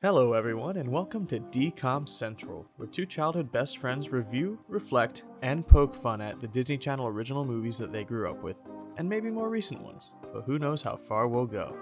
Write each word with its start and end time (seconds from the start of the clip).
Hello, 0.00 0.32
everyone, 0.32 0.76
and 0.76 0.92
welcome 0.92 1.26
to 1.26 1.40
DCOM 1.40 2.08
Central, 2.08 2.64
where 2.76 2.86
two 2.86 3.04
childhood 3.04 3.50
best 3.50 3.78
friends 3.78 4.10
review, 4.10 4.56
reflect, 4.68 5.24
and 5.42 5.66
poke 5.66 5.92
fun 5.92 6.20
at 6.20 6.40
the 6.40 6.46
Disney 6.46 6.78
Channel 6.78 7.08
original 7.08 7.44
movies 7.44 7.78
that 7.78 7.90
they 7.90 8.04
grew 8.04 8.30
up 8.30 8.40
with, 8.40 8.60
and 8.96 9.08
maybe 9.08 9.28
more 9.28 9.48
recent 9.48 9.82
ones, 9.82 10.14
but 10.32 10.44
who 10.44 10.56
knows 10.56 10.82
how 10.82 10.94
far 10.94 11.26
we'll 11.26 11.46
go. 11.46 11.76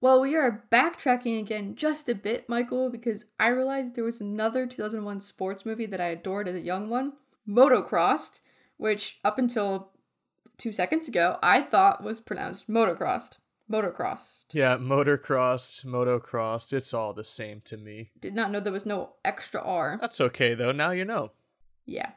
Well, 0.00 0.22
we 0.22 0.34
are 0.36 0.64
backtracking 0.72 1.38
again 1.38 1.74
just 1.74 2.08
a 2.08 2.14
bit, 2.14 2.48
Michael, 2.48 2.88
because 2.88 3.26
I 3.38 3.48
realized 3.48 3.94
there 3.94 4.04
was 4.04 4.22
another 4.22 4.66
2001 4.66 5.20
sports 5.20 5.66
movie 5.66 5.84
that 5.84 6.00
I 6.00 6.06
adored 6.06 6.48
as 6.48 6.56
a 6.56 6.60
young 6.60 6.88
one, 6.88 7.12
Motocrossed, 7.46 8.40
which 8.78 9.18
up 9.22 9.38
until 9.38 9.90
two 10.56 10.72
seconds 10.72 11.08
ago 11.08 11.38
I 11.42 11.60
thought 11.60 12.02
was 12.02 12.22
pronounced 12.22 12.70
motocrossed. 12.70 13.36
Motocrossed. 13.70 14.46
Yeah, 14.52 14.76
motocrossed, 14.78 15.84
motocrossed, 15.84 16.72
it's 16.72 16.94
all 16.94 17.12
the 17.12 17.24
same 17.24 17.60
to 17.66 17.76
me. 17.76 18.10
Did 18.18 18.34
not 18.34 18.50
know 18.50 18.60
there 18.60 18.72
was 18.72 18.86
no 18.86 19.14
extra 19.24 19.60
R. 19.60 19.98
That's 20.00 20.20
okay, 20.20 20.54
though, 20.54 20.72
now 20.72 20.90
you 20.92 21.04
know. 21.04 21.32
Yeah. 21.84 22.12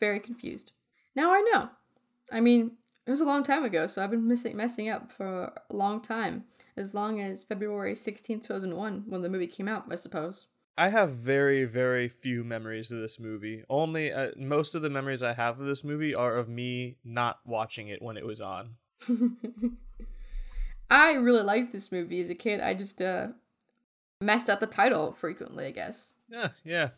Very 0.00 0.20
confused. 0.20 0.72
Now 1.14 1.32
I 1.32 1.40
know. 1.52 1.70
I 2.30 2.40
mean, 2.40 2.72
it 3.06 3.10
was 3.10 3.20
a 3.20 3.26
long 3.26 3.42
time 3.42 3.64
ago, 3.64 3.86
so 3.86 4.02
I've 4.02 4.10
been 4.10 4.28
missing 4.28 4.56
messing 4.56 4.88
up 4.88 5.10
for 5.12 5.44
a 5.44 5.74
long 5.74 6.00
time. 6.00 6.44
As 6.76 6.94
long 6.94 7.20
as 7.20 7.44
February 7.44 7.94
16, 7.94 8.40
2001, 8.40 9.04
when 9.06 9.22
the 9.22 9.28
movie 9.28 9.46
came 9.46 9.68
out, 9.68 9.84
I 9.90 9.96
suppose. 9.96 10.46
I 10.76 10.88
have 10.88 11.10
very, 11.10 11.64
very 11.64 12.08
few 12.08 12.44
memories 12.44 12.90
of 12.90 13.00
this 13.00 13.20
movie. 13.20 13.62
Only 13.68 14.10
uh, 14.10 14.30
most 14.38 14.74
of 14.74 14.80
the 14.80 14.88
memories 14.88 15.22
I 15.22 15.34
have 15.34 15.60
of 15.60 15.66
this 15.66 15.84
movie 15.84 16.14
are 16.14 16.36
of 16.36 16.48
me 16.48 16.96
not 17.04 17.40
watching 17.44 17.88
it 17.88 18.00
when 18.00 18.16
it 18.16 18.24
was 18.24 18.40
on. 18.40 18.76
I 20.92 21.12
really 21.14 21.42
liked 21.42 21.72
this 21.72 21.90
movie 21.90 22.20
as 22.20 22.28
a 22.28 22.34
kid. 22.34 22.60
I 22.60 22.74
just 22.74 23.00
uh, 23.00 23.28
messed 24.20 24.50
up 24.50 24.60
the 24.60 24.66
title 24.66 25.14
frequently, 25.14 25.64
I 25.64 25.70
guess. 25.70 26.12
Yeah, 26.28 26.48
yeah. 26.64 26.90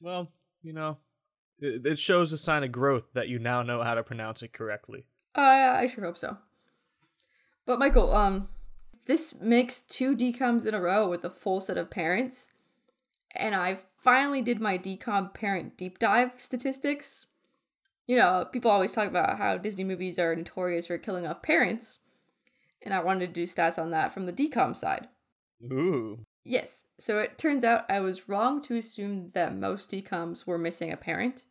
Well, 0.00 0.32
you 0.62 0.72
know, 0.72 0.96
it, 1.58 1.84
it 1.86 1.98
shows 1.98 2.32
a 2.32 2.38
sign 2.38 2.64
of 2.64 2.72
growth 2.72 3.12
that 3.12 3.28
you 3.28 3.38
now 3.38 3.62
know 3.62 3.82
how 3.82 3.94
to 3.94 4.02
pronounce 4.02 4.42
it 4.42 4.54
correctly. 4.54 5.04
Uh, 5.36 5.76
I 5.76 5.86
sure 5.86 6.02
hope 6.02 6.16
so. 6.16 6.38
But 7.66 7.78
Michael, 7.78 8.16
um, 8.16 8.48
this 9.04 9.38
makes 9.38 9.82
two 9.82 10.16
DCOMs 10.16 10.64
in 10.64 10.72
a 10.72 10.80
row 10.80 11.06
with 11.06 11.22
a 11.22 11.30
full 11.30 11.60
set 11.60 11.76
of 11.76 11.90
parents, 11.90 12.52
and 13.34 13.54
I 13.54 13.76
finally 14.02 14.40
did 14.40 14.62
my 14.62 14.78
DCOM 14.78 15.34
parent 15.34 15.76
deep 15.76 15.98
dive 15.98 16.32
statistics. 16.38 17.26
You 18.06 18.16
know, 18.16 18.46
people 18.50 18.70
always 18.70 18.94
talk 18.94 19.08
about 19.08 19.36
how 19.36 19.58
Disney 19.58 19.84
movies 19.84 20.18
are 20.18 20.34
notorious 20.34 20.86
for 20.86 20.96
killing 20.96 21.26
off 21.26 21.42
parents, 21.42 21.98
and 22.84 22.94
I 22.94 23.00
wanted 23.00 23.26
to 23.26 23.32
do 23.32 23.44
stats 23.44 23.80
on 23.80 23.90
that 23.90 24.12
from 24.12 24.26
the 24.26 24.32
DCOM 24.32 24.76
side. 24.76 25.08
Ooh. 25.64 26.26
Yes, 26.44 26.86
so 26.98 27.18
it 27.18 27.38
turns 27.38 27.62
out 27.62 27.90
I 27.90 28.00
was 28.00 28.28
wrong 28.28 28.62
to 28.62 28.76
assume 28.76 29.28
that 29.28 29.54
most 29.56 29.90
DCOMs 29.90 30.46
were 30.46 30.58
missing 30.58 30.90
a 30.90 30.96
parent. 30.96 31.44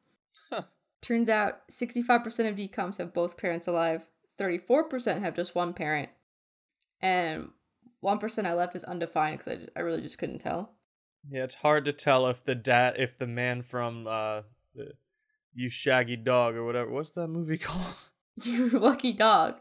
Huh. 0.50 0.64
Turns 1.02 1.30
out 1.30 1.68
65% 1.70 2.50
of 2.50 2.56
DCOMs 2.56 2.98
have 2.98 3.14
both 3.14 3.38
parents 3.38 3.68
alive, 3.68 4.06
34% 4.38 5.22
have 5.22 5.36
just 5.36 5.56
one 5.56 5.74
parent, 5.74 6.10
and 7.02 7.52
1% 8.04 8.46
I 8.46 8.54
left 8.54 8.76
is 8.76 8.84
undefined 8.84 9.40
because 9.40 9.60
I, 9.76 9.80
I 9.80 9.82
really 9.82 10.02
just 10.02 10.18
couldn't 10.18 10.40
tell. 10.40 10.74
Yeah, 11.30 11.44
it's 11.44 11.56
hard 11.56 11.86
to 11.86 11.94
tell 11.94 12.28
if 12.28 12.44
the 12.44 12.56
dad, 12.56 12.96
if 12.98 13.18
the 13.18 13.28
man 13.28 13.62
from 13.62 14.08
uh, 14.08 14.42
the, 14.76 14.94
you 15.54 15.70
shaggy 15.70 16.16
dog 16.16 16.56
or 16.56 16.66
whatever. 16.66 16.90
What's 16.92 17.12
that 17.14 17.28
movie 17.28 17.58
called? 17.60 17.96
You 18.44 18.70
lucky 18.70 19.12
dog. 19.12 19.56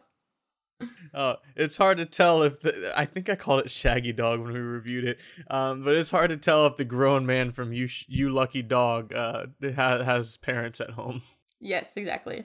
Uh, 1.12 1.34
it's 1.56 1.77
hard 1.77 1.98
to 1.98 2.06
tell 2.06 2.42
if 2.42 2.61
the, 2.61 2.92
I 2.97 3.05
think 3.05 3.28
I 3.28 3.34
called 3.34 3.64
it 3.64 3.70
Shaggy 3.70 4.12
Dog 4.12 4.41
when 4.41 4.53
we 4.53 4.61
reviewed 4.61 5.05
it. 5.05 5.19
Um, 5.50 5.83
but 5.83 5.97
it's 5.97 6.11
hard 6.11 6.31
to 6.31 6.37
tell 6.37 6.67
if 6.67 6.77
the 6.77 6.84
grown 6.84 7.27
man 7.27 7.50
from 7.50 7.72
you 7.72 7.89
you 8.06 8.31
lucky 8.31 8.62
dog 8.62 9.12
uh 9.12 9.47
ha- 9.75 10.05
has 10.05 10.37
parents 10.37 10.81
at 10.81 10.91
home. 10.91 11.22
Yes, 11.59 11.97
exactly. 11.97 12.44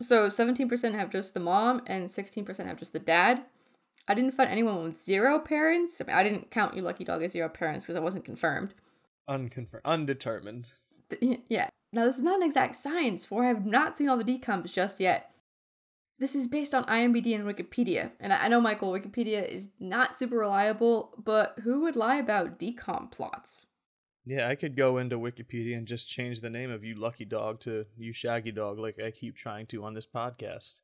So 0.00 0.28
17% 0.28 0.94
have 0.94 1.10
just 1.10 1.34
the 1.34 1.40
mom 1.40 1.82
and 1.86 2.08
16% 2.08 2.66
have 2.66 2.78
just 2.78 2.92
the 2.92 2.98
dad. 2.98 3.44
I 4.08 4.14
didn't 4.14 4.32
find 4.32 4.50
anyone 4.50 4.82
with 4.82 4.96
zero 4.96 5.38
parents. 5.38 6.00
I, 6.00 6.04
mean, 6.04 6.16
I 6.16 6.22
didn't 6.22 6.50
count 6.50 6.74
you 6.74 6.82
lucky 6.82 7.04
dog 7.04 7.22
as 7.22 7.32
zero 7.32 7.48
parents 7.48 7.84
because 7.84 7.94
that 7.94 8.02
wasn't 8.02 8.24
confirmed. 8.24 8.74
Unconfirmed, 9.28 9.84
undetermined. 9.84 10.72
Th- 11.10 11.40
yeah. 11.48 11.68
Now 11.92 12.04
this 12.04 12.16
is 12.16 12.22
not 12.22 12.38
an 12.38 12.42
exact 12.42 12.76
science, 12.76 13.26
for 13.26 13.44
I 13.44 13.48
have 13.48 13.66
not 13.66 13.98
seen 13.98 14.08
all 14.08 14.16
the 14.16 14.24
DCOMs 14.24 14.72
just 14.72 14.98
yet. 14.98 15.32
This 16.22 16.36
is 16.36 16.46
based 16.46 16.72
on 16.72 16.84
IMDb 16.84 17.34
and 17.34 17.42
Wikipedia, 17.42 18.12
and 18.20 18.32
I 18.32 18.46
know 18.46 18.60
Michael, 18.60 18.92
Wikipedia 18.92 19.44
is 19.44 19.70
not 19.80 20.16
super 20.16 20.36
reliable, 20.36 21.10
but 21.18 21.58
who 21.64 21.80
would 21.80 21.96
lie 21.96 22.14
about 22.14 22.60
DCOM 22.60 23.10
plots? 23.10 23.66
Yeah, 24.24 24.48
I 24.48 24.54
could 24.54 24.76
go 24.76 24.98
into 24.98 25.18
Wikipedia 25.18 25.76
and 25.76 25.84
just 25.84 26.08
change 26.08 26.40
the 26.40 26.48
name 26.48 26.70
of 26.70 26.84
you 26.84 26.94
lucky 26.94 27.24
dog 27.24 27.58
to 27.62 27.86
you 27.98 28.12
shaggy 28.12 28.52
dog, 28.52 28.78
like 28.78 29.00
I 29.04 29.10
keep 29.10 29.34
trying 29.34 29.66
to 29.66 29.82
on 29.82 29.94
this 29.94 30.06
podcast. 30.06 30.74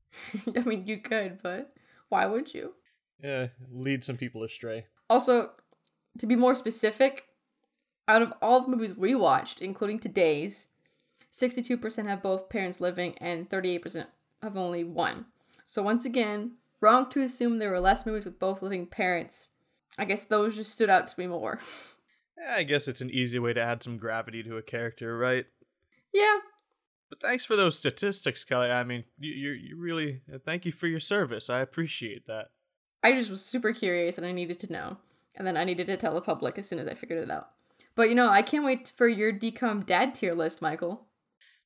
I 0.56 0.62
mean, 0.62 0.84
you 0.84 0.98
could, 0.98 1.44
but 1.44 1.72
why 2.08 2.26
would 2.26 2.52
you? 2.52 2.74
Yeah, 3.22 3.46
lead 3.70 4.02
some 4.02 4.16
people 4.16 4.42
astray. 4.42 4.86
Also, 5.08 5.52
to 6.18 6.26
be 6.26 6.34
more 6.34 6.56
specific, 6.56 7.26
out 8.08 8.22
of 8.22 8.32
all 8.42 8.62
the 8.62 8.70
movies 8.70 8.96
we 8.96 9.14
watched, 9.14 9.62
including 9.62 10.00
today's, 10.00 10.66
62% 11.32 12.06
have 12.06 12.20
both 12.20 12.48
parents 12.48 12.80
living 12.80 13.16
and 13.18 13.48
38% 13.48 14.06
have 14.42 14.56
only 14.56 14.84
one. 14.84 15.26
So 15.64 15.82
once 15.82 16.04
again, 16.04 16.52
wrong 16.80 17.10
to 17.10 17.20
assume 17.22 17.58
there 17.58 17.70
were 17.70 17.80
less 17.80 18.06
movies 18.06 18.24
with 18.24 18.38
both 18.38 18.62
living 18.62 18.86
parents. 18.86 19.50
I 19.98 20.04
guess 20.04 20.24
those 20.24 20.56
just 20.56 20.72
stood 20.72 20.90
out 20.90 21.06
to 21.08 21.20
me 21.20 21.26
more. 21.26 21.58
Yeah, 22.40 22.54
I 22.56 22.62
guess 22.62 22.88
it's 22.88 23.00
an 23.00 23.10
easy 23.10 23.38
way 23.38 23.52
to 23.52 23.60
add 23.60 23.82
some 23.82 23.98
gravity 23.98 24.42
to 24.44 24.56
a 24.56 24.62
character, 24.62 25.18
right? 25.18 25.46
yeah, 26.14 26.38
But 27.10 27.20
thanks 27.20 27.44
for 27.44 27.56
those 27.56 27.76
statistics, 27.78 28.44
Kelly. 28.44 28.70
I 28.70 28.84
mean, 28.84 29.04
you 29.18 29.32
you, 29.32 29.50
you 29.52 29.76
really 29.76 30.22
uh, 30.32 30.38
thank 30.44 30.64
you 30.64 30.72
for 30.72 30.86
your 30.86 31.00
service. 31.00 31.50
I 31.50 31.60
appreciate 31.60 32.26
that. 32.26 32.50
I 33.02 33.12
just 33.12 33.30
was 33.30 33.44
super 33.44 33.72
curious 33.72 34.18
and 34.18 34.26
I 34.26 34.32
needed 34.32 34.58
to 34.60 34.72
know. 34.72 34.98
And 35.34 35.46
then 35.46 35.56
I 35.56 35.64
needed 35.64 35.86
to 35.86 35.96
tell 35.96 36.14
the 36.14 36.20
public 36.20 36.58
as 36.58 36.68
soon 36.68 36.78
as 36.80 36.88
I 36.88 36.94
figured 36.94 37.22
it 37.22 37.30
out. 37.30 37.50
But 37.94 38.08
you 38.08 38.14
know, 38.14 38.28
I 38.30 38.42
can't 38.42 38.64
wait 38.64 38.92
for 38.96 39.06
your 39.08 39.32
DCOM 39.32 39.84
dad 39.86 40.14
tier 40.14 40.34
list, 40.34 40.62
Michael. 40.62 41.06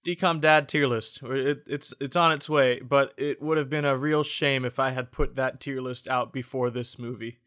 DCOM 0.05 0.41
Dad 0.41 0.69
tier 0.69 0.87
list. 0.87 1.23
It, 1.23 1.63
it's 1.67 1.95
it's 2.01 2.17
on 2.17 2.33
its 2.33 2.49
way, 2.49 2.81
but 2.81 3.13
it 3.17 3.41
would 3.41 3.59
have 3.59 3.71
been 3.71 3.85
a 3.85 3.97
real 3.97 4.23
shame 4.23 4.65
if 4.65 4.79
I 4.79 4.91
had 4.91 5.13
put 5.13 5.37
that 5.37 5.61
tier 5.61 5.81
list 5.81 6.09
out 6.09 6.33
before 6.33 6.71
this 6.71 6.99
movie. 6.99 7.39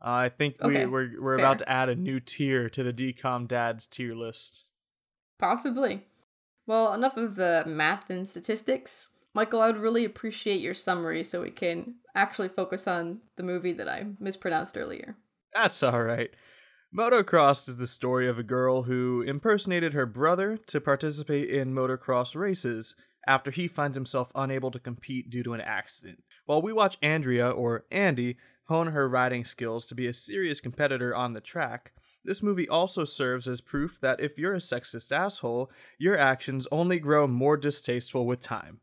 Uh, 0.00 0.10
I 0.10 0.28
think 0.28 0.56
we, 0.62 0.70
Okay, 0.70 0.86
we're 0.86 1.20
we're 1.20 1.34
about 1.34 1.58
to 1.58 1.68
add 1.68 1.88
a 1.88 1.94
new 1.94 2.20
tier 2.20 2.68
to 2.70 2.82
the 2.82 2.92
DCOM 2.92 3.48
Dad's 3.48 3.86
tier 3.86 4.14
list. 4.14 4.64
Possibly. 5.38 6.04
Well, 6.66 6.92
enough 6.92 7.16
of 7.16 7.36
the 7.36 7.64
math 7.66 8.10
and 8.10 8.28
statistics. 8.28 9.10
Michael, 9.34 9.60
I 9.60 9.66
would 9.68 9.80
really 9.80 10.04
appreciate 10.04 10.60
your 10.60 10.74
summary 10.74 11.22
so 11.24 11.42
we 11.42 11.50
can 11.50 11.96
actually 12.14 12.48
focus 12.48 12.86
on 12.86 13.20
the 13.36 13.42
movie 13.42 13.72
that 13.72 13.88
I 13.88 14.06
mispronounced 14.18 14.76
earlier. 14.76 15.16
That's 15.54 15.82
all 15.82 16.02
right. 16.02 16.30
Motocross 16.94 17.68
is 17.68 17.76
the 17.76 17.86
story 17.86 18.26
of 18.26 18.38
a 18.38 18.42
girl 18.42 18.84
who 18.84 19.20
impersonated 19.20 19.92
her 19.92 20.06
brother 20.06 20.56
to 20.68 20.80
participate 20.80 21.50
in 21.50 21.74
motocross 21.74 22.34
races 22.34 22.94
after 23.26 23.50
he 23.50 23.68
finds 23.68 23.94
himself 23.94 24.32
unable 24.34 24.70
to 24.70 24.78
compete 24.78 25.28
due 25.28 25.42
to 25.42 25.52
an 25.52 25.60
accident. 25.60 26.24
While 26.46 26.62
we 26.62 26.72
watch 26.72 26.96
Andrea, 27.02 27.50
or 27.50 27.84
Andy, 27.92 28.38
hone 28.68 28.88
her 28.88 29.06
riding 29.06 29.44
skills 29.44 29.84
to 29.86 29.94
be 29.94 30.06
a 30.06 30.14
serious 30.14 30.62
competitor 30.62 31.14
on 31.14 31.34
the 31.34 31.42
track, 31.42 31.92
this 32.24 32.42
movie 32.42 32.68
also 32.68 33.04
serves 33.04 33.46
as 33.46 33.60
proof 33.60 34.00
that 34.00 34.20
if 34.20 34.38
you're 34.38 34.54
a 34.54 34.58
sexist 34.58 35.12
asshole, 35.12 35.70
your 35.98 36.16
actions 36.16 36.66
only 36.72 36.98
grow 36.98 37.26
more 37.26 37.58
distasteful 37.58 38.24
with 38.24 38.40
time. 38.40 38.80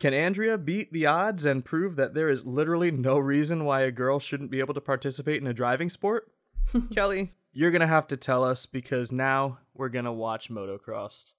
Can 0.00 0.12
Andrea 0.12 0.58
beat 0.58 0.92
the 0.92 1.06
odds 1.06 1.44
and 1.44 1.64
prove 1.64 1.94
that 1.94 2.14
there 2.14 2.28
is 2.28 2.44
literally 2.44 2.90
no 2.90 3.16
reason 3.16 3.64
why 3.64 3.82
a 3.82 3.92
girl 3.92 4.18
shouldn't 4.18 4.50
be 4.50 4.58
able 4.58 4.74
to 4.74 4.80
participate 4.80 5.40
in 5.40 5.46
a 5.46 5.54
driving 5.54 5.88
sport? 5.88 6.32
Kelly, 6.92 7.30
you're 7.54 7.70
going 7.70 7.80
to 7.80 7.86
have 7.86 8.08
to 8.08 8.16
tell 8.16 8.44
us 8.44 8.66
because 8.66 9.10
now 9.10 9.58
we're 9.74 9.88
going 9.88 10.04
to 10.04 10.12
watch 10.12 10.50
Motocross. 10.50 11.32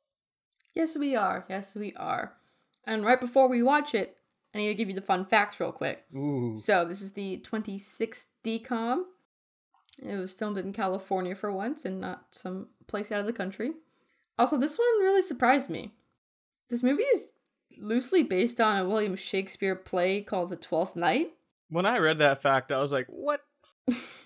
Yes, 0.74 0.98
we 0.98 1.16
are. 1.16 1.46
Yes, 1.50 1.76
we 1.76 1.94
are. 1.94 2.34
And 2.86 3.06
right 3.06 3.20
before 3.20 3.48
we 3.48 3.62
watch 3.62 3.94
it, 3.94 4.18
I 4.54 4.60
need 4.60 4.68
to 4.70 4.76
give 4.76 4.88
you 4.88 4.96
the 4.96 5.02
fun 5.02 5.26
facts 5.26 5.60
real 5.60 5.72
quick. 5.72 6.06
Ooh. 6.16 6.56
So, 6.58 6.86
this 6.86 7.02
is 7.02 7.12
the 7.12 7.44
26th 7.46 8.26
DCOM. 8.44 9.04
It 10.02 10.16
was 10.16 10.34
filmed 10.34 10.58
in 10.58 10.74
California 10.74 11.36
for 11.36 11.52
once 11.52 11.86
and 11.86 12.00
not 12.00 12.26
some 12.32 12.68
place 12.88 13.12
out 13.12 13.20
of 13.20 13.26
the 13.26 13.34
country. 13.34 13.74
Also, 14.38 14.58
this 14.58 14.78
one 14.78 15.02
really 15.02 15.22
surprised 15.22 15.70
me. 15.70 15.94
This 16.70 16.84
movie 16.84 17.04
is 17.04 17.34
loosely 17.78 18.24
based 18.24 18.60
on 18.60 18.78
a 18.78 18.88
William 18.88 19.16
Shakespeare 19.16 19.76
play 19.76 20.22
called 20.22 20.50
The 20.50 20.56
Twelfth 20.56 20.96
Night. 20.96 21.32
When 21.70 21.86
I 21.86 21.98
read 22.00 22.20
that 22.20 22.42
fact, 22.42 22.72
I 22.72 22.82
was 22.82 22.92
like, 22.92 23.08
what? 23.08 23.42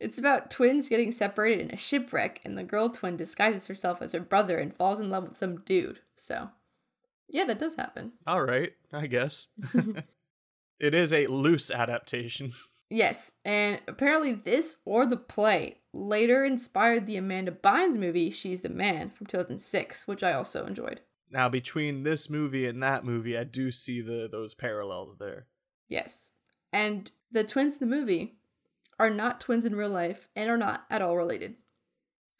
It's 0.00 0.18
about 0.18 0.50
twins 0.50 0.88
getting 0.88 1.12
separated 1.12 1.66
in 1.66 1.70
a 1.72 1.76
shipwreck, 1.76 2.40
and 2.42 2.56
the 2.56 2.64
girl 2.64 2.88
twin 2.88 3.18
disguises 3.18 3.66
herself 3.66 4.00
as 4.00 4.12
her 4.12 4.20
brother 4.20 4.56
and 4.56 4.74
falls 4.74 4.98
in 4.98 5.10
love 5.10 5.24
with 5.24 5.36
some 5.36 5.60
dude. 5.60 6.00
So, 6.16 6.48
yeah, 7.28 7.44
that 7.44 7.58
does 7.58 7.76
happen. 7.76 8.12
All 8.26 8.42
right, 8.42 8.72
I 8.92 9.06
guess. 9.06 9.48
it 10.80 10.94
is 10.94 11.12
a 11.12 11.26
loose 11.26 11.70
adaptation. 11.70 12.54
Yes, 12.88 13.34
and 13.44 13.80
apparently 13.86 14.32
this 14.32 14.78
or 14.86 15.04
the 15.04 15.18
play 15.18 15.78
later 15.92 16.44
inspired 16.44 17.06
the 17.06 17.16
Amanda 17.16 17.52
Bynes 17.52 17.96
movie 17.96 18.30
She's 18.30 18.62
the 18.62 18.68
Man 18.68 19.10
from 19.10 19.26
2006, 19.26 20.08
which 20.08 20.24
I 20.24 20.32
also 20.32 20.66
enjoyed. 20.66 21.00
Now, 21.30 21.48
between 21.48 22.02
this 22.02 22.28
movie 22.28 22.66
and 22.66 22.82
that 22.82 23.04
movie, 23.04 23.38
I 23.38 23.44
do 23.44 23.70
see 23.70 24.00
the 24.00 24.28
those 24.30 24.54
parallels 24.54 25.18
there. 25.18 25.46
Yes. 25.88 26.32
And 26.72 27.10
the 27.30 27.44
twins 27.44 27.80
in 27.80 27.88
the 27.88 27.96
movie 27.96 28.39
are 29.00 29.10
not 29.10 29.40
twins 29.40 29.64
in 29.64 29.74
real 29.74 29.88
life 29.88 30.28
and 30.36 30.50
are 30.50 30.56
not 30.58 30.84
at 30.90 31.02
all 31.02 31.16
related, 31.16 31.56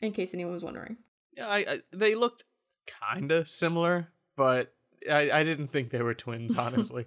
in 0.01 0.13
case 0.13 0.35
anyone 0.35 0.53
was 0.53 0.63
wondering. 0.63 0.99
Yeah, 1.37 1.49
I, 1.49 1.59
I 1.59 1.81
they 1.91 2.15
looked 2.15 2.45
kind 2.87 3.33
of 3.33 3.49
similar, 3.49 4.09
but 4.37 4.75
I, 5.11 5.31
I 5.31 5.43
didn't 5.43 5.73
think 5.73 5.91
they 5.91 6.03
were 6.03 6.15
twins, 6.15 6.57
honestly. 6.59 7.07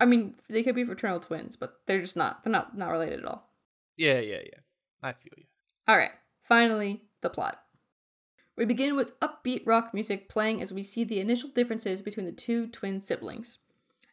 I 0.00 0.06
mean, 0.06 0.34
they 0.48 0.62
could 0.62 0.74
be 0.74 0.84
fraternal 0.84 1.20
twins, 1.20 1.54
but 1.54 1.80
they're 1.86 2.00
just 2.00 2.16
not. 2.16 2.42
They're 2.42 2.52
not 2.52 2.76
not 2.76 2.90
related 2.90 3.20
at 3.20 3.26
all. 3.26 3.52
yeah, 3.96 4.18
yeah, 4.20 4.40
yeah. 4.44 4.60
I 5.02 5.12
feel 5.12 5.32
you. 5.36 5.44
All 5.86 5.96
right. 5.96 6.12
Finally, 6.42 7.02
the 7.20 7.30
plot. 7.30 7.60
We 8.56 8.64
begin 8.64 8.96
with 8.96 9.18
upbeat 9.20 9.66
rock 9.66 9.94
music 9.94 10.28
playing 10.28 10.60
as 10.62 10.72
we 10.72 10.82
see 10.82 11.04
the 11.04 11.20
initial 11.20 11.50
differences 11.50 12.02
between 12.02 12.26
the 12.26 12.32
two 12.32 12.66
twin 12.66 13.00
siblings. 13.00 13.58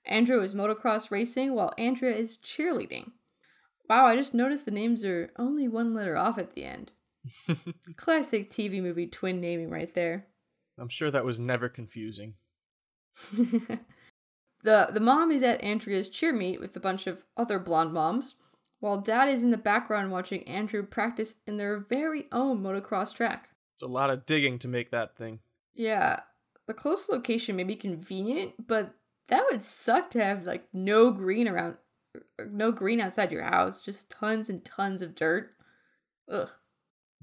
Andrew 0.06 0.42
is 0.42 0.54
motocross 0.54 1.10
racing 1.10 1.56
while 1.56 1.74
Andrea 1.80 2.16
is 2.16 2.38
cheerleading. 2.38 3.12
Wow, 3.90 4.06
I 4.06 4.16
just 4.16 4.34
noticed 4.34 4.66
the 4.66 4.72
names 4.72 5.04
are 5.04 5.32
only 5.38 5.68
one 5.68 5.94
letter 5.94 6.18
off 6.18 6.38
at 6.38 6.54
the 6.54 6.64
end. 6.64 6.92
Classic 7.96 8.50
TV 8.50 8.82
movie 8.82 9.08
twin 9.08 9.40
naming 9.40 9.70
right 9.70 9.94
there. 9.94 10.28
I'm 10.78 10.90
sure 10.90 11.12
that 11.12 11.26
was 11.26 11.40
never 11.40 11.70
confusing. 11.70 12.36
the 13.32 13.80
the 14.64 15.00
mom 15.00 15.32
is 15.32 15.42
at 15.42 15.64
Andrea's 15.64 16.10
cheer 16.10 16.34
meet 16.34 16.60
with 16.60 16.76
a 16.76 16.82
bunch 16.82 17.08
of 17.08 17.24
other 17.38 17.60
blonde 17.60 17.94
moms, 17.94 18.36
while 18.80 19.00
dad 19.00 19.30
is 19.30 19.44
in 19.44 19.52
the 19.52 19.58
background 19.58 20.12
watching 20.12 20.48
Andrew 20.48 20.84
practice 20.84 21.36
in 21.48 21.58
their 21.58 21.80
very 21.80 22.28
own 22.32 22.62
motocross 22.62 23.16
track. 23.16 23.50
It's 23.76 23.84
a 23.84 23.88
lot 23.88 24.10
of 24.10 24.26
digging 24.26 24.60
to 24.60 24.68
make 24.68 24.92
that 24.92 25.16
thing. 25.16 25.40
Yeah, 25.74 26.22
the 26.68 26.74
close 26.74 27.10
location 27.10 27.56
may 27.56 27.64
be 27.64 27.76
convenient, 27.76 28.68
but 28.68 28.94
that 29.28 29.46
would 29.50 29.64
suck 29.64 30.10
to 30.12 30.24
have 30.24 30.46
like 30.46 30.68
no 30.74 31.12
green 31.12 31.48
around, 31.48 31.78
no 32.44 32.72
green 32.72 33.00
outside 33.00 33.32
your 33.32 33.44
house, 33.44 33.84
just 33.84 34.10
tons 34.10 34.50
and 34.50 34.64
tons 34.64 35.02
of 35.02 35.16
dirt. 35.16 35.52
Ugh. 36.30 36.50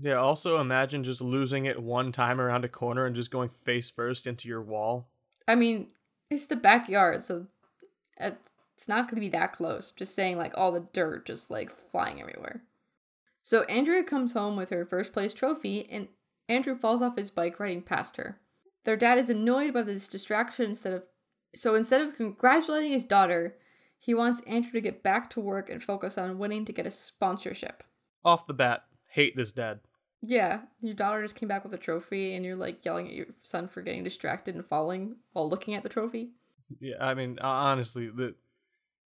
Yeah, 0.00 0.14
also 0.14 0.60
imagine 0.60 1.04
just 1.04 1.20
losing 1.20 1.66
it 1.66 1.82
one 1.82 2.12
time 2.12 2.40
around 2.40 2.64
a 2.64 2.68
corner 2.68 3.06
and 3.06 3.14
just 3.14 3.30
going 3.30 3.50
face 3.50 3.90
first 3.90 4.26
into 4.26 4.48
your 4.48 4.62
wall. 4.62 5.08
I 5.46 5.54
mean, 5.54 5.88
it's 6.30 6.46
the 6.46 6.56
backyard, 6.56 7.22
so 7.22 7.46
it's 8.18 8.88
not 8.88 9.06
going 9.06 9.16
to 9.16 9.20
be 9.20 9.28
that 9.28 9.52
close. 9.52 9.90
Just 9.92 10.14
saying, 10.14 10.38
like 10.38 10.52
all 10.56 10.72
the 10.72 10.88
dirt 10.92 11.26
just 11.26 11.50
like 11.50 11.70
flying 11.70 12.20
everywhere. 12.20 12.62
So 13.42 13.62
Andrea 13.64 14.02
comes 14.02 14.32
home 14.32 14.56
with 14.56 14.70
her 14.70 14.84
first 14.84 15.12
place 15.12 15.34
trophy, 15.34 15.88
and 15.90 16.08
Andrew 16.48 16.74
falls 16.74 17.02
off 17.02 17.16
his 17.16 17.30
bike 17.30 17.60
riding 17.60 17.82
past 17.82 18.16
her. 18.16 18.40
Their 18.84 18.96
dad 18.96 19.18
is 19.18 19.30
annoyed 19.30 19.72
by 19.72 19.82
this 19.82 20.08
distraction 20.08 20.70
instead 20.70 20.92
of 20.94 21.02
so 21.54 21.74
instead 21.74 22.00
of 22.00 22.16
congratulating 22.16 22.92
his 22.92 23.04
daughter, 23.04 23.56
he 24.04 24.14
wants 24.14 24.40
Andrew 24.48 24.72
to 24.72 24.80
get 24.80 25.04
back 25.04 25.30
to 25.30 25.40
work 25.40 25.70
and 25.70 25.80
focus 25.80 26.18
on 26.18 26.36
winning 26.36 26.64
to 26.64 26.72
get 26.72 26.86
a 26.86 26.90
sponsorship. 26.90 27.84
Off 28.24 28.48
the 28.48 28.52
bat, 28.52 28.82
hate 29.10 29.36
this 29.36 29.52
dad. 29.52 29.78
Yeah, 30.20 30.62
your 30.80 30.94
daughter 30.94 31.22
just 31.22 31.36
came 31.36 31.48
back 31.48 31.62
with 31.62 31.72
a 31.72 31.78
trophy 31.78 32.34
and 32.34 32.44
you're 32.44 32.56
like 32.56 32.84
yelling 32.84 33.06
at 33.06 33.14
your 33.14 33.26
son 33.42 33.68
for 33.68 33.80
getting 33.80 34.02
distracted 34.02 34.56
and 34.56 34.66
falling 34.66 35.18
while 35.32 35.48
looking 35.48 35.74
at 35.74 35.84
the 35.84 35.88
trophy. 35.88 36.30
Yeah, 36.80 36.96
I 37.00 37.14
mean, 37.14 37.38
honestly, 37.40 38.08
the 38.08 38.34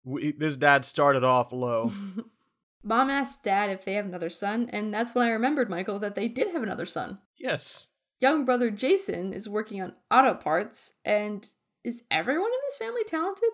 we, 0.04 0.32
this 0.32 0.56
dad 0.56 0.84
started 0.84 1.24
off 1.24 1.52
low. 1.52 1.90
Mom 2.82 3.08
asked 3.08 3.44
dad 3.44 3.70
if 3.70 3.86
they 3.86 3.94
have 3.94 4.04
another 4.04 4.28
son, 4.28 4.68
and 4.74 4.92
that's 4.92 5.14
when 5.14 5.26
I 5.26 5.30
remembered, 5.30 5.70
Michael, 5.70 6.00
that 6.00 6.16
they 6.16 6.28
did 6.28 6.52
have 6.52 6.62
another 6.62 6.84
son. 6.86 7.18
Yes. 7.38 7.88
Young 8.20 8.44
brother 8.44 8.70
Jason 8.70 9.32
is 9.32 9.48
working 9.48 9.80
on 9.80 9.94
auto 10.10 10.34
parts, 10.34 10.94
and 11.02 11.48
is 11.82 12.04
everyone 12.10 12.50
in 12.50 12.58
this 12.68 12.76
family 12.76 13.04
talented? 13.04 13.48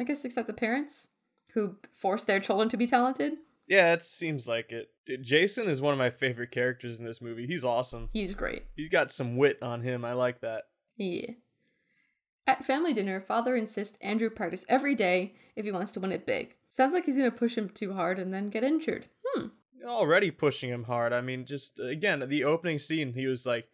I 0.00 0.04
guess 0.04 0.24
except 0.24 0.46
the 0.46 0.54
parents, 0.54 1.08
who 1.52 1.76
force 1.92 2.24
their 2.24 2.40
children 2.40 2.70
to 2.70 2.76
be 2.78 2.86
talented. 2.86 3.34
Yeah, 3.68 3.92
it 3.92 4.02
seems 4.02 4.48
like 4.48 4.72
it. 4.72 4.88
Jason 5.22 5.68
is 5.68 5.80
one 5.80 5.92
of 5.92 5.98
my 5.98 6.10
favorite 6.10 6.50
characters 6.50 6.98
in 6.98 7.04
this 7.04 7.20
movie. 7.20 7.46
He's 7.46 7.64
awesome. 7.64 8.08
He's 8.12 8.34
great. 8.34 8.64
He's 8.74 8.88
got 8.88 9.12
some 9.12 9.36
wit 9.36 9.58
on 9.62 9.82
him. 9.82 10.04
I 10.04 10.14
like 10.14 10.40
that. 10.40 10.64
Yeah. 10.96 11.32
At 12.46 12.64
family 12.64 12.94
dinner, 12.94 13.20
father 13.20 13.54
insists 13.54 13.98
Andrew 14.00 14.30
practice 14.30 14.64
every 14.68 14.94
day 14.94 15.34
if 15.54 15.64
he 15.64 15.70
wants 15.70 15.92
to 15.92 16.00
win 16.00 16.12
it 16.12 16.26
big. 16.26 16.56
Sounds 16.70 16.94
like 16.94 17.04
he's 17.04 17.16
gonna 17.16 17.30
push 17.30 17.56
him 17.56 17.68
too 17.68 17.92
hard 17.92 18.18
and 18.18 18.32
then 18.32 18.48
get 18.48 18.64
injured. 18.64 19.06
Hmm. 19.24 19.48
Already 19.84 20.30
pushing 20.30 20.70
him 20.70 20.84
hard. 20.84 21.12
I 21.12 21.20
mean, 21.20 21.44
just 21.44 21.78
again, 21.78 22.24
the 22.26 22.44
opening 22.44 22.78
scene, 22.78 23.12
he 23.12 23.26
was 23.26 23.44
like, 23.44 23.68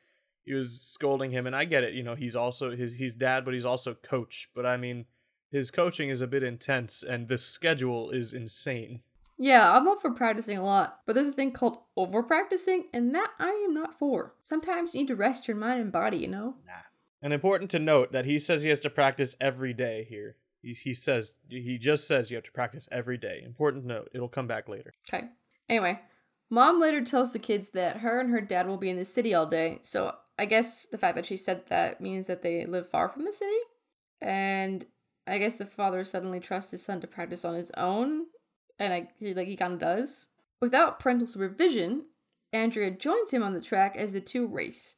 he 0.45 0.53
was 0.55 0.81
scolding 0.81 1.31
him, 1.31 1.47
and 1.47 1.57
I 1.57 1.65
get 1.65 1.85
it. 1.85 1.95
You 1.95 2.03
know, 2.03 2.15
he's 2.15 2.37
also 2.37 2.77
his 2.77 2.95
he's 2.95 3.17
dad, 3.17 3.45
but 3.45 3.55
he's 3.55 3.65
also 3.65 3.95
coach. 3.95 4.49
But 4.55 4.67
I 4.67 4.77
mean, 4.77 5.07
his 5.51 5.71
coaching 5.71 6.09
is 6.09 6.21
a 6.21 6.27
bit 6.27 6.43
intense, 6.43 7.03
and 7.03 7.29
the 7.29 7.39
schedule 7.39 8.11
is 8.11 8.33
insane. 8.33 9.01
Yeah, 9.39 9.77
I'm 9.77 9.87
up 9.87 10.01
for 10.01 10.13
practicing 10.13 10.57
a 10.57 10.65
lot, 10.65 11.01
but 11.07 11.15
there's 11.15 11.29
a 11.29 11.33
thing 11.33 11.53
called 11.53 11.79
over 11.97 12.23
practicing, 12.23 12.87
and 12.93 13.15
that 13.15 13.31
I 13.39 13.51
am 13.67 13.75
not 13.75 13.99
for. 13.99 14.35
Sometimes 14.43 14.95
you 14.95 15.01
need 15.01 15.09
to 15.09 15.17
rest 15.17 15.47
your 15.47 15.57
mind 15.57 15.81
and 15.81 15.93
body, 15.93 16.17
you 16.19 16.29
know? 16.29 16.57
Nah. 16.67 16.73
And 17.23 17.33
important 17.33 17.71
to 17.73 17.79
note 17.79 18.13
that 18.13 18.25
he 18.25 18.39
says 18.39 18.63
he 18.63 18.71
has 18.71 18.81
to 18.81 18.91
practice 18.91 19.37
every 19.41 19.73
day 19.73 20.07
here. 20.09 20.37
He, 20.63 20.73
he 20.73 20.95
says, 20.95 21.35
he 21.49 21.79
just 21.79 22.09
says 22.09 22.31
you 22.31 22.37
have 22.37 22.45
to 22.45 22.53
practice 22.53 22.89
every 22.91 23.19
day. 23.19 23.43
Important 23.45 23.85
note, 23.85 24.09
it'll 24.15 24.29
come 24.29 24.47
back 24.47 24.69
later. 24.69 24.95
Okay. 25.09 25.27
Anyway, 25.69 26.01
mom 26.49 26.81
later 26.81 27.05
tells 27.05 27.33
the 27.33 27.39
kids 27.39 27.69
that 27.69 27.99
her 27.99 28.21
and 28.21 28.31
her 28.31 28.41
dad 28.41 28.67
will 28.67 28.77
be 28.77 28.91
in 28.91 28.97
the 28.97 29.05
city 29.05 29.35
all 29.35 29.47
day, 29.47 29.81
so 29.83 30.15
I 30.39 30.47
guess 30.47 30.87
the 30.87 30.99
fact 30.99 31.17
that 31.17 31.27
she 31.27 31.37
said 31.37 31.67
that 31.67 32.01
means 32.01 32.27
that 32.27 32.43
they 32.43 32.65
live 32.67 32.89
far 32.89 33.09
from 33.09 33.25
the 33.25 33.33
city. 33.33 33.57
And 34.21 34.87
I 35.27 35.39
guess 35.39 35.57
the 35.57 35.67
father 35.67 36.05
suddenly 36.05 36.41
trusts 36.41 36.71
his 36.71 36.83
son 36.83 37.01
to 37.01 37.07
practice 37.07 37.45
on 37.45 37.55
his 37.55 37.71
own, 37.77 38.27
and 38.79 38.93
I 38.93 39.09
he, 39.19 39.35
like 39.35 39.49
he 39.49 39.57
kind 39.57 39.73
of 39.73 39.79
does. 39.79 40.27
Without 40.61 40.99
parental 40.99 41.27
supervision, 41.27 42.05
Andrea 42.53 42.91
joins 42.91 43.33
him 43.33 43.43
on 43.43 43.53
the 43.53 43.61
track 43.61 43.97
as 43.97 44.13
the 44.13 44.21
two 44.21 44.47
race. 44.47 44.97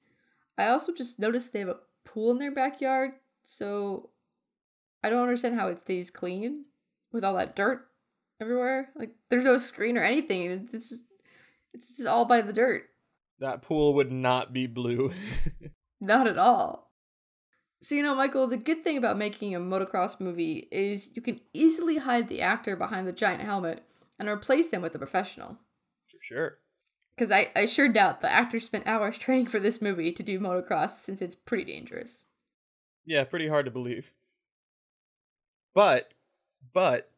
I 0.57 0.69
also 0.69 0.93
just 0.93 1.19
noticed 1.19 1.53
they 1.53 1.61
have 1.61 1.69
a 1.69 1.79
pool 2.05 2.31
in 2.31 2.39
their 2.39 2.53
backyard, 2.53 3.13
so 3.43 4.11
I 5.03 5.11
don't 5.11 5.23
understand 5.23 5.59
how 5.59 5.69
it 5.69 5.81
stays 5.81 6.11
clean 6.11 6.67
with 7.13 7.25
all 7.25 7.35
that 7.37 7.57
dirt 7.57 7.89
everywhere. 8.41 8.91
Like 8.95 9.11
there's 9.31 9.45
no 9.45 9.59
screen 9.59 9.97
or 9.97 10.05
anything. 10.05 10.69
It's 10.73 10.91
just 10.91 11.05
it's 11.73 11.97
just 11.97 12.07
all 12.07 12.25
by 12.25 12.41
the 12.41 12.53
dirt. 12.53 12.85
That 13.41 13.63
pool 13.63 13.95
would 13.95 14.11
not 14.11 14.53
be 14.53 14.67
blue. 14.67 15.13
not 16.01 16.27
at 16.27 16.39
all. 16.39 16.88
So 17.81 17.95
you 17.95 18.03
know, 18.03 18.15
Michael, 18.15 18.47
the 18.49 18.57
good 18.57 18.83
thing 18.83 18.97
about 18.97 19.17
making 19.17 19.55
a 19.55 19.61
motocross 19.61 20.21
movie 20.21 20.69
is 20.73 21.11
you 21.15 21.23
can 21.23 21.41
easily 21.53 21.99
hide 21.99 22.29
the 22.29 22.41
actor 22.41 22.75
behind 22.75 23.07
the 23.07 23.13
giant 23.13 23.43
helmet 23.43 23.85
and 24.19 24.29
replace 24.29 24.71
them 24.71 24.83
with 24.83 24.95
a 24.95 24.99
professional. 24.99 25.59
For 26.09 26.19
sure. 26.21 26.59
Because 27.15 27.31
I, 27.31 27.51
I 27.55 27.67
sure 27.67 27.89
doubt 27.89 28.21
the 28.21 28.31
actor 28.31 28.59
spent 28.59 28.87
hours 28.87 29.19
training 29.19 29.47
for 29.47 29.61
this 29.61 29.81
movie 29.81 30.13
to 30.13 30.23
do 30.23 30.41
motocross 30.41 30.91
since 30.91 31.23
it's 31.23 31.37
pretty 31.37 31.65
dangerous. 31.65 32.27
Yeah, 33.05 33.25
pretty 33.25 33.49
hard 33.49 33.65
to 33.67 33.71
believe. 33.71 34.13
But, 35.75 36.13
but, 36.73 37.11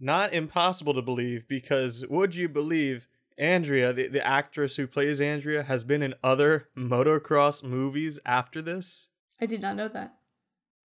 not 0.00 0.32
impossible 0.32 0.94
to 0.94 1.02
believe 1.02 1.46
because 1.46 2.06
would 2.08 2.34
you 2.34 2.48
believe 2.48 3.06
Andrea, 3.36 3.92
the, 3.92 4.08
the 4.08 4.26
actress 4.26 4.76
who 4.76 4.86
plays 4.86 5.20
Andrea, 5.20 5.62
has 5.62 5.84
been 5.84 6.02
in 6.02 6.14
other 6.24 6.68
motocross 6.74 7.62
movies 7.62 8.18
after 8.24 8.62
this? 8.62 9.09
I 9.40 9.46
did 9.46 9.62
not 9.62 9.76
know 9.76 9.88
that. 9.88 10.14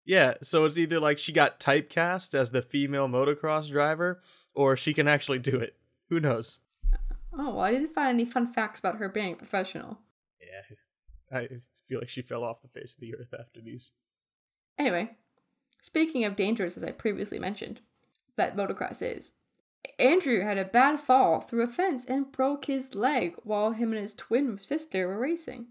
Yeah, 0.06 0.36
so 0.42 0.66
it's 0.66 0.78
either 0.78 1.00
like 1.00 1.20
she 1.20 1.32
got 1.32 1.60
typecast 1.60 2.34
as 2.34 2.52
the 2.52 2.62
female 2.62 3.08
motocross 3.08 3.70
driver, 3.70 4.22
or 4.56 4.76
she 4.76 4.94
can 4.94 5.08
actually 5.08 5.40
do 5.40 5.58
it. 5.58 5.76
Who 6.10 6.20
knows? 6.20 6.62
Oh, 7.32 7.54
well, 7.54 7.60
I 7.60 7.72
didn't 7.72 7.94
find 7.94 8.10
any 8.10 8.26
fun 8.26 8.48
facts 8.48 8.80
about 8.80 8.98
her 8.98 9.08
being 9.08 9.34
a 9.34 9.38
professional. 9.38 10.00
Yeah, 10.42 10.76
I 11.32 11.48
feel 11.88 12.00
like 12.00 12.10
she 12.10 12.24
fell 12.24 12.44
off 12.44 12.64
the 12.64 12.68
face 12.68 12.96
of 12.96 13.02
the 13.02 13.14
earth 13.16 13.34
after 13.40 13.62
these. 13.62 13.92
Anyway, 14.80 15.12
speaking 15.80 16.26
of 16.26 16.36
dangerous, 16.36 16.76
as 16.76 16.84
I 16.84 16.92
previously 16.92 17.38
mentioned, 17.38 17.82
that 18.36 18.58
motocross 18.58 19.04
is. 19.04 19.34
Andrew 20.00 20.42
had 20.42 20.58
a 20.58 20.66
bad 20.66 21.00
fall 21.00 21.40
through 21.40 21.62
a 21.62 21.68
fence 21.68 22.06
and 22.06 22.32
broke 22.32 22.66
his 22.66 22.96
leg 22.96 23.36
while 23.44 23.72
him 23.72 23.92
and 23.92 24.02
his 24.02 24.14
twin 24.14 24.58
sister 24.62 25.08
were 25.08 25.20
racing. 25.20 25.68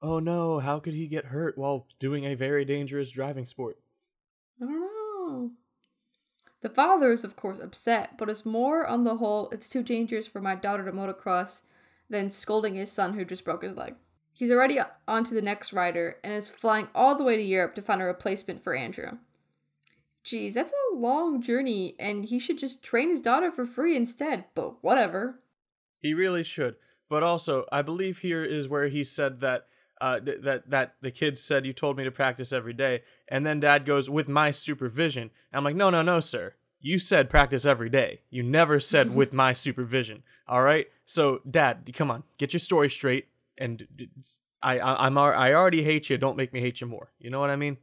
Oh 0.00 0.20
no, 0.20 0.60
how 0.60 0.78
could 0.78 0.94
he 0.94 1.06
get 1.06 1.26
hurt 1.26 1.58
while 1.58 1.86
doing 1.98 2.24
a 2.24 2.34
very 2.34 2.64
dangerous 2.64 3.10
driving 3.10 3.46
sport? 3.46 3.78
I 4.60 4.64
don't 4.64 4.80
know. 4.80 5.50
The 6.60 6.68
father 6.68 7.12
is, 7.12 7.24
of 7.24 7.36
course, 7.36 7.58
upset, 7.58 8.18
but 8.18 8.28
is 8.28 8.44
more 8.46 8.86
on 8.86 9.04
the 9.04 9.16
whole, 9.16 9.48
it's 9.50 9.68
too 9.68 9.82
dangerous 9.82 10.26
for 10.26 10.40
my 10.40 10.54
daughter 10.54 10.84
to 10.84 10.92
motocross 10.92 11.62
than 12.10 12.30
scolding 12.30 12.74
his 12.74 12.90
son 12.90 13.14
who 13.14 13.24
just 13.24 13.44
broke 13.44 13.62
his 13.62 13.76
leg. 13.76 13.94
He's 14.32 14.50
already 14.50 14.78
on 15.06 15.24
to 15.24 15.34
the 15.34 15.42
next 15.42 15.72
rider 15.72 16.16
and 16.22 16.32
is 16.32 16.48
flying 16.50 16.88
all 16.94 17.16
the 17.16 17.24
way 17.24 17.36
to 17.36 17.42
Europe 17.42 17.74
to 17.74 17.82
find 17.82 18.00
a 18.00 18.04
replacement 18.04 18.62
for 18.62 18.74
Andrew. 18.74 19.18
Geez, 20.22 20.54
that's 20.54 20.72
a 20.72 20.94
long 20.94 21.40
journey, 21.40 21.96
and 21.98 22.24
he 22.24 22.38
should 22.38 22.58
just 22.58 22.82
train 22.82 23.08
his 23.08 23.20
daughter 23.20 23.50
for 23.50 23.64
free 23.64 23.96
instead, 23.96 24.44
but 24.54 24.82
whatever. 24.82 25.40
He 26.00 26.14
really 26.14 26.44
should. 26.44 26.76
But 27.08 27.22
also, 27.22 27.64
I 27.72 27.82
believe 27.82 28.18
here 28.18 28.44
is 28.44 28.68
where 28.68 28.88
he 28.88 29.02
said 29.02 29.40
that 29.40 29.66
uh, 30.00 30.20
th- 30.20 30.38
that 30.42 30.70
that 30.70 30.94
the 31.00 31.10
kids 31.10 31.40
said 31.42 31.66
you 31.66 31.72
told 31.72 31.96
me 31.96 32.04
to 32.04 32.10
practice 32.10 32.52
every 32.52 32.72
day, 32.72 33.02
and 33.28 33.46
then 33.46 33.60
dad 33.60 33.84
goes 33.84 34.08
with 34.08 34.28
my 34.28 34.50
supervision. 34.50 35.30
I'm 35.52 35.64
like, 35.64 35.76
no, 35.76 35.90
no, 35.90 36.02
no, 36.02 36.20
sir. 36.20 36.54
You 36.80 36.98
said 36.98 37.28
practice 37.28 37.64
every 37.64 37.90
day. 37.90 38.20
You 38.30 38.42
never 38.42 38.78
said 38.80 39.14
with 39.14 39.32
my 39.32 39.52
supervision. 39.52 40.22
All 40.46 40.62
right. 40.62 40.86
So, 41.06 41.40
dad, 41.48 41.90
come 41.94 42.10
on, 42.10 42.22
get 42.38 42.52
your 42.52 42.60
story 42.60 42.90
straight. 42.90 43.28
And 43.56 43.86
I, 44.62 44.78
I 44.78 45.06
I'm 45.06 45.18
I 45.18 45.54
already 45.54 45.82
hate 45.82 46.10
you. 46.10 46.18
Don't 46.18 46.36
make 46.36 46.52
me 46.52 46.60
hate 46.60 46.80
you 46.80 46.86
more. 46.86 47.10
You 47.18 47.30
know 47.30 47.40
what 47.40 47.50
I 47.50 47.56
mean? 47.56 47.78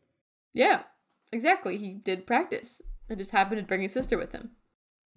Yeah, 0.54 0.84
exactly. 1.32 1.78
He 1.78 1.94
did 1.94 2.26
practice. 2.26 2.82
I 3.10 3.16
just 3.16 3.32
happened 3.32 3.60
to 3.60 3.68
bring 3.68 3.82
his 3.82 3.92
sister 3.92 4.18
with 4.18 4.32
him. 4.32 4.52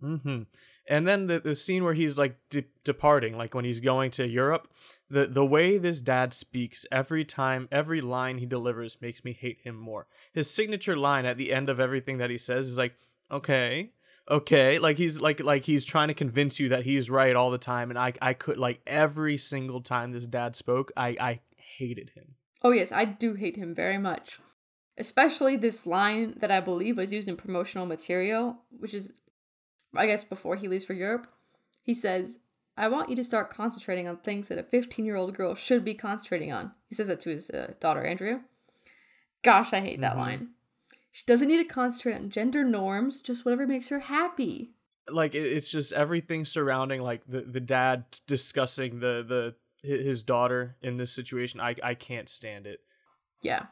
Mm-hmm. 0.02 0.42
And 0.88 1.06
then 1.06 1.26
the, 1.26 1.38
the 1.38 1.56
scene 1.56 1.84
where 1.84 1.94
he's 1.94 2.16
like 2.16 2.36
de- 2.50 2.64
departing, 2.82 3.36
like 3.36 3.54
when 3.54 3.64
he's 3.64 3.80
going 3.80 4.10
to 4.12 4.26
Europe, 4.26 4.68
the 5.10 5.26
the 5.26 5.44
way 5.44 5.76
this 5.78 6.00
dad 6.00 6.32
speaks 6.32 6.86
every 6.90 7.24
time, 7.24 7.68
every 7.70 8.00
line 8.00 8.38
he 8.38 8.46
delivers 8.46 8.96
makes 9.00 9.24
me 9.24 9.32
hate 9.32 9.60
him 9.62 9.76
more. 9.76 10.06
His 10.32 10.50
signature 10.50 10.96
line 10.96 11.26
at 11.26 11.36
the 11.36 11.52
end 11.52 11.68
of 11.68 11.78
everything 11.78 12.18
that 12.18 12.30
he 12.30 12.38
says 12.38 12.68
is 12.68 12.78
like, 12.78 12.94
"Okay, 13.30 13.90
okay," 14.30 14.78
like 14.78 14.96
he's 14.96 15.20
like 15.20 15.40
like 15.40 15.64
he's 15.64 15.84
trying 15.84 16.08
to 16.08 16.14
convince 16.14 16.58
you 16.58 16.70
that 16.70 16.84
he's 16.84 17.10
right 17.10 17.36
all 17.36 17.50
the 17.50 17.58
time. 17.58 17.90
And 17.90 17.98
I 17.98 18.14
I 18.22 18.32
could 18.32 18.58
like 18.58 18.80
every 18.86 19.36
single 19.36 19.82
time 19.82 20.12
this 20.12 20.26
dad 20.26 20.56
spoke, 20.56 20.90
I 20.96 21.08
I 21.20 21.40
hated 21.56 22.12
him. 22.14 22.36
Oh 22.62 22.70
yes, 22.70 22.92
I 22.92 23.04
do 23.04 23.34
hate 23.34 23.56
him 23.56 23.74
very 23.74 23.98
much. 23.98 24.40
Especially 24.96 25.56
this 25.56 25.86
line 25.86 26.34
that 26.38 26.50
I 26.50 26.60
believe 26.60 26.96
was 26.96 27.12
used 27.12 27.28
in 27.28 27.36
promotional 27.36 27.86
material, 27.86 28.58
which 28.70 28.94
is 28.94 29.12
I 29.95 30.07
guess 30.07 30.25
before 30.25 30.57
he 30.57 30.68
leaves 30.68 30.85
for 30.85 30.92
Europe, 30.92 31.26
he 31.83 31.95
says, 31.95 32.38
I 32.76 32.88
want 32.88 33.09
you 33.09 33.16
to 33.16 33.25
start 33.25 33.50
concentrating 33.50 34.07
on 34.07 34.18
things 34.18 34.49
that 34.49 34.59
a 34.59 34.62
15 34.62 35.04
year 35.04 35.16
old 35.16 35.35
girl 35.35 35.54
should 35.54 35.85
be 35.85 35.95
concentrating 35.95 36.52
on. 36.52 36.73
He 36.88 36.95
says 36.95 37.09
that 37.09 37.21
to 37.21 37.30
his 37.30 37.50
uh, 37.50 37.75
daughter, 37.80 38.04
Andrea. 38.04 38.42
Gosh, 39.42 39.73
I 39.73 39.80
hate 39.80 40.00
that 40.00 40.12
mm-hmm. 40.12 40.21
line. 40.21 40.49
She 41.11 41.25
doesn't 41.26 41.49
need 41.49 41.57
to 41.57 41.64
concentrate 41.64 42.14
on 42.14 42.30
gender 42.30 42.62
norms, 42.62 43.21
just 43.21 43.45
whatever 43.45 43.66
makes 43.66 43.88
her 43.88 44.00
happy. 44.00 44.73
Like 45.11 45.35
it's 45.35 45.71
just 45.71 45.92
everything 45.92 46.45
surrounding 46.45 47.00
like 47.00 47.23
the, 47.26 47.40
the 47.40 47.61
dad 47.61 48.04
discussing 48.26 49.00
the 49.00 49.25
the 49.26 49.54
his 49.83 50.23
daughter 50.23 50.76
in 50.83 50.99
this 50.99 51.11
situation. 51.11 51.61
I 51.61 51.75
I 51.83 51.95
can't 51.95 52.28
stand 52.28 52.66
it. 52.66 52.80
Yeah. 53.40 53.66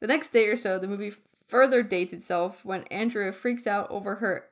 The 0.00 0.06
next 0.06 0.28
day 0.28 0.48
or 0.48 0.56
so, 0.56 0.78
the 0.78 0.88
movie 0.88 1.12
further 1.46 1.82
dates 1.82 2.12
itself 2.12 2.64
when 2.64 2.84
Andrea 2.84 3.32
freaks 3.32 3.66
out 3.66 3.90
over 3.90 4.16
her 4.16 4.46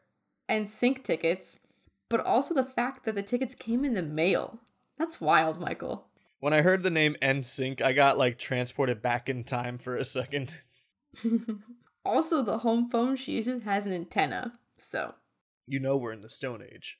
NSYNC 0.49 1.03
tickets, 1.03 1.61
but 2.09 2.25
also 2.25 2.55
the 2.55 2.65
fact 2.65 3.05
that 3.05 3.15
the 3.15 3.23
tickets 3.23 3.55
came 3.55 3.85
in 3.85 3.95
the 3.95 4.03
mail. 4.03 4.61
That's 4.99 5.21
wild, 5.21 5.61
Michael. 5.61 6.07
When 6.39 6.53
I 6.53 6.63
heard 6.63 6.83
the 6.83 6.91
name 6.91 7.17
NSYNC, 7.21 7.81
I 7.81 7.93
got 7.93 8.19
like 8.19 8.39
transported 8.39 9.03
back 9.03 9.29
in 9.29 9.45
time 9.45 9.79
for 9.79 9.97
a 9.97 10.05
second. 10.05 10.53
also, 12.05 12.43
the 12.43 12.59
home 12.59 12.89
phone 12.89 13.17
she 13.17 13.33
uses 13.33 13.65
has 13.65 13.87
an 13.87 13.93
antenna, 13.93 14.53
so. 14.79 15.15
You 15.67 15.81
know 15.81 15.97
we're 15.97 16.13
in 16.13 16.23
the 16.23 16.29
Stone 16.29 16.63
Age. 16.63 16.99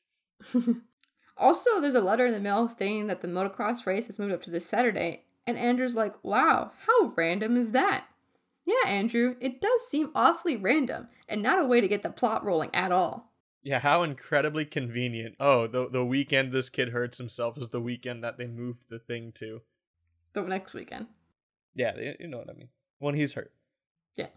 also, 1.37 1.81
there's 1.81 1.95
a 1.95 2.01
letter 2.01 2.27
in 2.27 2.33
the 2.33 2.41
mail 2.41 2.67
stating 2.69 3.07
that 3.07 3.21
the 3.21 3.29
motocross 3.29 3.87
race 3.87 4.07
has 4.07 4.19
moved 4.19 4.33
up 4.33 4.43
to 4.43 4.51
this 4.51 4.67
Saturday, 4.67 5.25
and 5.47 5.57
Andrew's 5.57 5.97
like, 5.97 6.15
wow, 6.25 6.73
how 6.87 7.13
random 7.17 7.57
is 7.57 7.71
that? 7.71 8.07
Yeah, 8.65 8.89
Andrew, 8.89 9.37
it 9.41 9.61
does 9.61 9.87
seem 9.87 10.11
awfully 10.15 10.57
random, 10.57 11.09
and 11.29 11.41
not 11.41 11.61
a 11.61 11.65
way 11.65 11.81
to 11.81 11.87
get 11.87 12.03
the 12.03 12.11
plot 12.11 12.45
rolling 12.45 12.75
at 12.75 12.91
all. 12.91 13.33
Yeah, 13.67 13.81
how 13.81 14.05
incredibly 14.05 14.65
convenient. 14.65 15.35
Oh, 15.41 15.67
the 15.67 15.89
the 15.91 16.05
weekend 16.05 16.53
this 16.53 16.69
kid 16.69 16.91
hurts 16.91 17.19
himself 17.19 17.59
is 17.59 17.71
the 17.71 17.81
weekend 17.81 18.23
that 18.23 18.39
they 18.39 18.47
moved 18.47 18.85
the 18.89 19.01
thing 19.01 19.33
to. 19.39 19.61
The 20.35 20.43
next 20.43 20.73
weekend. 20.73 21.09
Yeah, 21.75 21.97
you 22.21 22.29
know 22.29 22.39
what 22.39 22.49
I 22.49 22.53
mean. 22.53 22.69
When 23.01 23.17
he's 23.17 23.33
hurt. 23.33 23.51
Yeah. 24.15 24.29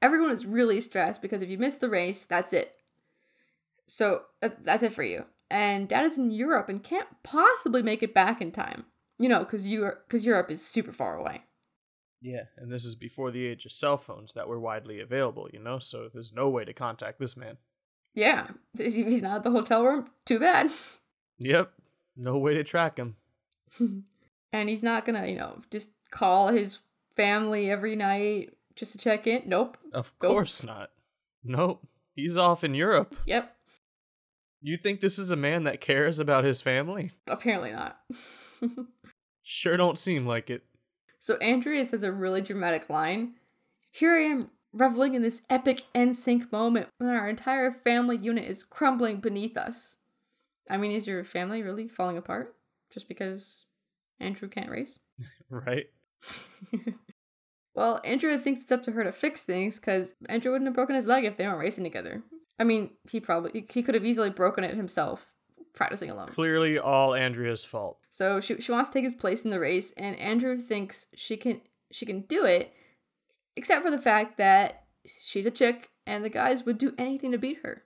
Everyone 0.00 0.30
is 0.30 0.46
really 0.46 0.80
stressed 0.80 1.20
because 1.20 1.42
if 1.42 1.50
you 1.50 1.58
miss 1.58 1.74
the 1.74 1.90
race, 1.90 2.24
that's 2.24 2.54
it. 2.54 2.74
So 3.86 4.22
uh, 4.42 4.48
that's 4.64 4.82
it 4.82 4.92
for 4.92 5.02
you. 5.02 5.26
And 5.50 5.86
dad 5.86 6.06
is 6.06 6.16
in 6.16 6.30
Europe 6.30 6.70
and 6.70 6.82
can't 6.82 7.22
possibly 7.22 7.82
make 7.82 8.02
it 8.02 8.14
back 8.14 8.40
in 8.40 8.50
time. 8.50 8.86
You 9.18 9.28
know, 9.28 9.40
because 9.40 9.68
you 9.68 9.90
because 10.08 10.24
Europe 10.24 10.50
is 10.50 10.64
super 10.64 10.92
far 10.92 11.18
away. 11.18 11.42
Yeah, 12.22 12.44
and 12.56 12.72
this 12.72 12.86
is 12.86 12.94
before 12.94 13.30
the 13.30 13.46
age 13.46 13.66
of 13.66 13.72
cell 13.72 13.98
phones 13.98 14.32
that 14.32 14.48
were 14.48 14.58
widely 14.58 15.00
available, 15.00 15.50
you 15.52 15.58
know, 15.58 15.80
so 15.80 16.08
there's 16.10 16.32
no 16.32 16.48
way 16.48 16.64
to 16.64 16.72
contact 16.72 17.18
this 17.18 17.36
man. 17.36 17.58
Yeah, 18.14 18.48
he's 18.76 19.22
not 19.22 19.36
at 19.36 19.44
the 19.44 19.50
hotel 19.50 19.84
room. 19.84 20.06
Too 20.24 20.38
bad. 20.38 20.70
Yep, 21.38 21.72
no 22.16 22.38
way 22.38 22.54
to 22.54 22.64
track 22.64 22.98
him. 22.98 23.16
and 24.52 24.68
he's 24.68 24.82
not 24.82 25.04
gonna, 25.04 25.26
you 25.26 25.36
know, 25.36 25.58
just 25.70 25.90
call 26.10 26.48
his 26.48 26.78
family 27.14 27.70
every 27.70 27.96
night 27.96 28.54
just 28.74 28.92
to 28.92 28.98
check 28.98 29.26
in. 29.26 29.42
Nope. 29.46 29.76
Of 29.92 30.12
nope. 30.22 30.32
course 30.32 30.62
not. 30.62 30.90
Nope. 31.44 31.86
He's 32.14 32.36
off 32.36 32.64
in 32.64 32.74
Europe. 32.74 33.14
Yep. 33.26 33.54
You 34.62 34.76
think 34.76 35.00
this 35.00 35.18
is 35.18 35.30
a 35.30 35.36
man 35.36 35.64
that 35.64 35.80
cares 35.80 36.18
about 36.18 36.44
his 36.44 36.60
family? 36.60 37.12
Apparently 37.28 37.72
not. 37.72 37.98
sure 39.42 39.76
don't 39.76 39.98
seem 39.98 40.26
like 40.26 40.50
it. 40.50 40.64
So 41.18 41.38
Andreas 41.42 41.92
has 41.92 42.02
a 42.02 42.12
really 42.12 42.42
dramatic 42.42 42.90
line. 42.90 43.34
Here 43.92 44.14
I 44.14 44.22
am 44.22 44.50
reveling 44.72 45.14
in 45.14 45.22
this 45.22 45.42
epic 45.50 45.84
NSYNC 45.94 46.50
moment 46.52 46.88
when 46.98 47.10
our 47.10 47.28
entire 47.28 47.72
family 47.72 48.16
unit 48.16 48.44
is 48.44 48.62
crumbling 48.62 49.20
beneath 49.20 49.56
us. 49.56 49.96
I 50.68 50.76
mean, 50.76 50.92
is 50.92 51.06
your 51.06 51.24
family 51.24 51.62
really 51.62 51.88
falling 51.88 52.16
apart 52.16 52.54
just 52.92 53.08
because 53.08 53.66
Andrew 54.20 54.48
can't 54.48 54.70
race? 54.70 54.98
right. 55.50 55.86
well, 57.74 58.00
Andrew 58.04 58.36
thinks 58.38 58.62
it's 58.62 58.72
up 58.72 58.84
to 58.84 58.92
her 58.92 59.04
to 59.04 59.12
fix 59.12 59.42
things 59.42 59.78
because 59.78 60.14
Andrew 60.28 60.52
wouldn't 60.52 60.68
have 60.68 60.74
broken 60.74 60.94
his 60.94 61.06
leg 61.06 61.24
if 61.24 61.36
they 61.36 61.46
weren't 61.46 61.58
racing 61.58 61.84
together. 61.84 62.22
I 62.58 62.64
mean, 62.64 62.90
he 63.10 63.20
probably 63.20 63.66
he 63.70 63.82
could 63.82 63.94
have 63.94 64.04
easily 64.04 64.30
broken 64.30 64.64
it 64.64 64.76
himself 64.76 65.34
practicing 65.72 66.10
alone. 66.10 66.28
Clearly, 66.28 66.78
all 66.78 67.14
Andrea's 67.14 67.64
fault. 67.64 67.98
So 68.10 68.40
she 68.40 68.60
she 68.60 68.70
wants 68.70 68.90
to 68.90 68.94
take 68.94 69.04
his 69.04 69.14
place 69.14 69.44
in 69.44 69.50
the 69.50 69.58
race, 69.58 69.92
and 69.96 70.14
Andrew 70.16 70.58
thinks 70.58 71.06
she 71.14 71.36
can 71.36 71.62
she 71.90 72.04
can 72.04 72.22
do 72.22 72.44
it 72.44 72.72
except 73.56 73.84
for 73.84 73.90
the 73.90 74.00
fact 74.00 74.38
that 74.38 74.84
she's 75.06 75.46
a 75.46 75.50
chick 75.50 75.90
and 76.06 76.24
the 76.24 76.30
guys 76.30 76.64
would 76.64 76.78
do 76.78 76.94
anything 76.98 77.32
to 77.32 77.38
beat 77.38 77.58
her. 77.62 77.84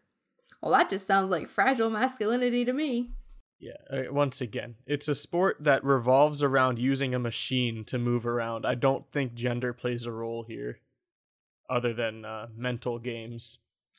Well, 0.63 0.73
that 0.73 0.91
just 0.91 1.07
sounds 1.07 1.31
like 1.31 1.49
fragile 1.49 1.91
masculinity 1.91 2.65
to 2.65 2.73
me. 2.73 3.11
Yeah, 3.59 3.73
uh, 3.91 4.13
once 4.13 4.41
again, 4.41 4.77
it's 4.87 5.09
a 5.09 5.15
sport 5.15 5.59
that 5.61 5.85
revolves 5.85 6.43
around 6.43 6.79
using 6.79 7.15
a 7.15 7.19
machine 7.19 7.85
to 7.85 7.99
move 7.99 8.27
around. 8.27 8.67
I 8.67 8.75
don't 8.75 9.11
think 9.13 9.35
gender 9.35 9.73
plays 9.73 10.07
a 10.07 10.13
role 10.13 10.45
here, 10.47 10.81
other 11.71 11.95
than 11.95 12.25
uh, 12.25 12.49
mental 12.55 12.99
games. 12.99 13.59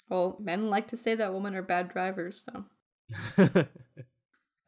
Well, 0.10 0.38
men 0.40 0.70
like 0.70 0.88
to 0.90 0.98
say 0.98 1.16
that 1.16 1.34
women 1.34 1.56
are 1.56 1.64
bad 1.64 1.90
drivers, 1.90 2.46
so. 2.46 2.66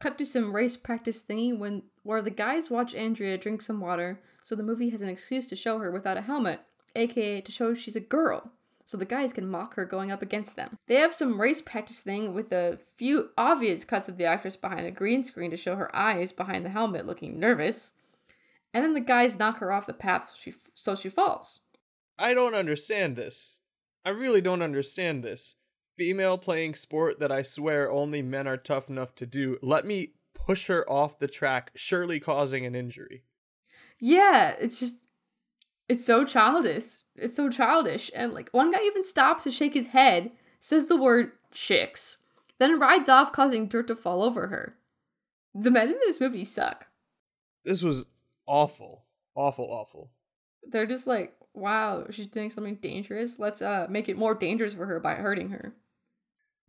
Cut 0.00 0.18
to 0.18 0.26
some 0.26 0.54
race 0.54 0.76
practice 0.76 1.22
thingy 1.22 1.56
when 1.56 1.82
where 2.02 2.22
the 2.22 2.30
guys 2.30 2.70
watch 2.70 2.94
Andrea 2.94 3.36
drink 3.36 3.60
some 3.60 3.80
water, 3.80 4.20
so 4.42 4.54
the 4.54 4.62
movie 4.62 4.90
has 4.90 5.02
an 5.02 5.08
excuse 5.08 5.48
to 5.48 5.56
show 5.56 5.78
her 5.78 5.90
without 5.90 6.16
a 6.16 6.22
helmet 6.22 6.60
aka 6.98 7.40
to 7.40 7.52
show 7.52 7.74
she's 7.74 7.96
a 7.96 8.00
girl, 8.00 8.50
so 8.84 8.96
the 8.96 9.04
guys 9.04 9.32
can 9.32 9.48
mock 9.48 9.74
her 9.74 9.84
going 9.84 10.10
up 10.10 10.22
against 10.22 10.56
them. 10.56 10.78
They 10.86 10.96
have 10.96 11.14
some 11.14 11.40
race 11.40 11.60
practice 11.62 12.00
thing 12.00 12.34
with 12.34 12.52
a 12.52 12.78
few 12.96 13.30
obvious 13.36 13.84
cuts 13.84 14.08
of 14.08 14.16
the 14.16 14.24
actress 14.24 14.56
behind 14.56 14.86
a 14.86 14.90
green 14.90 15.22
screen 15.22 15.50
to 15.50 15.56
show 15.56 15.76
her 15.76 15.94
eyes 15.94 16.32
behind 16.32 16.64
the 16.64 16.70
helmet 16.70 17.06
looking 17.06 17.38
nervous. 17.38 17.92
And 18.72 18.84
then 18.84 18.94
the 18.94 19.00
guys 19.00 19.38
knock 19.38 19.58
her 19.58 19.72
off 19.72 19.86
the 19.86 19.94
path 19.94 20.28
so 20.28 20.34
she, 20.38 20.54
so 20.74 20.94
she 20.94 21.08
falls. 21.08 21.60
I 22.18 22.34
don't 22.34 22.54
understand 22.54 23.16
this. 23.16 23.60
I 24.04 24.10
really 24.10 24.40
don't 24.40 24.62
understand 24.62 25.22
this. 25.22 25.54
Female 25.96 26.38
playing 26.38 26.74
sport 26.74 27.18
that 27.18 27.32
I 27.32 27.42
swear 27.42 27.90
only 27.90 28.22
men 28.22 28.46
are 28.46 28.56
tough 28.56 28.88
enough 28.88 29.14
to 29.16 29.26
do. 29.26 29.58
Let 29.62 29.84
me 29.84 30.12
push 30.32 30.66
her 30.68 30.88
off 30.90 31.18
the 31.18 31.28
track, 31.28 31.72
surely 31.74 32.20
causing 32.20 32.64
an 32.64 32.74
injury. 32.74 33.24
Yeah, 34.00 34.54
it's 34.60 34.78
just 34.78 35.07
it's 35.88 36.04
so 36.04 36.24
childish. 36.24 36.84
It's 37.16 37.36
so 37.36 37.48
childish. 37.48 38.10
And 38.14 38.32
like 38.32 38.50
one 38.50 38.70
guy 38.70 38.82
even 38.84 39.02
stops 39.02 39.44
to 39.44 39.50
shake 39.50 39.74
his 39.74 39.88
head, 39.88 40.30
says 40.60 40.86
the 40.86 40.96
word 40.96 41.32
chicks, 41.50 42.18
then 42.58 42.78
rides 42.78 43.08
off 43.08 43.32
causing 43.32 43.66
dirt 43.66 43.86
to 43.88 43.96
fall 43.96 44.22
over 44.22 44.48
her. 44.48 44.76
The 45.54 45.70
men 45.70 45.88
in 45.88 45.98
this 46.00 46.20
movie 46.20 46.44
suck. 46.44 46.88
This 47.64 47.82
was 47.82 48.04
awful. 48.46 49.04
Awful, 49.34 49.64
awful. 49.64 50.10
They're 50.62 50.86
just 50.86 51.06
like, 51.06 51.34
wow, 51.54 52.06
she's 52.10 52.26
doing 52.26 52.50
something 52.50 52.76
dangerous. 52.76 53.38
Let's 53.38 53.62
uh 53.62 53.86
make 53.88 54.08
it 54.08 54.18
more 54.18 54.34
dangerous 54.34 54.74
for 54.74 54.86
her 54.86 55.00
by 55.00 55.14
hurting 55.14 55.50
her. 55.50 55.74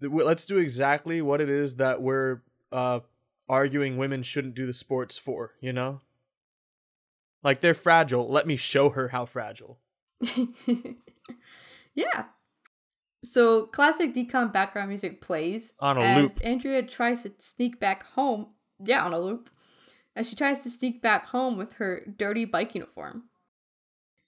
Let's 0.01 0.45
do 0.45 0.57
exactly 0.57 1.21
what 1.21 1.41
it 1.41 1.49
is 1.49 1.75
that 1.75 2.01
we're 2.01 2.41
uh 2.71 3.01
arguing 3.49 3.97
women 3.97 4.23
shouldn't 4.23 4.55
do 4.55 4.65
the 4.65 4.73
sports 4.73 5.17
for, 5.17 5.53
you 5.59 5.73
know? 5.73 6.01
Like 7.43 7.61
they're 7.61 7.73
fragile. 7.73 8.29
Let 8.29 8.47
me 8.47 8.55
show 8.55 8.89
her 8.89 9.09
how 9.09 9.25
fragile. 9.25 9.79
yeah. 11.95 12.25
So 13.23 13.67
classic 13.67 14.13
DCOM 14.13 14.53
background 14.53 14.89
music 14.89 15.21
plays 15.21 15.73
On 15.79 15.97
a 15.97 16.01
as 16.01 16.33
loop. 16.33 16.45
Andrea 16.45 16.83
tries 16.83 17.23
to 17.23 17.33
sneak 17.37 17.79
back 17.79 18.03
home. 18.03 18.47
Yeah, 18.83 19.03
on 19.03 19.13
a 19.13 19.19
loop. 19.19 19.49
As 20.15 20.29
she 20.29 20.35
tries 20.35 20.61
to 20.61 20.69
sneak 20.69 21.01
back 21.01 21.27
home 21.27 21.57
with 21.57 21.73
her 21.73 22.03
dirty 22.17 22.45
bike 22.45 22.75
uniform. 22.75 23.23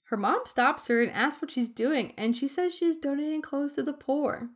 Her 0.06 0.18
mom 0.18 0.42
stops 0.46 0.88
her 0.88 1.02
and 1.02 1.12
asks 1.12 1.42
what 1.42 1.52
she's 1.52 1.70
doing, 1.70 2.14
and 2.18 2.36
she 2.36 2.48
says 2.48 2.76
she's 2.76 2.98
donating 2.98 3.42
clothes 3.42 3.74
to 3.74 3.84
the 3.84 3.94
poor. 3.94 4.50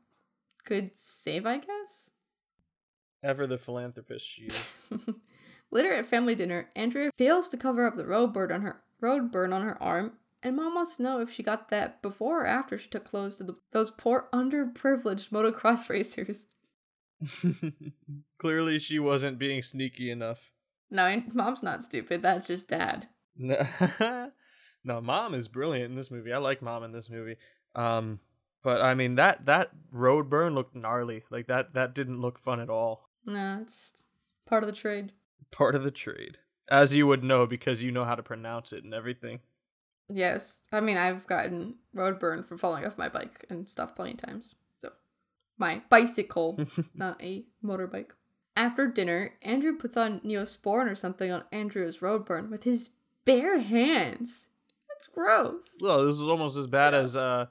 Good 0.65 0.91
save, 0.95 1.45
I 1.45 1.59
guess? 1.59 2.11
Ever 3.23 3.47
the 3.47 3.57
philanthropist 3.57 4.27
she 4.27 4.43
is. 4.43 4.67
Later 5.71 5.93
at 5.93 6.05
family 6.05 6.35
dinner, 6.35 6.69
Andrea 6.75 7.11
fails 7.17 7.49
to 7.49 7.57
cover 7.57 7.85
up 7.85 7.95
the 7.95 8.05
road 8.05 8.33
burn 8.33 8.51
on 8.51 8.61
her 8.61 8.81
road 9.01 9.31
burn 9.31 9.51
on 9.53 9.61
her 9.63 9.81
arm, 9.81 10.13
and 10.41 10.55
mom 10.55 10.75
wants 10.75 10.97
to 10.97 11.03
know 11.03 11.19
if 11.19 11.29
she 11.29 11.43
got 11.43 11.69
that 11.69 12.01
before 12.01 12.41
or 12.43 12.45
after 12.45 12.77
she 12.77 12.89
took 12.89 13.05
clothes 13.05 13.37
to 13.37 13.43
the, 13.43 13.55
those 13.71 13.91
poor 13.91 14.29
underprivileged 14.33 15.29
motocross 15.29 15.89
racers. 15.89 16.47
Clearly, 18.37 18.79
she 18.79 18.99
wasn't 18.99 19.39
being 19.39 19.61
sneaky 19.61 20.11
enough. 20.11 20.51
No, 20.89 21.23
mom's 21.33 21.63
not 21.63 21.83
stupid. 21.83 22.21
That's 22.21 22.47
just 22.47 22.69
dad. 22.69 23.07
No, 24.85 25.01
mom 25.01 25.33
is 25.33 25.47
brilliant 25.47 25.89
in 25.89 25.95
this 25.95 26.11
movie. 26.11 26.31
I 26.31 26.37
like 26.37 26.61
mom 26.61 26.83
in 26.83 26.91
this 26.91 27.09
movie. 27.09 27.37
Um, 27.73 28.19
but 28.63 28.81
I 28.81 28.93
mean 28.93 29.15
that 29.15 29.47
that 29.47 29.71
road 29.91 30.29
burn 30.29 30.53
looked 30.53 30.75
gnarly. 30.75 31.23
Like 31.31 31.47
that 31.47 31.73
that 31.73 31.95
didn't 31.95 32.21
look 32.21 32.37
fun 32.37 32.59
at 32.59 32.69
all. 32.69 33.09
No, 33.25 33.59
it's 33.63 34.03
part 34.45 34.63
of 34.63 34.67
the 34.67 34.75
trade. 34.75 35.11
Part 35.51 35.75
of 35.75 35.83
the 35.83 35.91
trade, 35.91 36.39
as 36.69 36.93
you 36.93 37.07
would 37.07 37.23
know 37.23 37.45
because 37.47 37.81
you 37.83 37.91
know 37.91 38.03
how 38.05 38.15
to 38.15 38.23
pronounce 38.23 38.73
it 38.73 38.83
and 38.83 38.93
everything. 38.93 39.39
Yes, 40.09 40.61
I 40.71 40.81
mean 40.81 40.97
I've 40.97 41.25
gotten 41.27 41.75
road 41.93 42.19
burn 42.19 42.43
from 42.43 42.57
falling 42.57 42.85
off 42.85 42.97
my 42.97 43.09
bike 43.09 43.45
and 43.49 43.69
stuff 43.69 43.95
plenty 43.95 44.11
of 44.13 44.17
times. 44.17 44.53
So, 44.75 44.91
my 45.57 45.81
bicycle, 45.89 46.59
not 46.93 47.21
a 47.23 47.45
motorbike. 47.63 48.11
After 48.57 48.87
dinner, 48.87 49.33
Andrew 49.41 49.75
puts 49.77 49.97
on 49.97 50.19
Neosporin 50.21 50.91
or 50.91 50.95
something 50.95 51.31
on 51.31 51.43
Andrew's 51.51 52.01
road 52.01 52.25
burn 52.25 52.49
with 52.51 52.63
his 52.63 52.89
bare 53.25 53.59
hands. 53.59 54.47
That's 54.89 55.07
gross. 55.07 55.75
Well, 55.81 56.05
this 56.05 56.15
is 56.17 56.21
almost 56.21 56.55
as 56.57 56.67
bad 56.67 56.93
Yeah. 56.93 56.99
as 56.99 57.15
uh 57.17 57.45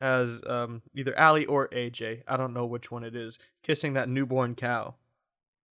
as 0.00 0.42
um 0.46 0.82
either 0.94 1.14
Aly 1.18 1.46
or 1.46 1.68
AJ. 1.68 2.22
I 2.28 2.36
don't 2.36 2.54
know 2.54 2.66
which 2.66 2.90
one 2.90 3.02
it 3.04 3.16
is. 3.16 3.38
Kissing 3.62 3.94
that 3.94 4.08
newborn 4.08 4.54
cow. 4.54 4.94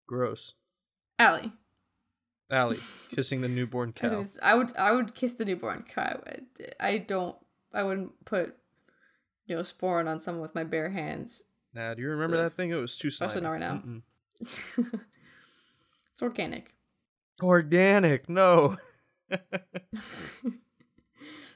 Gross. 0.08 0.54
Aly. 1.20 1.52
Aly 2.52 2.78
kissing 3.16 3.42
the 3.42 3.50
newborn 3.50 3.94
I 3.98 4.00
cow. 4.00 4.08
it's- 4.08 4.40
I 4.42 4.56
would 4.56 4.76
I 4.78 4.92
would 4.92 5.16
kiss 5.16 5.34
the 5.36 5.46
newborn 5.46 5.86
cow. 5.88 6.22
I, 6.28 6.40
I 6.80 6.98
don't 7.00 7.36
I 7.74 7.84
wouldn't 7.84 8.26
put 8.26 8.56
you 9.46 9.56
know 9.56 9.62
Neosporin 9.62 10.08
on 10.08 10.20
someone 10.20 10.42
with 10.42 10.56
my 10.56 10.64
bare 10.64 10.90
hands. 10.90 11.44
Nah, 11.74 11.94
do 11.96 12.02
you 12.02 12.10
remember 12.10 12.36
Ugh. 12.38 12.44
that 12.44 12.56
thing? 12.56 12.70
It 12.72 12.76
was 12.76 12.98
too 12.98 13.10
slimy. 13.12 13.30
Especially 13.30 13.44
not 13.44 13.52
right 13.52 13.62
now. 13.62 14.02
It's 16.12 16.22
organic. 16.22 16.72
Organic, 17.42 18.30
no. 18.30 18.78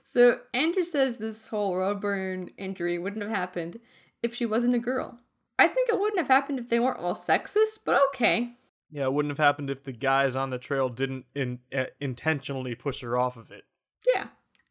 So 0.04 0.40
Andrew 0.54 0.86
says 0.86 1.18
this 1.18 1.50
whole 1.50 1.76
road 1.76 2.00
burn 2.00 2.50
injury 2.58 2.98
wouldn't 2.98 3.22
have 3.22 3.30
happened 3.32 3.78
if 4.24 4.34
she 4.34 4.46
wasn't 4.46 4.74
a 4.76 4.80
girl. 4.80 5.20
I 5.60 5.68
think 5.68 5.90
it 5.90 6.00
wouldn't 6.00 6.18
have 6.18 6.30
happened 6.30 6.60
if 6.60 6.70
they 6.70 6.80
weren't 6.80 7.00
all 7.00 7.14
sexist, 7.14 7.80
but 7.86 8.00
okay. 8.08 8.54
Yeah, 8.92 9.04
it 9.04 9.14
wouldn't 9.14 9.32
have 9.32 9.46
happened 9.46 9.70
if 9.70 9.84
the 9.84 9.92
guys 9.92 10.36
on 10.36 10.50
the 10.50 10.58
trail 10.58 10.90
didn't 10.90 11.26
in, 11.36 11.60
uh, 11.76 11.86
intentionally 12.00 12.76
push 12.76 13.02
her 13.02 13.18
off 13.18 13.38
of 13.38 13.52
it. 13.52 13.66
Yeah. 14.14 14.28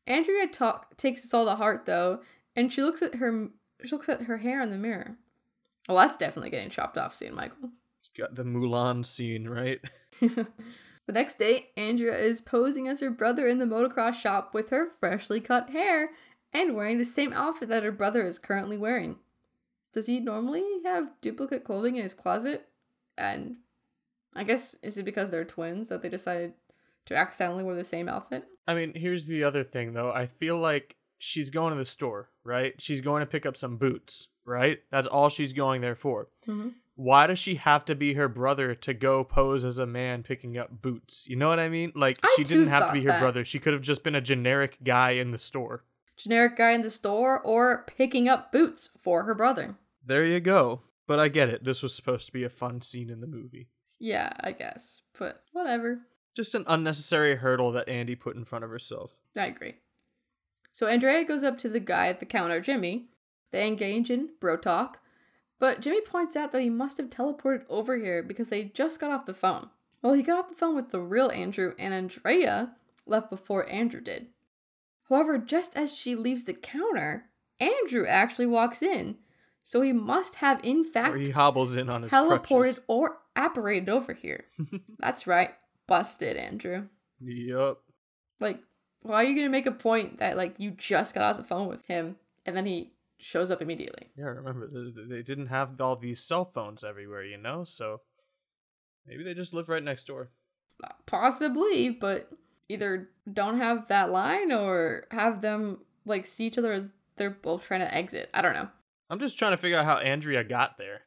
Andrea 0.07 0.47
talk 0.47 0.97
takes 0.97 1.23
this 1.23 1.35
all 1.35 1.47
to 1.47 1.57
heart 1.57 1.87
though, 1.87 2.21
and 2.55 2.73
she 2.73 2.83
looks 2.83 3.03
at 3.03 3.17
her 3.17 3.49
she 3.85 3.91
looks 3.95 4.09
at 4.09 4.23
her 4.23 4.39
hair 4.39 4.63
in 4.63 4.71
the 4.71 4.79
mirror. 4.79 5.17
Well, 5.89 5.99
that's 5.99 6.17
definitely 6.17 6.51
getting 6.51 6.71
chopped 6.71 6.97
off 6.97 7.15
soon, 7.15 7.35
Michael. 7.35 7.71
Got 8.17 8.35
the 8.35 8.45
Mulan 8.45 9.05
scene, 9.05 9.47
right? 9.47 9.79
the 10.21 10.47
next 11.09 11.39
day, 11.39 11.69
Andrea 11.77 12.17
is 12.17 12.41
posing 12.41 12.89
as 12.89 13.01
her 13.01 13.11
brother 13.11 13.47
in 13.47 13.59
the 13.59 13.67
motocross 13.67 14.15
shop 14.15 14.55
with 14.55 14.71
her 14.71 14.89
freshly 14.89 15.39
cut 15.39 15.71
hair 15.71 16.11
and 16.53 16.75
wearing 16.75 16.97
the 16.97 17.05
same 17.05 17.35
outfit 17.35 17.69
that 17.69 17.83
her 17.83 17.93
brother 17.93 18.27
is 18.27 18.39
currently 18.39 18.79
wearing. 18.79 19.17
Does 19.93 20.07
he 20.07 20.19
normally 20.19 20.65
have 20.85 21.13
duplicate 21.21 21.65
clothing 21.65 21.97
in 21.97 22.03
his 22.03 22.15
closet? 22.15 22.69
And 23.19 23.57
I 24.37 24.45
guess 24.45 24.75
is 24.83 24.99
it 24.99 25.05
because 25.05 25.31
they're 25.31 25.45
twins 25.45 25.89
that 25.89 26.03
they 26.03 26.09
decided 26.09 26.53
to 27.07 27.17
accidentally 27.17 27.65
wear 27.65 27.75
the 27.75 27.85
same 27.85 28.09
outfit? 28.09 28.45
I 28.69 28.75
mean, 28.75 28.93
here's 28.95 29.27
the 29.27 29.45
other 29.45 29.65
thing 29.65 29.93
though. 29.95 30.11
I 30.11 30.27
feel 30.27 30.59
like 30.59 30.97
she's 31.19 31.51
going 31.51 31.73
to 31.73 31.79
the 31.79 31.85
store, 31.85 32.31
right? 32.45 32.75
She's 32.79 33.01
going 33.01 33.21
to 33.21 33.27
pick 33.27 33.47
up 33.47 33.57
some 33.57 33.77
boots, 33.77 34.29
right? 34.45 34.79
That's 34.91 35.09
all 35.09 35.29
she's 35.29 35.53
going 35.53 35.81
there 35.81 35.95
for. 35.95 36.29
Mm-hmm. 36.47 36.69
Why 36.97 37.27
does 37.27 37.39
she 37.39 37.57
have 37.57 37.85
to 37.87 37.95
be 37.95 38.15
her 38.15 38.29
brother 38.29 38.75
to 38.75 38.95
go 38.95 39.23
pose 39.23 39.65
as 39.65 39.79
a 39.79 39.87
man 39.87 40.23
picking 40.23 40.57
up 40.57 40.81
boots? 40.81 41.27
You 41.29 41.37
know 41.37 41.49
what 41.49 41.61
I 41.61 41.69
mean? 41.69 41.93
Like 41.95 42.19
I 42.23 42.35
she 42.37 42.45
didn't 42.45 42.69
have 42.69 42.89
to 42.89 42.93
be 42.93 43.03
her 43.03 43.11
that. 43.11 43.21
brother. 43.21 43.45
She 43.45 43.59
could 43.59 43.75
have 43.75 43.83
just 43.83 44.03
been 44.03 44.15
a 44.15 44.21
generic 44.21 44.79
guy 44.83 45.13
in 45.13 45.31
the 45.31 45.39
store. 45.39 45.85
Generic 46.17 46.57
guy 46.57 46.71
in 46.71 46.81
the 46.81 46.91
store 46.91 47.41
or 47.41 47.85
picking 47.87 48.29
up 48.29 48.51
boots 48.51 48.89
for 48.99 49.25
her 49.25 49.35
brother. 49.35 49.77
There 50.05 50.25
you 50.25 50.41
go. 50.41 50.81
But 51.07 51.21
I 51.21 51.29
get 51.29 51.51
it. 51.51 51.65
This 51.65 51.83
was 51.83 51.95
supposed 51.95 52.27
to 52.27 52.33
be 52.33 52.43
a 52.43 52.49
fun 52.49 52.81
scene 52.81 53.11
in 53.11 53.21
the 53.21 53.27
movie. 53.27 53.69
Yeah, 53.99 54.33
I 54.41 54.53
guess. 54.53 55.03
But 55.19 55.43
whatever. 55.53 56.01
Just 56.35 56.55
an 56.55 56.65
unnecessary 56.67 57.37
hurdle 57.37 57.73
that 57.73 57.89
Andy 57.89 58.15
put 58.15 58.37
in 58.37 58.45
front 58.45 58.65
of 58.65 58.71
herself. 58.71 59.17
I 59.37 59.47
agree. 59.47 59.77
So 60.73 60.87
Andrea 60.87 61.25
goes 61.25 61.43
up 61.43 61.57
to 61.59 61.69
the 61.69 61.81
guy 61.81 62.09
at 62.09 62.21
the 62.21 62.27
counter, 62.27 62.61
Jimmy. 62.61 63.07
They 63.53 63.67
engage 63.67 64.11
in 64.11 64.31
bro 64.41 64.59
talk, 64.59 65.01
but 65.59 65.81
Jimmy 65.81 66.03
points 66.03 66.37
out 66.37 66.53
that 66.53 66.61
he 66.61 66.69
must 66.69 66.99
have 66.99 67.09
teleported 67.09 67.65
over 67.71 67.97
here 67.97 68.23
because 68.23 68.51
they 68.51 68.65
just 68.65 69.01
got 69.01 69.11
off 69.11 69.25
the 69.25 69.33
phone. 69.33 69.71
Well, 70.03 70.13
he 70.13 70.23
got 70.23 70.39
off 70.39 70.49
the 70.51 70.55
phone 70.55 70.77
with 70.77 70.91
the 70.91 71.01
real 71.01 71.31
Andrew, 71.31 71.73
and 71.79 71.95
Andrea 71.95 72.75
left 73.07 73.31
before 73.31 73.69
Andrew 73.71 74.01
did. 74.01 74.27
However, 75.09 75.39
just 75.39 75.77
as 75.77 75.95
she 75.95 76.15
leaves 76.15 76.45
the 76.45 76.53
counter, 76.53 77.31
Andrew 77.59 78.07
actually 78.07 78.47
walks 78.47 78.83
in. 78.83 79.17
So 79.69 79.81
he 79.83 79.93
must 79.93 80.37
have, 80.37 80.61
in 80.65 80.85
fact, 80.85 81.17
Or 81.17 81.19
he 81.19 81.31
hobbles 81.31 81.75
in 81.75 81.91
on 81.91 82.03
his 82.03 82.13
teleported 82.13 82.47
crutches. 82.47 82.81
or 82.87 83.19
apparated 83.35 83.89
over 83.89 84.13
here. 84.13 84.45
That's 85.01 85.27
right. 85.27 85.51
Busted, 85.89 86.37
Andrew. 86.37 86.87
Yup. 87.19 87.83
Like, 88.39 88.61
why 89.03 89.25
are 89.25 89.27
you 89.27 89.35
gonna 89.35 89.49
make 89.49 89.67
a 89.67 89.73
point 89.73 90.21
that 90.21 90.37
like 90.37 90.55
you 90.59 90.71
just 90.71 91.15
got 91.17 91.23
off 91.25 91.37
the 91.37 91.43
phone 91.43 91.67
with 91.67 91.85
him 91.87 92.15
and 92.45 92.57
then 92.57 92.65
he 92.65 92.93
shows 93.19 93.51
up 93.51 93.61
immediately? 93.61 94.09
Yeah, 94.17 94.27
remember 94.27 94.69
th- 94.69 94.95
th- 94.95 95.09
they 95.09 95.23
didn't 95.23 95.49
have 95.49 95.81
all 95.81 95.97
these 95.97 96.23
cell 96.23 96.45
phones 96.45 96.85
everywhere, 96.85 97.25
you 97.25 97.37
know. 97.37 97.65
So 97.65 98.03
maybe 99.05 99.25
they 99.25 99.35
just 99.35 99.53
live 99.53 99.69
right 99.69 99.83
next 99.83 100.07
door. 100.07 100.31
Uh, 100.85 100.89
possibly, 101.07 101.89
but 101.91 102.31
either 102.69 103.09
don't 103.33 103.59
have 103.59 103.89
that 103.89 104.13
line 104.13 104.53
or 104.53 105.07
have 105.11 105.41
them 105.41 105.79
like 106.05 106.25
see 106.25 106.47
each 106.47 106.57
other 106.59 106.71
as 106.71 106.89
they're 107.17 107.31
both 107.31 107.65
trying 107.67 107.81
to 107.81 107.93
exit. 107.93 108.31
I 108.33 108.43
don't 108.43 108.55
know. 108.55 108.69
I'm 109.09 109.19
just 109.19 109.39
trying 109.39 109.53
to 109.53 109.57
figure 109.57 109.79
out 109.79 109.85
how 109.85 109.99
Andrea 109.99 110.43
got 110.45 110.79
there. 110.79 111.03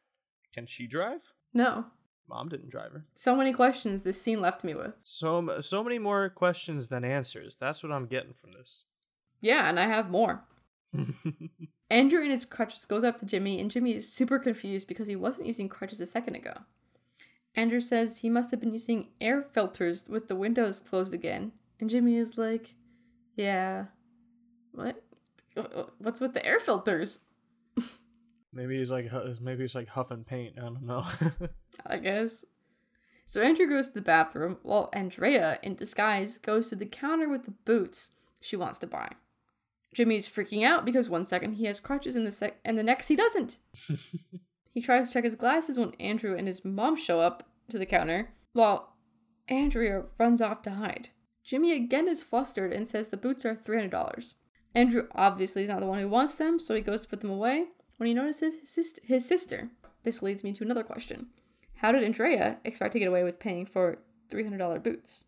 Can 0.54 0.66
she 0.66 0.86
drive? 0.86 1.20
No. 1.52 1.86
Mom 2.28 2.48
didn't 2.48 2.70
drive 2.70 2.92
her. 2.92 3.06
So 3.14 3.34
many 3.36 3.52
questions 3.52 4.02
this 4.02 4.20
scene 4.20 4.40
left 4.40 4.62
me 4.64 4.74
with. 4.74 4.94
So 5.04 5.60
so 5.60 5.82
many 5.82 5.98
more 5.98 6.28
questions 6.28 6.88
than 6.88 7.04
answers. 7.04 7.56
That's 7.60 7.82
what 7.82 7.92
I'm 7.92 8.06
getting 8.06 8.32
from 8.32 8.52
this. 8.52 8.84
Yeah, 9.40 9.68
and 9.68 9.78
I 9.80 9.86
have 9.86 10.10
more. 10.10 10.44
Andrew 11.90 12.22
in 12.22 12.30
his 12.30 12.44
crutches 12.44 12.84
goes 12.84 13.02
up 13.02 13.18
to 13.18 13.26
Jimmy, 13.26 13.60
and 13.60 13.70
Jimmy 13.70 13.96
is 13.96 14.12
super 14.12 14.38
confused 14.38 14.86
because 14.86 15.08
he 15.08 15.16
wasn't 15.16 15.48
using 15.48 15.68
crutches 15.68 16.00
a 16.00 16.06
second 16.06 16.36
ago. 16.36 16.54
Andrew 17.56 17.80
says 17.80 18.18
he 18.18 18.30
must 18.30 18.52
have 18.52 18.60
been 18.60 18.72
using 18.72 19.08
air 19.20 19.42
filters 19.42 20.08
with 20.08 20.28
the 20.28 20.36
windows 20.36 20.78
closed 20.78 21.12
again, 21.12 21.50
and 21.80 21.90
Jimmy 21.90 22.16
is 22.16 22.38
like, 22.38 22.74
Yeah. 23.36 23.86
What? 24.72 25.02
What's 25.98 26.20
with 26.20 26.32
the 26.32 26.46
air 26.46 26.60
filters? 26.60 27.18
Maybe 28.52 28.78
he's 28.78 28.90
like 28.90 29.10
maybe 29.40 29.62
he's 29.62 29.74
like 29.74 29.88
huffing 29.88 30.24
paint. 30.24 30.54
I 30.58 30.62
don't 30.62 30.82
know. 30.82 31.04
I 31.86 31.98
guess. 31.98 32.44
So 33.26 33.40
Andrew 33.40 33.68
goes 33.68 33.88
to 33.88 33.94
the 33.94 34.00
bathroom 34.00 34.58
while 34.62 34.90
Andrea, 34.92 35.60
in 35.62 35.76
disguise, 35.76 36.38
goes 36.38 36.68
to 36.68 36.76
the 36.76 36.86
counter 36.86 37.28
with 37.28 37.44
the 37.44 37.52
boots 37.52 38.10
she 38.40 38.56
wants 38.56 38.78
to 38.80 38.86
buy. 38.86 39.12
Jimmy's 39.94 40.28
freaking 40.28 40.64
out 40.64 40.84
because 40.84 41.08
one 41.08 41.24
second 41.24 41.54
he 41.54 41.66
has 41.66 41.80
crutches 41.80 42.16
and 42.16 42.26
the 42.26 42.32
sec- 42.32 42.58
and 42.64 42.76
the 42.78 42.82
next 42.82 43.08
he 43.08 43.16
doesn't. 43.16 43.58
he 44.72 44.80
tries 44.80 45.08
to 45.08 45.12
check 45.12 45.24
his 45.24 45.36
glasses 45.36 45.78
when 45.78 45.94
Andrew 46.00 46.36
and 46.36 46.46
his 46.46 46.64
mom 46.64 46.96
show 46.96 47.20
up 47.20 47.48
to 47.68 47.78
the 47.78 47.86
counter, 47.86 48.32
while 48.52 48.94
Andrea 49.48 50.04
runs 50.18 50.42
off 50.42 50.62
to 50.62 50.70
hide. 50.70 51.10
Jimmy 51.44 51.72
again 51.72 52.08
is 52.08 52.22
flustered 52.22 52.72
and 52.72 52.86
says 52.86 53.08
the 53.08 53.16
boots 53.16 53.44
are 53.44 53.54
$300. 53.54 54.34
Andrew 54.74 55.08
obviously 55.12 55.62
is 55.62 55.68
not 55.68 55.80
the 55.80 55.86
one 55.86 55.98
who 55.98 56.08
wants 56.08 56.36
them, 56.36 56.60
so 56.60 56.74
he 56.74 56.80
goes 56.80 57.02
to 57.02 57.08
put 57.08 57.20
them 57.20 57.30
away 57.30 57.66
when 58.00 58.06
he 58.06 58.14
notices 58.14 58.58
his, 58.60 58.70
sis- 58.70 59.00
his 59.04 59.28
sister. 59.28 59.68
This 60.04 60.22
leads 60.22 60.42
me 60.42 60.54
to 60.54 60.64
another 60.64 60.82
question. 60.82 61.26
How 61.76 61.92
did 61.92 62.02
Andrea 62.02 62.58
expect 62.64 62.94
to 62.94 62.98
get 62.98 63.08
away 63.08 63.24
with 63.24 63.38
paying 63.38 63.66
for 63.66 63.98
$300 64.30 64.82
boots? 64.82 65.26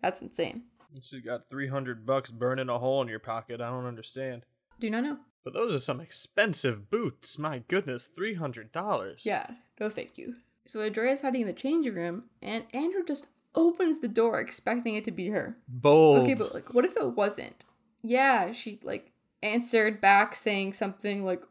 That's 0.00 0.22
insane. 0.22 0.62
She's 1.02 1.20
got 1.22 1.50
300 1.50 2.06
bucks 2.06 2.30
burning 2.30 2.70
a 2.70 2.78
hole 2.78 3.02
in 3.02 3.08
your 3.08 3.18
pocket. 3.18 3.60
I 3.60 3.68
don't 3.68 3.84
understand. 3.84 4.46
Do 4.80 4.88
not 4.88 5.04
know. 5.04 5.18
But 5.44 5.52
those 5.52 5.74
are 5.74 5.80
some 5.80 6.00
expensive 6.00 6.88
boots. 6.88 7.38
My 7.38 7.58
goodness, 7.68 8.06
three 8.06 8.34
hundred 8.34 8.72
dollars. 8.72 9.22
Yeah, 9.24 9.46
no 9.78 9.88
thank 9.90 10.16
you. 10.18 10.36
So 10.66 10.80
Andrea's 10.80 11.20
hiding 11.20 11.42
in 11.42 11.46
the 11.46 11.52
changing 11.52 11.94
room, 11.94 12.24
and 12.42 12.64
Andrew 12.74 13.04
just 13.06 13.28
opens 13.54 13.98
the 14.00 14.08
door 14.08 14.40
expecting 14.40 14.94
it 14.96 15.04
to 15.04 15.10
be 15.10 15.28
her. 15.28 15.56
Bold. 15.68 16.18
Okay, 16.20 16.34
but 16.34 16.54
like, 16.54 16.74
what 16.74 16.84
if 16.84 16.96
it 16.96 17.16
wasn't? 17.16 17.64
Yeah, 18.02 18.52
she 18.52 18.80
like 18.82 19.12
answered 19.42 20.00
back 20.00 20.34
saying 20.34 20.72
something 20.74 21.24
like, 21.24 21.42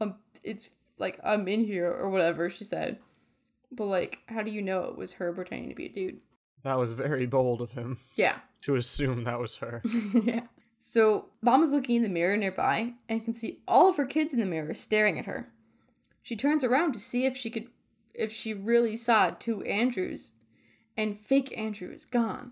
um, 0.00 0.16
"It's 0.42 0.70
like 0.98 1.18
I'm 1.24 1.46
in 1.48 1.64
here" 1.64 1.90
or 1.90 2.10
whatever 2.10 2.48
she 2.50 2.64
said. 2.64 2.98
But 3.72 3.86
like, 3.86 4.18
how 4.28 4.42
do 4.42 4.50
you 4.50 4.62
know 4.62 4.84
it 4.84 4.96
was 4.96 5.14
her 5.14 5.32
pretending 5.32 5.68
to 5.70 5.74
be 5.74 5.86
a 5.86 5.88
dude? 5.92 6.20
that 6.62 6.78
was 6.78 6.94
very 6.94 7.26
bold 7.26 7.60
of 7.60 7.70
him 7.72 7.98
Yeah, 8.16 8.38
to 8.62 8.74
assume 8.74 9.22
that 9.24 9.38
was 9.38 9.56
her. 9.56 9.82
yeah. 10.24 10.40
So 10.78 11.26
mom 11.40 11.62
is 11.62 11.70
looking 11.70 11.96
in 11.96 12.02
the 12.02 12.08
mirror 12.08 12.36
nearby 12.36 12.94
and 13.08 13.24
can 13.24 13.34
see 13.34 13.60
all 13.68 13.88
of 13.88 13.96
her 13.98 14.04
kids 14.06 14.32
in 14.32 14.40
the 14.40 14.46
mirror 14.46 14.74
staring 14.74 15.16
at 15.16 15.26
her. 15.26 15.48
She 16.22 16.34
turns 16.34 16.64
around 16.64 16.92
to 16.94 16.98
see 16.98 17.24
if 17.24 17.36
she 17.36 17.50
could, 17.50 17.68
if 18.14 18.32
she 18.32 18.52
really 18.52 18.96
saw 18.96 19.30
two 19.30 19.62
Andrews, 19.62 20.32
and 20.96 21.20
fake 21.20 21.56
Andrew 21.56 21.90
is 21.92 22.04
gone. 22.04 22.50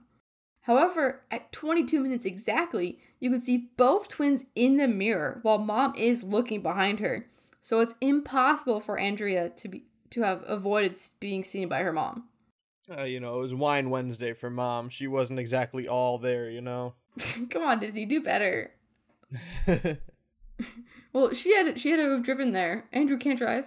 However, 0.62 1.22
at 1.30 1.50
22 1.50 1.98
minutes 2.00 2.24
exactly, 2.24 2.98
you 3.18 3.30
can 3.30 3.40
see 3.40 3.68
both 3.76 4.06
twins 4.08 4.46
in 4.54 4.76
the 4.76 4.86
mirror 4.88 5.40
while 5.42 5.58
mom 5.58 5.94
is 5.96 6.22
looking 6.22 6.62
behind 6.62 7.00
her. 7.00 7.26
So 7.64 7.80
it's 7.80 7.94
impossible 8.02 8.78
for 8.78 8.98
Andrea 8.98 9.48
to 9.48 9.68
be 9.68 9.86
to 10.10 10.20
have 10.20 10.44
avoided 10.46 10.98
being 11.18 11.42
seen 11.42 11.66
by 11.66 11.80
her 11.80 11.94
mom. 11.94 12.28
Uh, 12.94 13.04
you 13.04 13.20
know, 13.20 13.38
it 13.38 13.40
was 13.40 13.54
Wine 13.54 13.88
Wednesday 13.88 14.34
for 14.34 14.50
mom. 14.50 14.90
She 14.90 15.06
wasn't 15.06 15.38
exactly 15.38 15.88
all 15.88 16.18
there, 16.18 16.50
you 16.50 16.60
know. 16.60 16.92
Come 17.48 17.62
on, 17.62 17.80
Disney, 17.80 18.04
do 18.04 18.22
better. 18.22 18.72
Well, 21.14 21.32
she 21.32 21.54
had 21.54 21.78
she 21.78 21.90
had 21.90 21.98
to 21.98 22.10
have 22.10 22.24
driven 22.24 22.50
there. 22.50 22.86
Andrew 22.92 23.16
can't 23.16 23.38
drive. 23.38 23.66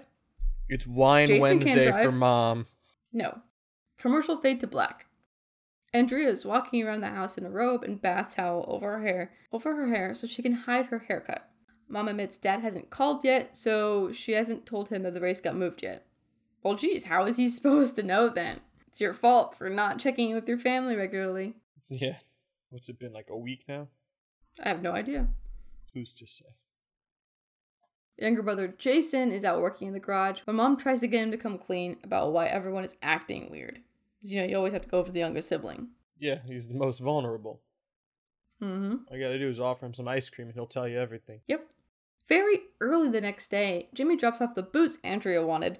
it's 0.67 0.85
Wine 0.85 1.27
Jason 1.27 1.59
Wednesday 1.59 1.91
for 2.03 2.11
mom. 2.11 2.67
No. 3.13 3.39
Commercial 3.97 4.35
fade 4.35 4.59
to 4.59 4.67
black. 4.67 5.05
Andrea 5.93 6.27
is 6.27 6.45
walking 6.45 6.85
around 6.85 6.99
the 6.99 7.07
house 7.07 7.37
in 7.37 7.45
a 7.45 7.49
robe 7.49 7.83
and 7.83 8.01
bath 8.01 8.35
towel 8.35 8.65
over 8.67 8.97
her 8.97 9.07
hair, 9.07 9.31
over 9.53 9.75
her 9.77 9.87
hair, 9.87 10.13
so 10.13 10.27
she 10.27 10.41
can 10.41 10.53
hide 10.53 10.87
her 10.87 10.99
haircut. 10.99 11.49
Mom 11.89 12.07
admits 12.07 12.37
Dad 12.37 12.61
hasn't 12.61 12.89
called 12.89 13.23
yet, 13.23 13.55
so 13.55 14.11
she 14.11 14.33
hasn't 14.33 14.65
told 14.65 14.89
him 14.89 15.03
that 15.03 15.13
the 15.13 15.21
race 15.21 15.39
got 15.39 15.55
moved 15.55 15.83
yet. 15.83 16.05
Well, 16.63 16.75
geez, 16.75 17.05
how 17.05 17.25
is 17.25 17.37
he 17.37 17.47
supposed 17.49 17.95
to 17.95 18.03
know 18.03 18.29
then? 18.29 18.61
It's 18.87 19.01
your 19.01 19.13
fault 19.13 19.55
for 19.55 19.69
not 19.69 19.99
checking 19.99 20.29
in 20.29 20.35
with 20.35 20.47
your 20.49 20.57
family 20.57 20.95
regularly. 20.95 21.55
Yeah. 21.89 22.17
What's 22.69 22.89
it 22.89 22.99
been 22.99 23.13
like 23.13 23.29
a 23.29 23.37
week 23.37 23.63
now? 23.69 23.87
I 24.61 24.67
have 24.67 24.81
no 24.81 24.91
idea. 24.91 25.27
Who's 25.93 26.13
to 26.15 26.27
say? 26.27 26.47
Younger 28.17 28.43
brother 28.43 28.67
Jason 28.67 29.31
is 29.31 29.45
out 29.45 29.61
working 29.61 29.87
in 29.87 29.93
the 29.93 29.99
garage 30.01 30.41
when 30.41 30.57
mom 30.57 30.75
tries 30.75 30.99
to 30.99 31.07
get 31.07 31.23
him 31.23 31.31
to 31.31 31.37
come 31.37 31.57
clean 31.57 31.95
about 32.03 32.33
why 32.33 32.47
everyone 32.47 32.83
is 32.83 32.97
acting 33.01 33.49
weird. 33.49 33.79
Because, 34.17 34.33
you 34.33 34.41
know, 34.41 34.47
you 34.47 34.57
always 34.57 34.73
have 34.73 34.81
to 34.81 34.89
go 34.89 35.01
for 35.01 35.13
the 35.13 35.19
younger 35.19 35.39
sibling. 35.39 35.89
Yeah, 36.19 36.39
he's 36.45 36.67
the 36.67 36.73
most 36.73 36.99
vulnerable. 36.99 37.61
Mm 38.61 38.77
hmm. 38.77 38.95
All 39.09 39.17
you 39.17 39.23
gotta 39.23 39.39
do 39.39 39.47
is 39.47 39.59
offer 39.59 39.85
him 39.85 39.93
some 39.93 40.07
ice 40.07 40.29
cream 40.29 40.47
and 40.47 40.55
he'll 40.55 40.65
tell 40.65 40.87
you 40.87 40.99
everything. 40.99 41.41
Yep. 41.47 41.67
Very 42.27 42.61
early 42.81 43.09
the 43.09 43.21
next 43.21 43.49
day, 43.49 43.89
Jimmy 43.93 44.17
drops 44.17 44.41
off 44.41 44.55
the 44.55 44.63
boots 44.63 44.99
Andrea 45.03 45.45
wanted. 45.45 45.79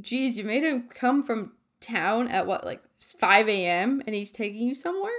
Geez, 0.00 0.36
you 0.36 0.44
made 0.44 0.64
him 0.64 0.88
come 0.88 1.22
from 1.22 1.52
town 1.80 2.28
at 2.28 2.46
what, 2.46 2.64
like 2.64 2.82
5 3.00 3.48
a.m. 3.48 4.02
and 4.06 4.14
he's 4.14 4.32
taking 4.32 4.66
you 4.66 4.74
somewhere? 4.74 5.12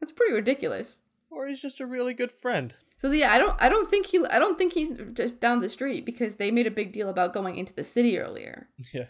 That's 0.00 0.12
pretty 0.12 0.34
ridiculous. 0.34 1.00
Or 1.30 1.46
he's 1.46 1.62
just 1.62 1.80
a 1.80 1.86
really 1.86 2.12
good 2.12 2.32
friend. 2.32 2.74
So 2.96 3.10
yeah, 3.12 3.32
I 3.32 3.38
don't 3.38 3.56
I 3.58 3.70
don't 3.70 3.88
think 3.88 4.06
he 4.06 4.22
I 4.26 4.38
don't 4.38 4.58
think 4.58 4.74
he's 4.74 4.90
just 5.14 5.40
down 5.40 5.60
the 5.60 5.70
street 5.70 6.04
because 6.04 6.36
they 6.36 6.50
made 6.50 6.66
a 6.66 6.70
big 6.70 6.92
deal 6.92 7.08
about 7.08 7.32
going 7.32 7.56
into 7.56 7.72
the 7.72 7.84
city 7.84 8.18
earlier. 8.18 8.68
Yeah. 8.92 9.06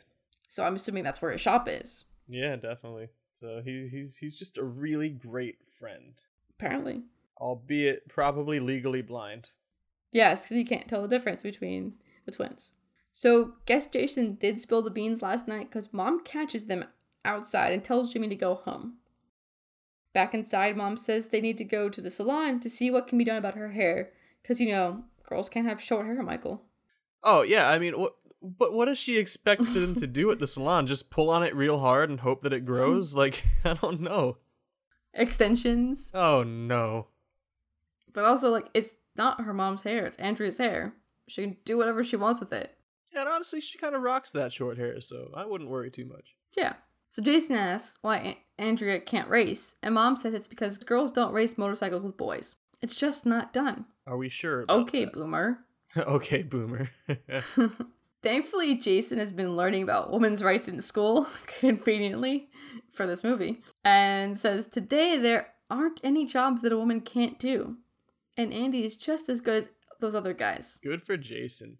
So 0.48 0.64
I'm 0.64 0.74
assuming 0.76 1.04
that's 1.04 1.22
where 1.22 1.32
his 1.32 1.40
shop 1.40 1.68
is. 1.68 2.04
Yeah, 2.28 2.56
definitely. 2.56 3.08
So 3.40 3.62
he, 3.64 3.88
he's 3.88 4.16
he's 4.16 4.36
just 4.36 4.58
a 4.58 4.64
really 4.64 5.08
great 5.08 5.58
friend. 5.78 6.14
Apparently. 6.50 7.02
Albeit 7.36 8.06
probably 8.08 8.60
legally 8.60 9.02
blind. 9.02 9.50
Yes, 10.12 10.48
'cause 10.48 10.56
you 10.56 10.64
can't 10.64 10.88
tell 10.88 11.02
the 11.02 11.08
difference 11.08 11.42
between 11.42 11.94
the 12.24 12.32
twins. 12.32 12.70
So, 13.12 13.54
guess 13.66 13.86
Jason 13.88 14.34
did 14.34 14.60
spill 14.60 14.82
the 14.82 14.90
beans 14.90 15.22
last 15.22 15.48
night 15.48 15.68
because 15.68 15.92
mom 15.92 16.22
catches 16.24 16.66
them 16.66 16.84
outside 17.24 17.72
and 17.72 17.82
tells 17.84 18.12
Jimmy 18.12 18.28
to 18.28 18.36
go 18.36 18.54
home. 18.54 18.98
Back 20.12 20.34
inside, 20.34 20.76
mom 20.76 20.96
says 20.96 21.28
they 21.28 21.40
need 21.40 21.58
to 21.58 21.64
go 21.64 21.88
to 21.88 22.00
the 22.00 22.10
salon 22.10 22.60
to 22.60 22.70
see 22.70 22.90
what 22.90 23.06
can 23.06 23.18
be 23.18 23.24
done 23.24 23.36
about 23.36 23.54
her 23.56 23.68
hair 23.70 24.12
because, 24.42 24.60
you 24.60 24.68
know, 24.68 25.04
girls 25.24 25.48
can't 25.48 25.68
have 25.68 25.80
short 25.80 26.06
hair, 26.06 26.22
Michael. 26.22 26.62
Oh 27.22 27.42
yeah, 27.42 27.68
I 27.68 27.78
mean, 27.78 27.98
what? 27.98 28.14
But 28.42 28.72
what 28.72 28.86
does 28.86 28.96
she 28.96 29.18
expect 29.18 29.74
them 29.74 29.94
to 29.96 30.06
do 30.06 30.30
at 30.30 30.38
the 30.38 30.46
salon? 30.46 30.86
Just 30.86 31.10
pull 31.10 31.28
on 31.28 31.42
it 31.42 31.54
real 31.54 31.78
hard 31.80 32.08
and 32.08 32.20
hope 32.20 32.42
that 32.42 32.54
it 32.54 32.64
grows? 32.64 33.12
Like 33.12 33.44
I 33.64 33.74
don't 33.74 34.00
know. 34.00 34.38
Extensions. 35.12 36.10
Oh 36.14 36.42
no. 36.42 37.08
But 38.12 38.24
also, 38.24 38.50
like, 38.50 38.66
it's 38.74 38.98
not 39.16 39.42
her 39.42 39.54
mom's 39.54 39.82
hair, 39.82 40.06
it's 40.06 40.16
Andrea's 40.18 40.58
hair. 40.58 40.94
She 41.28 41.42
can 41.42 41.56
do 41.64 41.76
whatever 41.76 42.02
she 42.02 42.16
wants 42.16 42.40
with 42.40 42.52
it. 42.52 42.76
And 43.16 43.28
honestly, 43.28 43.60
she 43.60 43.78
kind 43.78 43.94
of 43.94 44.02
rocks 44.02 44.30
that 44.32 44.52
short 44.52 44.78
hair, 44.78 45.00
so 45.00 45.30
I 45.34 45.44
wouldn't 45.44 45.70
worry 45.70 45.90
too 45.90 46.04
much. 46.04 46.36
Yeah. 46.56 46.74
So 47.08 47.22
Jason 47.22 47.56
asks 47.56 47.98
why 48.02 48.38
Andrea 48.58 49.00
can't 49.00 49.28
race, 49.28 49.74
and 49.82 49.94
mom 49.94 50.16
says 50.16 50.32
it's 50.32 50.46
because 50.46 50.78
girls 50.78 51.10
don't 51.10 51.32
race 51.32 51.58
motorcycles 51.58 52.02
with 52.02 52.16
boys. 52.16 52.56
It's 52.82 52.94
just 52.96 53.26
not 53.26 53.52
done. 53.52 53.86
Are 54.06 54.16
we 54.16 54.28
sure? 54.28 54.64
Okay, 54.68 55.04
that? 55.04 55.12
boomer. 55.12 55.58
okay, 55.96 56.42
boomer. 56.42 56.90
Thankfully, 58.22 58.76
Jason 58.76 59.18
has 59.18 59.32
been 59.32 59.56
learning 59.56 59.82
about 59.82 60.12
women's 60.12 60.42
rights 60.42 60.68
in 60.68 60.80
school, 60.80 61.26
conveniently, 61.46 62.48
for 62.92 63.06
this 63.06 63.24
movie, 63.24 63.62
and 63.84 64.38
says 64.38 64.66
today 64.66 65.18
there 65.18 65.54
aren't 65.70 66.00
any 66.04 66.26
jobs 66.26 66.62
that 66.62 66.72
a 66.72 66.76
woman 66.76 67.00
can't 67.00 67.38
do. 67.38 67.76
And 68.40 68.54
Andy 68.54 68.86
is 68.86 68.96
just 68.96 69.28
as 69.28 69.42
good 69.42 69.56
as 69.56 69.68
those 70.00 70.14
other 70.14 70.32
guys. 70.32 70.78
Good 70.82 71.02
for 71.02 71.18
Jason. 71.18 71.76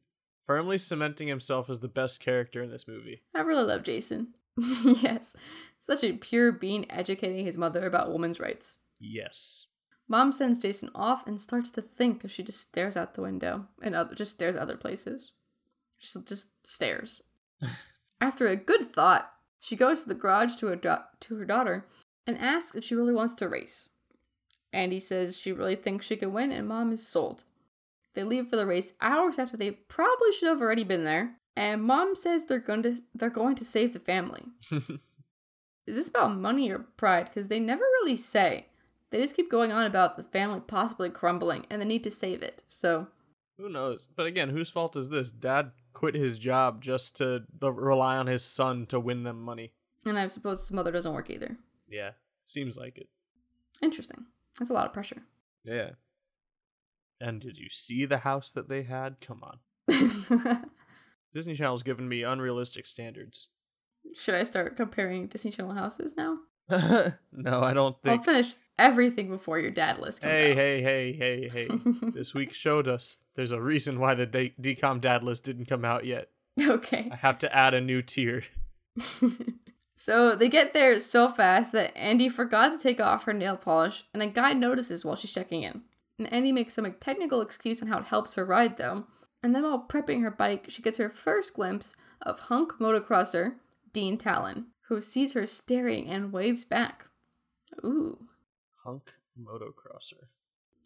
Firmly 0.47 0.77
cementing 0.77 1.27
himself 1.27 1.71
as 1.71 1.81
the 1.81 1.89
best 1.89 2.21
character 2.21 2.63
in 2.63 2.71
this 2.71 2.87
movie. 2.87 3.23
I 3.35 3.41
really 3.41 3.65
love 3.65 3.83
Jason. 3.83 4.35
yes, 4.85 5.37
such 5.81 6.05
a 6.05 6.13
pure 6.13 6.53
being 6.53 6.91
educating 6.91 7.47
his 7.47 7.57
mother 7.57 7.87
about 7.87 8.13
women's 8.13 8.41
rights. 8.41 8.79
Yes. 8.99 9.69
Mom 10.07 10.33
sends 10.33 10.59
Jason 10.59 10.91
off 10.95 11.27
and 11.27 11.41
starts 11.41 11.71
to 11.71 11.81
think 11.81 12.25
as 12.25 12.31
she 12.31 12.43
just 12.43 12.61
stares 12.61 12.97
out 12.97 13.15
the 13.15 13.23
window 13.23 13.67
and 13.81 13.95
other, 13.95 14.15
just 14.15 14.33
stares 14.33 14.57
at 14.57 14.63
other 14.63 14.77
places. 14.77 15.33
Just, 15.99 16.29
just 16.29 16.67
stares. 16.67 17.23
After 18.21 18.47
a 18.49 18.57
good 18.57 18.93
thought, 18.93 19.33
she 19.61 19.77
goes 19.77 20.03
to 20.03 20.09
the 20.09 20.15
garage 20.15 20.57
to 20.57 20.67
her, 20.67 20.77
to 20.77 21.37
her 21.37 21.45
daughter 21.47 21.87
and 22.27 22.37
asks 22.37 22.77
if 22.77 22.85
she 22.85 22.95
really 22.95 23.15
wants 23.15 23.35
to 23.37 23.49
race. 23.49 23.90
Andy 24.73 24.99
says 25.01 25.37
she 25.37 25.53
really 25.53 25.75
thinks 25.77 26.07
she 26.07 26.17
can 26.17 26.33
win, 26.33 26.53
and 26.53 26.69
Mom 26.69 26.93
is 26.93 27.07
sold. 27.07 27.45
They 28.15 28.25
leave 28.25 28.49
for 28.49 28.57
the 28.57 28.67
race 28.67 28.95
hours 29.01 29.39
after 29.39 29.57
they 29.57 29.71
probably 29.73 30.33
should 30.33 30.49
have 30.49 30.61
already 30.61 30.85
been 30.85 31.05
there, 31.05 31.37
and 31.57 31.83
Mom 31.83 32.15
says 32.17 32.45
they're 32.45 32.59
going 32.59 32.83
to 32.85 33.01
they're 33.15 33.31
going 33.31 33.57
to 33.57 33.65
save 33.65 33.93
the 33.93 34.01
family. 34.01 34.45
Is 35.87 35.97
this 35.97 36.09
about 36.09 36.37
money 36.37 36.71
or 36.71 36.79
pride? 36.97 37.27
Because 37.27 37.49
they 37.49 37.59
never 37.59 37.83
really 37.83 38.17
say. 38.17 38.67
They 39.11 39.21
just 39.21 39.35
keep 39.35 39.51
going 39.51 39.73
on 39.73 39.85
about 39.87 40.17
the 40.17 40.23
family 40.23 40.61
possibly 40.65 41.11
crumbling 41.11 41.67
and 41.69 41.81
the 41.81 41.87
need 41.87 42.05
to 42.05 42.11
save 42.13 42.43
it. 42.43 42.63
So, 42.69 43.09
Who 43.59 43.69
knows? 43.69 44.07
But 44.15 44.27
again, 44.27 44.51
whose 44.51 44.71
fault 44.71 44.95
is 44.95 45.09
this? 45.09 45.33
Dad 45.33 45.73
quit 45.93 46.15
his 46.15 46.39
job 46.39 46.81
just 46.81 47.17
to 47.17 47.43
rely 47.61 48.17
on 48.17 48.29
his 48.29 48.45
son 48.45 48.87
to 48.87 49.01
win 49.01 49.25
them 49.25 49.43
money. 49.43 49.73
and 50.07 50.17
I 50.17 50.29
suppose 50.29 50.61
his 50.61 50.71
mother 50.73 50.93
doesn't 50.93 51.13
work 51.13 51.29
either. 51.31 51.57
Yeah, 51.89 52.11
seems 52.45 52.77
like 52.77 52.97
it. 52.99 53.09
Interesting. 53.83 54.27
That's 54.61 54.71
a 54.71 54.75
lot 54.75 54.87
of 54.87 54.93
pressure. 54.93 55.23
Yeah. 55.65 55.91
And 57.21 57.41
did 57.41 57.59
you 57.59 57.69
see 57.71 58.05
the 58.05 58.19
house 58.19 58.53
that 58.53 58.69
they 58.69 58.83
had? 58.85 59.17
Come 59.21 59.43
on. 59.43 59.59
Disney 61.35 61.55
Channel's 61.57 61.83
given 61.83 62.09
me 62.09 62.23
unrealistic 62.23 62.87
standards. 62.87 63.49
Should 64.15 64.35
I 64.37 64.43
start 64.45 64.77
comparing 64.77 65.27
Disney 65.27 65.51
Channel 65.51 65.73
houses 65.75 66.15
now? 66.17 66.39
no, 66.71 67.61
I 67.61 67.73
don't 67.75 68.01
think. 68.03 68.19
I'll 68.19 68.23
finish 68.25 68.55
everything 68.79 69.29
before 69.29 69.59
your 69.59 69.71
dad 69.71 69.99
list 69.99 70.23
comes 70.23 70.31
Hey, 70.33 70.51
out. 70.53 70.57
hey, 70.57 70.83
hey, 70.83 71.13
hey, 71.13 71.49
hey. 71.53 71.69
this 72.15 72.33
week 72.35 72.55
showed 72.55 72.87
us 72.89 73.19
there's 73.35 73.51
a 73.53 73.61
reason 73.61 73.99
why 74.01 74.15
the 74.15 74.27
D- 74.27 74.55
DCOM 74.61 75.01
dad 75.01 75.23
list 75.23 75.45
didn't 75.45 75.67
come 75.67 75.85
out 75.85 76.05
yet. 76.07 76.29
okay. 76.61 77.09
I 77.13 77.17
have 77.17 77.39
to 77.41 77.55
add 77.55 77.75
a 77.75 77.81
new 77.81 78.03
tier. 78.03 78.45
So 80.01 80.35
they 80.35 80.49
get 80.49 80.73
there 80.73 80.99
so 80.99 81.29
fast 81.29 81.73
that 81.73 81.95
Andy 81.95 82.31
forgot 82.31 82.71
to 82.71 82.79
take 82.79 83.03
off 83.03 83.25
her 83.25 83.35
nail 83.35 83.55
polish, 83.55 84.05
and 84.15 84.23
a 84.23 84.29
guy 84.29 84.55
notices 84.55 85.05
while 85.05 85.15
she's 85.15 85.31
checking 85.31 85.63
in. 85.63 85.83
And 86.19 86.33
Andy 86.33 86.53
makes 86.53 86.73
some 86.73 86.91
technical 87.01 87.43
excuse 87.43 87.83
on 87.83 87.89
how 87.89 87.99
it 87.99 88.07
helps 88.07 88.35
her 88.37 88.47
ride, 88.47 88.79
though. 88.79 89.05
And 89.43 89.55
then 89.55 89.63
while 89.63 89.85
prepping 89.87 90.23
her 90.23 90.31
bike, 90.31 90.65
she 90.69 90.81
gets 90.81 90.97
her 90.97 91.11
first 91.11 91.53
glimpse 91.53 91.97
of 92.23 92.41
hunk 92.41 92.79
motocrosser 92.81 93.57
Dean 93.93 94.17
Talon, 94.17 94.69
who 94.89 95.03
sees 95.03 95.35
her 95.35 95.47
staring 95.47 96.09
and 96.09 96.33
waves 96.33 96.65
back. 96.65 97.05
Ooh, 97.85 98.27
Hunk 98.83 99.13
motocrosser. 99.39 100.29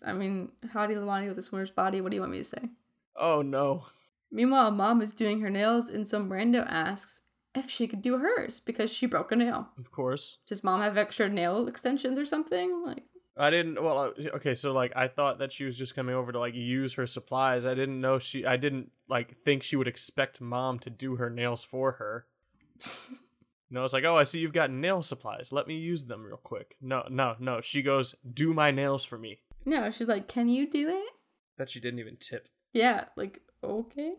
I 0.05 0.13
mean, 0.13 0.51
Hadi 0.73 0.97
Lavani 0.97 1.29
with 1.29 1.39
a 1.39 1.43
swimmer's 1.43 1.71
body. 1.71 2.01
What 2.01 2.11
do 2.11 2.17
you 2.17 2.21
want 2.21 2.33
me 2.33 2.39
to 2.39 2.45
say? 2.45 2.69
Oh 3.17 3.43
no. 3.43 3.87
Meanwhile, 4.33 4.73
mom 4.73 5.03
is 5.03 5.13
doing 5.13 5.41
her 5.41 5.51
nails, 5.51 5.89
and 5.89 6.09
some 6.09 6.31
rando 6.31 6.67
asks 6.69 7.27
if 7.55 7.71
she 7.71 7.87
could 7.87 8.03
do 8.03 8.19
hers 8.19 8.61
because 8.61 8.93
she 8.93 9.07
broke 9.07 9.33
a 9.33 9.37
nail. 9.37 9.69
Of 9.79 9.91
course. 9.91 10.39
Does 10.47 10.65
mom 10.65 10.83
have 10.83 10.97
extra 10.97 11.29
nail 11.29 11.67
extensions 11.69 12.19
or 12.19 12.25
something? 12.25 12.83
Like, 12.85 13.05
I 13.37 13.51
didn't. 13.51 13.83
Well, 13.83 13.99
uh, 13.99 14.37
okay. 14.37 14.55
So 14.55 14.73
like, 14.73 14.93
I 14.97 15.09
thought 15.09 15.39
that 15.39 15.53
she 15.53 15.65
was 15.65 15.77
just 15.77 15.95
coming 15.95 16.15
over 16.15 16.33
to 16.33 16.39
like 16.39 16.55
use 16.55 16.95
her 16.95 17.07
supplies. 17.07 17.67
I 17.67 17.75
didn't 17.75 18.01
know 18.01 18.19
she. 18.19 18.47
I 18.47 18.57
didn't 18.57 18.91
like 19.09 19.37
think 19.45 19.63
she 19.63 19.77
would 19.77 19.89
expect 19.89 20.41
mom 20.41 20.79
to 20.81 20.91
do 20.91 21.17
her 21.17 21.31
nails 21.31 21.65
for 21.65 21.93
her. 21.93 22.27
No, 23.71 23.83
it's 23.83 23.93
like, 23.93 24.05
oh, 24.05 24.17
I 24.17 24.23
see 24.23 24.39
you've 24.39 24.53
got 24.53 24.71
nail 24.71 25.03
supplies. 25.03 25.51
Let 25.51 25.67
me 25.67 25.75
use 25.75 26.05
them 26.05 26.23
real 26.23 26.37
quick. 26.37 26.77
No, 26.81 27.09
no, 27.11 27.35
no. 27.41 27.61
She 27.61 27.83
goes, 27.83 28.15
do 28.33 28.55
my 28.55 28.71
nails 28.71 29.03
for 29.03 29.19
me. 29.19 29.41
no, 29.67 29.91
she's 29.91 30.07
like, 30.07 30.29
can 30.29 30.49
you 30.49 30.71
do 30.71 30.89
it? 30.89 31.13
That 31.59 31.71
she 31.71 31.81
didn't 31.81 31.99
even 31.99 32.17
tip. 32.17 32.49
Yeah, 32.73 33.07
like 33.17 33.41
okay. 33.65 34.15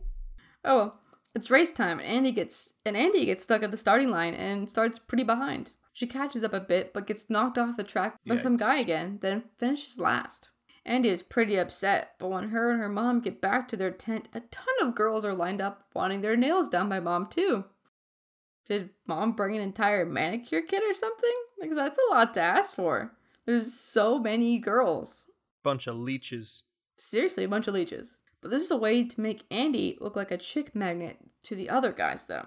Oh, 0.66 0.76
well, 0.78 1.00
it's 1.36 1.52
race 1.52 1.72
time, 1.72 2.00
and 2.00 2.08
Andy 2.08 2.32
gets 2.32 2.74
and 2.86 2.96
Andy 2.96 3.26
gets 3.26 3.44
stuck 3.44 3.62
at 3.62 3.72
the 3.72 3.78
starting 3.78 4.10
line 4.10 4.34
and 4.34 4.70
starts 4.70 4.98
pretty 4.98 5.24
behind. 5.24 5.74
She 5.94 6.08
catches 6.08 6.44
up 6.44 6.54
a 6.54 6.60
bit, 6.60 6.94
but 6.94 7.08
gets 7.08 7.30
knocked 7.30 7.58
off 7.58 7.78
the 7.78 7.84
track 7.84 8.18
by 8.26 8.36
some 8.36 8.58
guy 8.58 8.80
again, 8.80 9.20
then 9.22 9.44
finishes 9.58 10.00
last. 10.00 10.50
Andy 10.86 11.10
is 11.10 11.24
pretty 11.24 11.58
upset, 11.58 12.16
but 12.20 12.30
when 12.30 12.50
her 12.50 12.70
and 12.70 12.80
her 12.80 12.90
mom 12.90 13.22
get 13.22 13.42
back 13.42 13.68
to 13.70 13.78
their 13.78 13.92
tent, 13.92 14.28
a 14.34 14.42
ton 14.42 14.76
of 14.82 14.94
girls 14.94 15.24
are 15.24 15.34
lined 15.34 15.62
up 15.62 15.86
wanting 15.94 16.22
their 16.22 16.36
nails 16.36 16.70
done 16.70 16.90
by 16.90 17.00
mom 17.00 17.28
too. 17.28 17.66
Did 18.66 18.90
mom 19.08 19.34
bring 19.34 19.56
an 19.56 19.62
entire 19.62 20.06
manicure 20.06 20.62
kit 20.62 20.84
or 20.84 20.94
something? 20.94 21.34
Because 21.62 21.76
that's 21.76 22.00
a 22.00 22.14
lot 22.14 22.34
to 22.34 22.42
ask 22.42 22.76
for. 22.76 23.14
There's 23.46 23.74
so 23.74 24.20
many 24.20 24.60
girls. 24.60 25.30
Bunch 25.64 25.88
of 25.88 25.96
leeches. 25.96 26.64
Seriously, 26.98 27.46
a 27.46 27.50
bunch 27.50 27.68
of 27.68 27.74
leeches. 27.74 28.18
But 28.46 28.52
this 28.52 28.62
is 28.62 28.70
a 28.70 28.78
way 28.78 29.04
to 29.04 29.22
make 29.22 29.48
Andy 29.50 29.98
look 30.00 30.16
like 30.16 30.30
a 30.30 30.38
chick 30.38 30.76
magnet 30.76 31.18
to 31.46 31.56
the 31.56 31.68
other 31.68 31.92
guys, 31.92 32.28
though, 32.28 32.46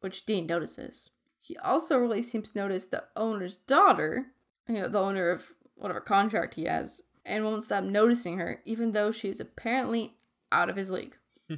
which 0.00 0.26
Dean 0.26 0.44
notices. 0.44 1.10
He 1.40 1.56
also 1.58 1.98
really 1.98 2.20
seems 2.20 2.50
to 2.50 2.58
notice 2.58 2.86
the 2.86 3.04
owner's 3.14 3.56
daughter, 3.56 4.26
you 4.68 4.74
know, 4.74 4.88
the 4.88 4.98
owner 4.98 5.30
of 5.30 5.52
whatever 5.76 6.00
contract 6.00 6.56
he 6.56 6.64
has, 6.64 7.00
and 7.24 7.44
won't 7.44 7.62
stop 7.62 7.84
noticing 7.84 8.38
her, 8.38 8.60
even 8.64 8.90
though 8.90 9.12
she 9.12 9.28
is 9.28 9.38
apparently 9.38 10.16
out 10.50 10.68
of 10.68 10.74
his 10.74 10.90
league. 10.90 11.16
Hmm. 11.48 11.54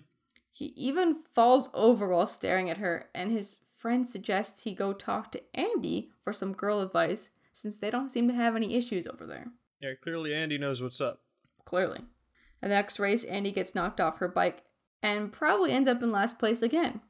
he 0.52 0.66
even 0.76 1.22
falls 1.32 1.70
over 1.72 2.08
while 2.08 2.26
staring 2.26 2.68
at 2.68 2.76
her, 2.76 3.08
and 3.14 3.32
his 3.32 3.56
friend 3.74 4.06
suggests 4.06 4.64
he 4.64 4.74
go 4.74 4.92
talk 4.92 5.32
to 5.32 5.40
Andy 5.54 6.10
for 6.22 6.34
some 6.34 6.52
girl 6.52 6.82
advice, 6.82 7.30
since 7.54 7.78
they 7.78 7.90
don't 7.90 8.10
seem 8.10 8.28
to 8.28 8.34
have 8.34 8.54
any 8.54 8.74
issues 8.74 9.06
over 9.06 9.24
there. 9.24 9.46
Yeah, 9.80 9.94
clearly 9.94 10.34
Andy 10.34 10.58
knows 10.58 10.82
what's 10.82 11.00
up. 11.00 11.22
Clearly. 11.64 12.00
The 12.60 12.68
next 12.68 12.98
race, 12.98 13.24
Andy 13.24 13.52
gets 13.52 13.74
knocked 13.74 14.00
off 14.00 14.18
her 14.18 14.28
bike 14.28 14.64
and 15.02 15.32
probably 15.32 15.72
ends 15.72 15.88
up 15.88 16.02
in 16.02 16.10
last 16.10 16.38
place 16.38 16.62
again. 16.62 17.00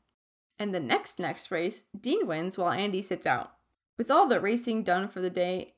And 0.58 0.74
the 0.74 0.80
next 0.80 1.18
next 1.18 1.50
race, 1.50 1.84
Dean 1.98 2.26
wins 2.26 2.58
while 2.58 2.72
Andy 2.72 3.00
sits 3.00 3.26
out. 3.26 3.52
With 3.96 4.10
all 4.10 4.28
the 4.28 4.40
racing 4.40 4.82
done 4.82 5.08
for 5.08 5.20
the 5.20 5.30
day, 5.30 5.74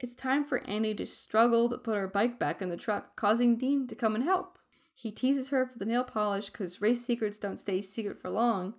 it's 0.00 0.14
time 0.14 0.44
for 0.44 0.64
Andy 0.66 0.94
to 0.94 1.06
struggle 1.06 1.68
to 1.68 1.78
put 1.78 1.96
her 1.96 2.06
bike 2.06 2.38
back 2.38 2.62
in 2.62 2.68
the 2.68 2.76
truck, 2.76 3.16
causing 3.16 3.56
Dean 3.56 3.86
to 3.88 3.94
come 3.96 4.14
and 4.14 4.24
help. 4.24 4.58
He 4.94 5.10
teases 5.10 5.50
her 5.50 5.66
for 5.66 5.78
the 5.78 5.84
nail 5.84 6.04
polish 6.04 6.50
because 6.50 6.80
race 6.80 7.04
secrets 7.04 7.38
don't 7.38 7.58
stay 7.58 7.82
secret 7.82 8.18
for 8.20 8.30
long, 8.30 8.74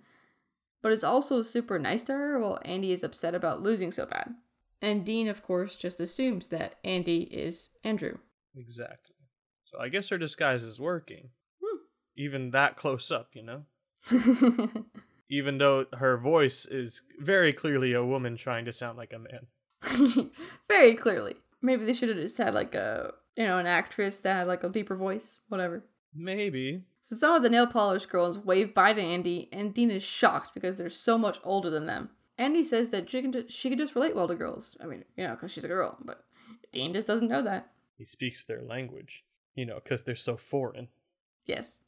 but 0.82 0.92
is 0.92 1.04
also 1.04 1.42
super 1.42 1.78
nice 1.78 2.04
to 2.04 2.12
her 2.12 2.38
while 2.38 2.58
Andy 2.64 2.92
is 2.92 3.04
upset 3.04 3.34
about 3.34 3.62
losing 3.62 3.92
so 3.92 4.06
bad. 4.06 4.34
And 4.82 5.04
Dean, 5.04 5.28
of 5.28 5.42
course, 5.42 5.76
just 5.76 6.00
assumes 6.00 6.48
that 6.48 6.76
Andy 6.84 7.22
is 7.22 7.68
Andrew. 7.84 8.18
Exactly. 8.56 9.14
So 9.70 9.78
I 9.78 9.88
guess 9.88 10.08
her 10.08 10.18
disguise 10.18 10.64
is 10.64 10.80
working. 10.80 11.30
Hmm. 11.62 11.78
Even 12.16 12.50
that 12.50 12.76
close 12.76 13.10
up, 13.10 13.30
you 13.34 13.42
know? 13.42 13.64
Even 15.30 15.58
though 15.58 15.86
her 15.92 16.16
voice 16.18 16.66
is 16.66 17.02
very 17.20 17.52
clearly 17.52 17.92
a 17.92 18.04
woman 18.04 18.36
trying 18.36 18.64
to 18.64 18.72
sound 18.72 18.98
like 18.98 19.12
a 19.12 19.18
man. 19.18 20.30
Very 20.68 20.96
clearly. 20.96 21.36
Maybe 21.62 21.84
they 21.84 21.92
should 21.92 22.08
have 22.08 22.18
just 22.18 22.36
had 22.36 22.52
like 22.52 22.74
a 22.74 23.14
you 23.36 23.46
know, 23.46 23.58
an 23.58 23.66
actress 23.66 24.18
that 24.18 24.34
had 24.34 24.48
like 24.48 24.64
a 24.64 24.68
deeper 24.68 24.96
voice. 24.96 25.40
Whatever. 25.48 25.84
Maybe. 26.14 26.82
So 27.00 27.16
some 27.16 27.34
of 27.34 27.42
the 27.42 27.50
nail 27.50 27.66
polish 27.66 28.06
girls 28.06 28.38
wave 28.38 28.74
bye 28.74 28.92
to 28.92 29.00
Andy, 29.00 29.48
and 29.52 29.72
Dean 29.72 29.90
is 29.90 30.02
shocked 30.02 30.52
because 30.52 30.76
they're 30.76 30.90
so 30.90 31.16
much 31.16 31.38
older 31.44 31.70
than 31.70 31.86
them. 31.86 32.10
Andy 32.36 32.62
says 32.62 32.90
that 32.90 33.08
she 33.08 33.22
can, 33.22 33.32
ju- 33.32 33.48
she 33.48 33.68
can 33.68 33.78
just 33.78 33.94
relate 33.94 34.16
well 34.16 34.28
to 34.28 34.34
girls. 34.34 34.76
I 34.82 34.86
mean, 34.86 35.04
you 35.16 35.26
know, 35.26 35.34
because 35.34 35.52
she's 35.52 35.64
a 35.64 35.68
girl, 35.68 35.96
but 36.04 36.24
Dean 36.72 36.92
just 36.92 37.06
doesn't 37.06 37.28
know 37.28 37.42
that. 37.42 37.70
He 37.96 38.04
speaks 38.04 38.44
their 38.44 38.62
language. 38.62 39.24
You 39.54 39.66
know, 39.66 39.80
because 39.82 40.02
they're 40.04 40.16
so 40.16 40.36
foreign. 40.36 40.88
Yes. 41.46 41.78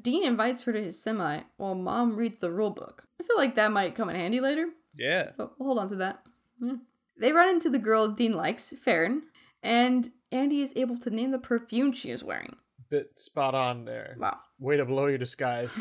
Dean 0.00 0.24
invites 0.24 0.64
her 0.64 0.72
to 0.72 0.82
his 0.82 1.00
semi 1.02 1.40
while 1.56 1.74
mom 1.74 2.16
reads 2.16 2.38
the 2.38 2.50
rule 2.50 2.70
book. 2.70 3.04
I 3.20 3.24
feel 3.24 3.36
like 3.36 3.54
that 3.56 3.72
might 3.72 3.94
come 3.94 4.08
in 4.08 4.16
handy 4.16 4.40
later, 4.40 4.68
Yeah. 4.94 5.30
but 5.36 5.58
we'll 5.58 5.66
hold 5.68 5.78
on 5.80 5.88
to 5.90 5.96
that. 5.96 6.22
Yeah. 6.60 6.76
They 7.18 7.32
run 7.32 7.48
into 7.50 7.68
the 7.70 7.78
girl 7.78 8.08
Dean 8.08 8.32
likes, 8.32 8.72
Farron, 8.80 9.24
and 9.62 10.10
Andy 10.30 10.62
is 10.62 10.72
able 10.76 10.96
to 10.98 11.10
name 11.10 11.30
the 11.30 11.38
perfume 11.38 11.92
she 11.92 12.10
is 12.10 12.24
wearing. 12.24 12.56
Bit 12.88 13.18
spot 13.20 13.54
on 13.54 13.84
there. 13.84 14.16
Wow. 14.18 14.38
Way 14.58 14.76
to 14.78 14.84
blow 14.84 15.06
your 15.06 15.18
disguise. 15.18 15.76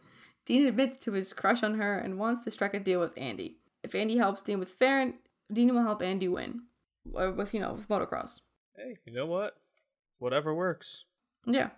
Dean 0.46 0.66
admits 0.66 0.96
to 0.98 1.12
his 1.12 1.32
crush 1.32 1.62
on 1.62 1.74
her 1.74 1.98
and 1.98 2.18
wants 2.18 2.44
to 2.44 2.50
strike 2.50 2.74
a 2.74 2.78
deal 2.80 3.00
with 3.00 3.18
Andy. 3.18 3.56
If 3.82 3.94
Andy 3.94 4.16
helps 4.16 4.42
Dean 4.42 4.58
with 4.60 4.68
Farron, 4.68 5.14
Dean 5.52 5.74
will 5.74 5.82
help 5.82 6.02
Andy 6.02 6.28
win. 6.28 6.62
Uh, 7.16 7.32
With, 7.34 7.52
you 7.54 7.60
know, 7.60 7.72
with 7.74 7.88
motocross. 7.88 8.40
hey, 8.76 8.96
you 9.04 9.12
know 9.12 9.26
what? 9.26 9.56
Whatever 10.18 10.54
works. 10.54 11.04
Yeah. 11.46 11.70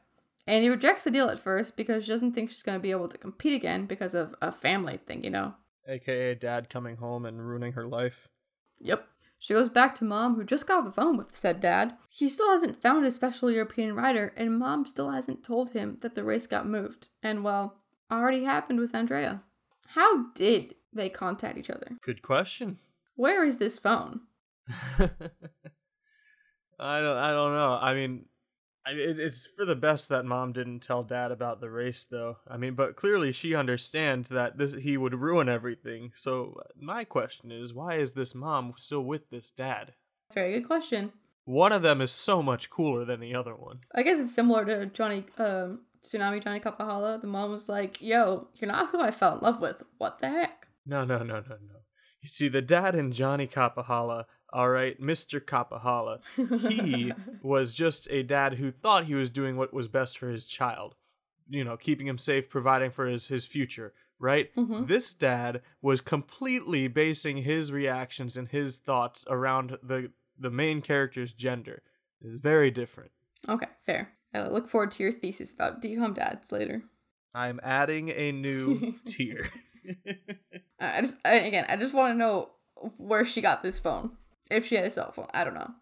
And 0.47 0.63
he 0.63 0.71
rejects 0.71 1.05
the 1.05 1.11
deal 1.11 1.29
at 1.29 1.39
first 1.39 1.77
because 1.77 2.05
she 2.05 2.11
doesn't 2.11 2.33
think 2.33 2.51
she's 2.51 2.63
going 2.63 2.79
to 2.79 2.83
be 2.83 2.91
able 2.91 3.09
to 3.09 3.19
compete 3.19 3.53
again 3.53 3.87
because 3.87 4.15
of 4.15 4.35
a 4.41 4.51
family 4.51 4.97
thing, 4.97 5.23
you 5.23 5.31
know? 5.31 5.55
AKA 5.87 6.37
dad 6.37 6.71
coming 6.71 6.97
home 6.97 7.27
and 7.27 7.47
ruining 7.47 7.73
her 7.73 7.87
life. 7.87 8.29
Yep. 8.81 9.07
She 9.39 9.55
goes 9.55 9.69
back 9.69 9.95
to 9.97 10.05
mom, 10.05 10.35
who 10.35 10.45
just 10.45 10.67
got 10.67 10.79
off 10.79 10.85
the 10.85 10.91
phone 10.91 11.17
with 11.17 11.35
said 11.35 11.61
dad. 11.61 11.95
He 12.09 12.29
still 12.29 12.51
hasn't 12.51 12.81
found 12.81 13.07
a 13.07 13.11
special 13.11 13.51
European 13.51 13.95
rider, 13.95 14.33
and 14.37 14.59
mom 14.59 14.87
still 14.87 15.11
hasn't 15.11 15.45
told 15.45 15.71
him 15.71 15.99
that 16.01 16.15
the 16.15 16.25
race 16.25 16.47
got 16.47 16.67
moved. 16.67 17.09
And 17.23 17.45
well, 17.45 17.77
already 18.11 18.45
happened 18.45 18.81
with 18.81 18.95
Andrea. 18.95 19.43
How 19.89 20.31
did 20.35 20.75
they 20.93 21.09
contact 21.09 21.57
each 21.57 21.71
other? 21.71 21.99
Good 22.03 22.23
question. 22.23 22.79
Where 23.15 23.45
is 23.45 23.59
this 23.59 23.79
phone? 23.79 24.23
I 26.79 27.01
don't. 27.01 27.17
I 27.17 27.31
don't 27.31 27.53
know. 27.53 27.79
I 27.81 27.95
mean, 27.95 28.27
I, 28.87 28.93
it, 28.93 29.19
it's 29.19 29.47
for 29.57 29.65
the 29.65 29.77
best 29.77 30.09
that 30.09 30.25
mom 30.25 30.53
didn't 30.53 30.81
tell 30.81 31.03
dad 31.03 31.31
about 31.31 31.61
the 31.61 31.71
race, 31.71 32.07
though. 32.11 32.39
I 32.49 32.57
mean, 32.57 32.75
but 32.75 32.97
clearly 32.97 33.33
she 33.33 33.55
understands 33.55 34.29
that 34.31 34.59
this 34.59 34.75
he 34.75 34.97
would 34.97 35.15
ruin 35.15 35.49
everything. 35.49 36.13
So 36.15 36.61
my 36.81 37.05
question 37.05 37.53
is, 37.53 37.75
why 37.75 37.95
is 37.95 38.13
this 38.13 38.35
mom 38.35 38.75
still 38.77 39.03
with 39.03 39.29
this 39.31 39.51
dad? 39.51 39.95
Very 40.33 40.61
good 40.61 40.67
question. 40.67 41.13
One 41.45 41.73
of 41.73 41.83
them 41.83 42.01
is 42.01 42.11
so 42.11 42.43
much 42.43 42.71
cooler 42.71 43.05
than 43.05 43.21
the 43.21 43.35
other 43.35 43.55
one. 43.55 43.81
I 43.95 44.03
guess 44.03 44.19
it's 44.19 44.35
similar 44.35 44.65
to 44.67 44.87
Johnny, 44.87 45.25
um, 45.39 45.81
Tsunami 46.05 46.45
Johnny 46.45 46.61
Kapahala. 46.61 47.21
The 47.21 47.27
mom 47.27 47.51
was 47.51 47.69
like, 47.69 48.03
yo, 48.03 48.49
you're 48.55 48.71
not 48.71 48.91
who 48.91 49.01
I 49.01 49.11
fell 49.11 49.39
in 49.39 49.41
love 49.41 49.61
with. 49.61 49.83
What 49.97 50.21
the 50.21 50.29
heck? 50.29 50.67
No, 50.87 51.05
no, 51.05 51.19
no, 51.19 51.41
no, 51.41 51.41
no. 51.41 51.79
You 52.21 52.29
see, 52.29 52.49
the 52.49 52.63
dad 52.63 52.95
in 52.95 53.13
Johnny 53.13 53.47
Kapahala, 53.47 54.25
all 54.53 54.69
right, 54.71 55.01
Mr. 55.01 55.41
Kapahala, 55.41 56.21
he 56.71 57.13
was 57.43 57.75
just 57.75 58.09
a 58.11 58.23
dad 58.23 58.55
who 58.55 58.71
thought 58.71 59.05
he 59.05 59.15
was 59.15 59.31
doing 59.31 59.57
what 59.57 59.75
was 59.75 59.89
best 59.89 60.19
for 60.19 60.29
his 60.31 60.47
child. 60.47 60.95
You 61.49 61.65
know, 61.65 61.77
keeping 61.77 62.07
him 62.07 62.19
safe, 62.19 62.49
providing 62.51 62.91
for 62.91 63.07
his, 63.07 63.29
his 63.29 63.47
future, 63.47 63.95
right? 64.19 64.55
Mhm. 64.55 64.87
This 64.87 65.15
dad 65.15 65.63
was 65.81 66.01
completely 66.01 66.89
basing 66.89 67.39
his 67.39 67.73
reactions 67.73 68.37
and 68.37 68.49
his 68.49 68.79
thoughts 68.79 69.25
around 69.29 69.79
the 69.83 70.11
the 70.39 70.51
main 70.51 70.83
character's 70.83 71.33
gender. 71.33 71.83
It's 72.21 72.37
very 72.39 72.71
different. 72.71 73.11
Okay, 73.49 73.67
fair. 73.85 74.13
I 74.35 74.47
look 74.49 74.69
forward 74.69 74.93
to 74.93 75.03
your 75.03 75.11
thesis 75.13 75.53
about 75.55 75.81
DCOM 75.83 76.15
dads 76.15 76.53
later. 76.53 76.83
I'm 77.35 77.61
adding 77.63 78.11
a 78.11 78.31
new 78.33 78.95
tier. 79.07 79.51
I 80.81 81.01
just, 81.01 81.17
I, 81.25 81.35
again, 81.35 81.65
I 81.69 81.77
just 81.77 81.95
want 81.95 82.13
to 82.13 82.19
know 82.19 82.51
where 82.99 83.25
she 83.25 83.41
got 83.41 83.63
this 83.63 83.79
phone. 83.79 84.18
If 84.51 84.67
she 84.67 84.77
had 84.77 84.85
a 84.85 84.91
cell 84.91 85.13
phone, 85.13 85.29
I 85.33 85.45
don't 85.45 85.55
know. 85.55 85.73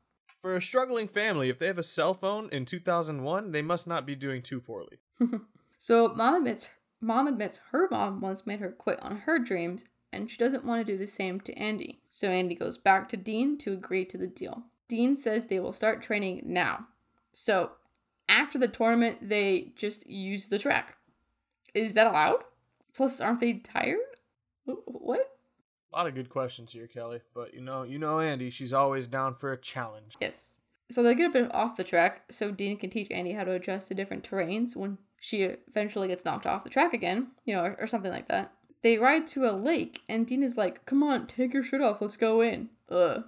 For 0.43 0.57
a 0.57 0.63
struggling 0.63 1.09
family, 1.09 1.49
if 1.49 1.59
they 1.59 1.67
have 1.67 1.79
a 1.79 1.85
cell 1.85 2.15
phone 2.15 2.49
in 2.53 2.67
2001, 2.67 3.53
they 3.53 3.63
must 3.63 3.87
not 3.87 4.07
be 4.07 4.15
doing 4.15 4.43
too 4.43 4.61
poorly. 4.61 4.99
So 5.79 6.09
mom 6.15 6.35
admits, 6.37 6.69
mom 7.01 7.27
admits 7.27 7.61
her 7.71 7.89
mom 7.91 8.21
once 8.21 8.47
made 8.47 8.61
her 8.61 8.73
quit 8.73 9.01
on 9.03 9.19
her 9.19 9.39
dreams, 9.39 9.85
and 10.13 10.31
she 10.31 10.39
doesn't 10.39 10.65
want 10.65 10.85
to 10.85 10.93
do 10.93 10.99
the 10.99 11.07
same 11.07 11.41
to 11.41 11.55
Andy. 11.55 12.01
So 12.09 12.31
Andy 12.31 12.55
goes 12.55 12.79
back 12.79 13.09
to 13.11 13.17
Dean 13.17 13.59
to 13.59 13.73
agree 13.73 14.05
to 14.07 14.19
the 14.19 14.27
deal. 14.27 14.65
Dean 14.89 15.17
says 15.17 15.47
they 15.47 15.61
will 15.61 15.73
start 15.73 16.01
training 16.01 16.43
now. 16.47 16.87
So 17.33 17.73
after 18.29 18.59
the 18.59 18.69
tournament, 18.69 19.29
they 19.29 19.73
just 19.77 20.09
use 20.09 20.49
the 20.49 20.59
track. 20.59 20.97
Is 21.75 21.93
that 21.93 22.07
allowed? 22.07 22.45
Plus, 22.95 23.21
aren't 23.21 23.41
they 23.41 23.55
tired? 23.55 23.99
What? 24.65 25.36
A 25.97 26.01
lot 26.01 26.09
of 26.09 26.15
good 26.15 26.29
questions 26.29 26.73
here, 26.73 26.87
Kelly. 26.87 27.21
But 27.35 27.55
you 27.55 27.63
know, 27.63 27.83
you 27.83 27.99
know 27.99 28.21
Andy, 28.21 28.51
she's 28.51 28.75
always 28.75 29.07
down 29.07 29.35
for 29.35 29.51
a 29.51 29.57
challenge. 29.57 30.13
Yes. 30.21 30.61
So 30.91 31.03
they 31.03 31.15
get 31.15 31.31
a 31.31 31.33
bit 31.33 31.55
off 31.55 31.77
the 31.79 31.85
track 31.85 32.25
so 32.31 32.51
Dean 32.51 32.77
can 32.77 32.91
teach 32.91 33.11
Andy 33.11 33.33
how 33.33 33.45
to 33.45 33.53
adjust 33.53 33.89
to 33.89 33.95
different 33.95 34.29
terrains 34.29 34.77
when 34.77 34.99
she 35.21 35.45
eventually 35.45 36.09
gets 36.09 36.23
knocked 36.23 36.47
off 36.47 36.65
the 36.65 36.71
track 36.71 36.93
again, 36.93 37.29
you 37.47 37.55
know, 37.57 37.63
or, 37.65 37.77
or 37.81 37.87
something 37.87 38.13
like 38.13 38.29
that. 38.29 38.53
They 38.83 38.99
ride 38.99 39.27
to 39.29 39.47
a 39.47 39.57
lake 39.57 40.03
and 40.07 40.27
Dean 40.27 40.43
is 40.43 40.59
like, 40.59 40.85
"Come 40.85 41.03
on, 41.03 41.27
take 41.29 41.55
your 41.55 41.63
shirt 41.63 41.81
off. 41.81 42.03
Let's 42.03 42.19
go 42.19 42.43
in." 42.43 42.69
Uh, 42.91 43.21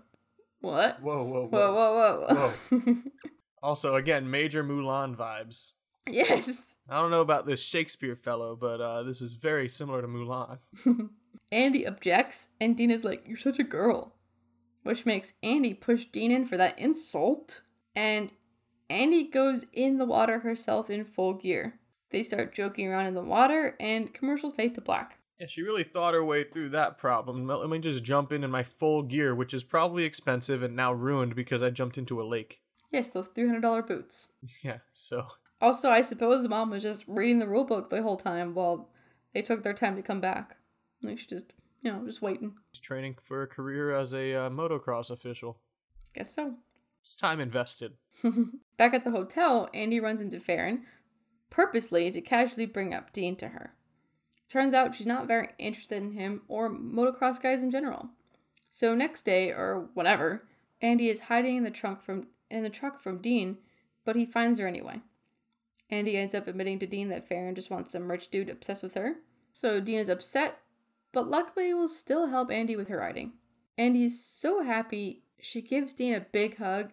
what? 0.60 1.00
Whoa, 1.00 1.24
whoa, 1.24 1.46
Whoa, 1.46 1.72
whoa, 1.74 2.26
whoa, 2.28 2.52
whoa. 2.70 2.94
Also, 3.62 3.94
again, 3.96 4.30
major 4.30 4.62
Mulan 4.62 5.16
vibes. 5.16 5.72
yes. 6.06 6.76
I 6.86 7.00
don't 7.00 7.10
know 7.10 7.22
about 7.22 7.46
this 7.46 7.60
Shakespeare 7.60 8.14
fellow, 8.14 8.56
but 8.56 8.80
uh, 8.82 9.04
this 9.04 9.22
is 9.22 9.34
very 9.34 9.70
similar 9.70 10.02
to 10.02 10.06
Mulan. 10.06 10.58
Andy 11.50 11.86
objects, 11.86 12.48
and 12.60 12.76
Dean 12.76 12.90
is 12.90 13.04
like, 13.04 13.24
You're 13.26 13.36
such 13.36 13.58
a 13.58 13.64
girl. 13.64 14.14
Which 14.82 15.06
makes 15.06 15.34
Andy 15.42 15.74
push 15.74 16.04
Dean 16.06 16.30
in 16.30 16.46
for 16.46 16.56
that 16.56 16.78
insult. 16.78 17.62
And 17.94 18.30
Andy 18.88 19.24
goes 19.24 19.66
in 19.72 19.98
the 19.98 20.04
water 20.04 20.40
herself 20.40 20.88
in 20.88 21.04
full 21.04 21.34
gear. 21.34 21.78
They 22.10 22.22
start 22.22 22.54
joking 22.54 22.88
around 22.88 23.06
in 23.06 23.14
the 23.14 23.22
water, 23.22 23.76
and 23.78 24.14
commercials 24.14 24.54
fade 24.54 24.74
to 24.76 24.80
black. 24.80 25.18
Yeah, 25.38 25.46
she 25.46 25.62
really 25.62 25.84
thought 25.84 26.14
her 26.14 26.24
way 26.24 26.44
through 26.44 26.70
that 26.70 26.98
problem. 26.98 27.46
Let 27.46 27.68
me 27.68 27.78
just 27.78 28.02
jump 28.02 28.32
in 28.32 28.42
in 28.42 28.50
my 28.50 28.62
full 28.62 29.02
gear, 29.02 29.34
which 29.34 29.54
is 29.54 29.62
probably 29.62 30.04
expensive 30.04 30.62
and 30.62 30.74
now 30.74 30.92
ruined 30.92 31.36
because 31.36 31.62
I 31.62 31.70
jumped 31.70 31.98
into 31.98 32.20
a 32.20 32.24
lake. 32.24 32.60
Yes, 32.90 33.10
those 33.10 33.28
$300 33.28 33.86
boots. 33.86 34.28
Yeah, 34.62 34.78
so 34.94 35.26
Also, 35.60 35.90
I 35.90 36.00
suppose 36.00 36.48
mom 36.48 36.70
was 36.70 36.82
just 36.82 37.04
reading 37.06 37.38
the 37.38 37.46
rulebook 37.46 37.90
the 37.90 38.02
whole 38.02 38.16
time 38.16 38.54
while 38.54 38.88
they 39.34 39.42
took 39.42 39.62
their 39.62 39.74
time 39.74 39.96
to 39.96 40.02
come 40.02 40.20
back. 40.20 40.56
Like, 41.02 41.18
she 41.18 41.26
just, 41.26 41.52
you 41.82 41.92
know, 41.92 42.04
just 42.04 42.22
waiting. 42.22 42.54
she's 42.72 42.80
training 42.80 43.16
for 43.22 43.42
a 43.42 43.46
career 43.46 43.94
as 43.94 44.12
a 44.12 44.34
uh, 44.34 44.50
motocross 44.50 45.10
official. 45.10 45.58
Guess 46.14 46.34
so. 46.34 46.54
It's 47.04 47.14
time 47.14 47.40
invested. 47.40 47.94
Back 48.76 48.94
at 48.94 49.04
the 49.04 49.10
hotel, 49.10 49.68
Andy 49.72 50.00
runs 50.00 50.20
into 50.20 50.40
Farron, 50.40 50.84
purposely 51.50 52.10
to 52.10 52.20
casually 52.20 52.66
bring 52.66 52.92
up 52.92 53.12
Dean 53.12 53.36
to 53.36 53.48
her. 53.48 53.74
Turns 54.48 54.74
out 54.74 54.94
she's 54.94 55.06
not 55.06 55.26
very 55.26 55.48
interested 55.58 56.02
in 56.02 56.12
him 56.12 56.42
or 56.48 56.70
motocross 56.70 57.40
guys 57.40 57.62
in 57.62 57.70
general. 57.70 58.10
So 58.70 58.94
next 58.94 59.24
day 59.24 59.50
or 59.50 59.88
whenever, 59.94 60.44
Andy 60.80 61.08
is 61.08 61.20
hiding 61.20 61.56
in 61.56 61.64
the 61.64 61.70
trunk 61.70 62.02
from 62.02 62.28
in 62.50 62.62
the 62.62 62.70
truck 62.70 62.98
from 62.98 63.20
Dean, 63.20 63.58
but 64.04 64.16
he 64.16 64.24
finds 64.24 64.58
her 64.58 64.66
anyway. 64.66 65.00
Andy 65.90 66.16
ends 66.16 66.34
up 66.34 66.46
admitting 66.46 66.78
to 66.78 66.86
Dean 66.86 67.08
that 67.08 67.28
Farron 67.28 67.54
just 67.54 67.70
wants 67.70 67.92
some 67.92 68.10
rich 68.10 68.28
dude 68.30 68.48
obsessed 68.48 68.82
with 68.82 68.94
her. 68.94 69.16
So 69.52 69.80
Dean 69.80 69.98
is 69.98 70.08
upset, 70.08 70.58
but 71.12 71.28
luckily 71.28 71.72
will 71.74 71.88
still 71.88 72.26
help 72.28 72.50
Andy 72.50 72.76
with 72.76 72.88
her 72.88 72.98
riding. 72.98 73.32
Andy's 73.76 74.24
so 74.24 74.62
happy, 74.62 75.22
she 75.40 75.62
gives 75.62 75.94
Dean 75.94 76.14
a 76.14 76.20
big 76.20 76.56
hug, 76.58 76.90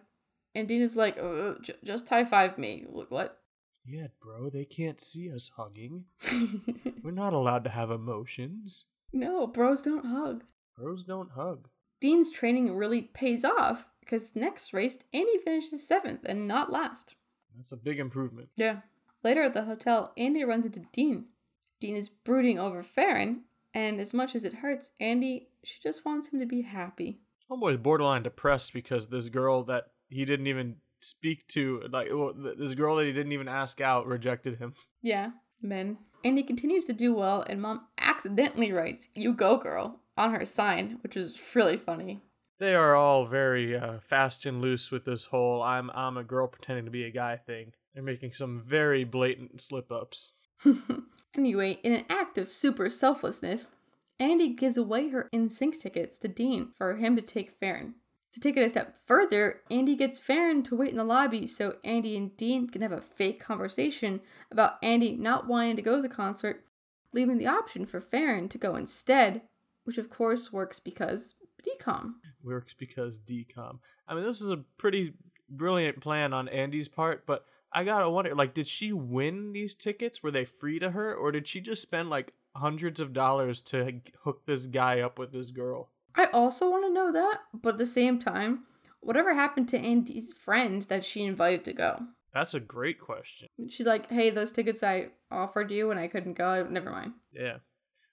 and 0.54 0.68
Dean 0.68 0.80
is 0.80 0.96
like, 0.96 1.18
uh, 1.18 1.54
j- 1.62 1.74
just 1.84 2.08
high 2.08 2.24
five 2.24 2.58
me. 2.58 2.86
Look, 2.88 3.10
what? 3.10 3.40
Yeah, 3.84 4.08
bro, 4.20 4.50
they 4.50 4.64
can't 4.64 5.00
see 5.00 5.30
us 5.30 5.50
hugging. 5.56 6.04
We're 7.02 7.10
not 7.12 7.32
allowed 7.32 7.64
to 7.64 7.70
have 7.70 7.90
emotions. 7.90 8.86
no, 9.12 9.46
bros 9.46 9.82
don't 9.82 10.06
hug. 10.06 10.44
Bros 10.76 11.04
don't 11.04 11.30
hug. 11.32 11.68
Dean's 12.00 12.30
training 12.30 12.74
really 12.76 13.02
pays 13.02 13.44
off 13.44 13.88
because 14.00 14.34
next 14.36 14.72
race, 14.72 14.98
Andy 15.14 15.38
finishes 15.44 15.86
seventh 15.86 16.24
and 16.24 16.46
not 16.46 16.70
last. 16.70 17.14
That's 17.56 17.72
a 17.72 17.76
big 17.76 17.98
improvement. 17.98 18.48
Yeah. 18.56 18.80
Later 19.24 19.42
at 19.42 19.54
the 19.54 19.62
hotel, 19.64 20.12
Andy 20.16 20.44
runs 20.44 20.66
into 20.66 20.80
Dean. 20.92 21.26
Dean 21.80 21.96
is 21.96 22.08
brooding 22.08 22.58
over 22.58 22.82
Farron, 22.82 23.44
and 23.74 24.00
as 24.00 24.14
much 24.14 24.34
as 24.34 24.44
it 24.44 24.54
hurts 24.54 24.92
Andy, 25.00 25.48
she 25.64 25.78
just 25.82 26.04
wants 26.04 26.28
him 26.28 26.40
to 26.40 26.46
be 26.46 26.62
happy. 26.62 27.20
Homeboy's 27.50 27.78
borderline 27.78 28.22
depressed 28.22 28.72
because 28.72 29.08
this 29.08 29.28
girl 29.28 29.62
that 29.64 29.88
he 30.08 30.24
didn't 30.24 30.46
even 30.46 30.76
speak 31.00 31.46
to, 31.48 31.82
like 31.90 32.08
this 32.58 32.74
girl 32.74 32.96
that 32.96 33.06
he 33.06 33.12
didn't 33.12 33.32
even 33.32 33.48
ask 33.48 33.80
out, 33.80 34.06
rejected 34.06 34.58
him. 34.58 34.74
Yeah, 35.02 35.30
men. 35.62 35.98
Andy 36.24 36.42
continues 36.42 36.84
to 36.86 36.92
do 36.92 37.14
well, 37.14 37.44
and 37.48 37.62
mom 37.62 37.86
accidentally 37.98 38.72
writes, 38.72 39.08
You 39.14 39.32
go, 39.32 39.58
girl, 39.58 40.00
on 40.16 40.34
her 40.34 40.44
sign, 40.44 40.98
which 41.02 41.16
is 41.16 41.38
really 41.54 41.76
funny. 41.76 42.20
They 42.58 42.74
are 42.74 42.96
all 42.96 43.26
very 43.26 43.76
uh, 43.76 43.98
fast 44.00 44.46
and 44.46 44.62
loose 44.62 44.90
with 44.90 45.04
this 45.04 45.26
whole 45.26 45.62
"I'm 45.62 45.90
I'm 45.90 46.16
a 46.16 46.24
girl 46.24 46.46
pretending 46.46 46.86
to 46.86 46.90
be 46.90 47.04
a 47.04 47.10
guy" 47.10 47.36
thing. 47.36 47.72
They're 47.92 48.02
making 48.02 48.32
some 48.32 48.62
very 48.66 49.04
blatant 49.04 49.60
slip 49.60 49.92
ups. 49.92 50.32
anyway, 51.34 51.78
in 51.82 51.92
an 51.92 52.04
act 52.08 52.38
of 52.38 52.50
super 52.50 52.90
selflessness, 52.90 53.72
Andy 54.18 54.54
gives 54.54 54.76
away 54.76 55.08
her 55.10 55.28
NSYNC 55.32 55.80
tickets 55.80 56.18
to 56.18 56.28
Dean 56.28 56.72
for 56.76 56.96
him 56.96 57.16
to 57.16 57.22
take 57.22 57.50
Farron. 57.50 57.94
To 58.32 58.40
take 58.40 58.56
it 58.56 58.62
a 58.62 58.68
step 58.68 58.96
further, 58.96 59.60
Andy 59.70 59.96
gets 59.96 60.20
Farron 60.20 60.62
to 60.64 60.76
wait 60.76 60.90
in 60.90 60.96
the 60.96 61.04
lobby 61.04 61.46
so 61.46 61.76
Andy 61.84 62.16
and 62.16 62.36
Dean 62.36 62.68
can 62.68 62.82
have 62.82 62.92
a 62.92 63.00
fake 63.00 63.40
conversation 63.40 64.20
about 64.50 64.76
Andy 64.82 65.16
not 65.16 65.46
wanting 65.46 65.76
to 65.76 65.82
go 65.82 65.96
to 65.96 66.02
the 66.02 66.08
concert, 66.08 66.64
leaving 67.12 67.38
the 67.38 67.46
option 67.46 67.86
for 67.86 68.00
Farron 68.00 68.48
to 68.50 68.58
go 68.58 68.76
instead, 68.76 69.42
which 69.84 69.96
of 69.96 70.10
course 70.10 70.52
works 70.52 70.80
because 70.80 71.36
DCOM. 71.66 72.14
Works 72.42 72.74
because 72.78 73.18
DCOM. 73.20 73.78
I 74.06 74.14
mean, 74.14 74.24
this 74.24 74.40
is 74.40 74.50
a 74.50 74.64
pretty 74.76 75.14
brilliant 75.48 76.00
plan 76.00 76.32
on 76.32 76.48
Andy's 76.48 76.88
part, 76.88 77.24
but 77.26 77.46
I 77.76 77.84
gotta 77.84 78.08
wonder, 78.08 78.34
like, 78.34 78.54
did 78.54 78.66
she 78.66 78.90
win 78.94 79.52
these 79.52 79.74
tickets? 79.74 80.22
Were 80.22 80.30
they 80.30 80.46
free 80.46 80.78
to 80.78 80.92
her, 80.92 81.14
or 81.14 81.30
did 81.30 81.46
she 81.46 81.60
just 81.60 81.82
spend 81.82 82.08
like 82.08 82.32
hundreds 82.56 83.00
of 83.00 83.12
dollars 83.12 83.60
to 83.64 84.00
hook 84.24 84.46
this 84.46 84.64
guy 84.64 85.00
up 85.00 85.18
with 85.18 85.30
this 85.30 85.50
girl? 85.50 85.90
I 86.14 86.24
also 86.32 86.70
want 86.70 86.86
to 86.86 86.92
know 86.92 87.12
that, 87.12 87.40
but 87.52 87.74
at 87.74 87.78
the 87.78 87.84
same 87.84 88.18
time, 88.18 88.64
whatever 89.00 89.34
happened 89.34 89.68
to 89.68 89.78
Andy's 89.78 90.32
friend 90.32 90.84
that 90.84 91.04
she 91.04 91.24
invited 91.24 91.66
to 91.66 91.74
go? 91.74 91.98
That's 92.32 92.54
a 92.54 92.60
great 92.60 92.98
question. 92.98 93.48
She's 93.68 93.86
like, 93.86 94.08
"Hey, 94.08 94.30
those 94.30 94.52
tickets 94.52 94.82
I 94.82 95.08
offered 95.30 95.70
you 95.70 95.90
and 95.90 96.00
I 96.00 96.08
couldn't 96.08 96.38
go. 96.38 96.66
Never 96.66 96.90
mind." 96.90 97.12
Yeah. 97.30 97.58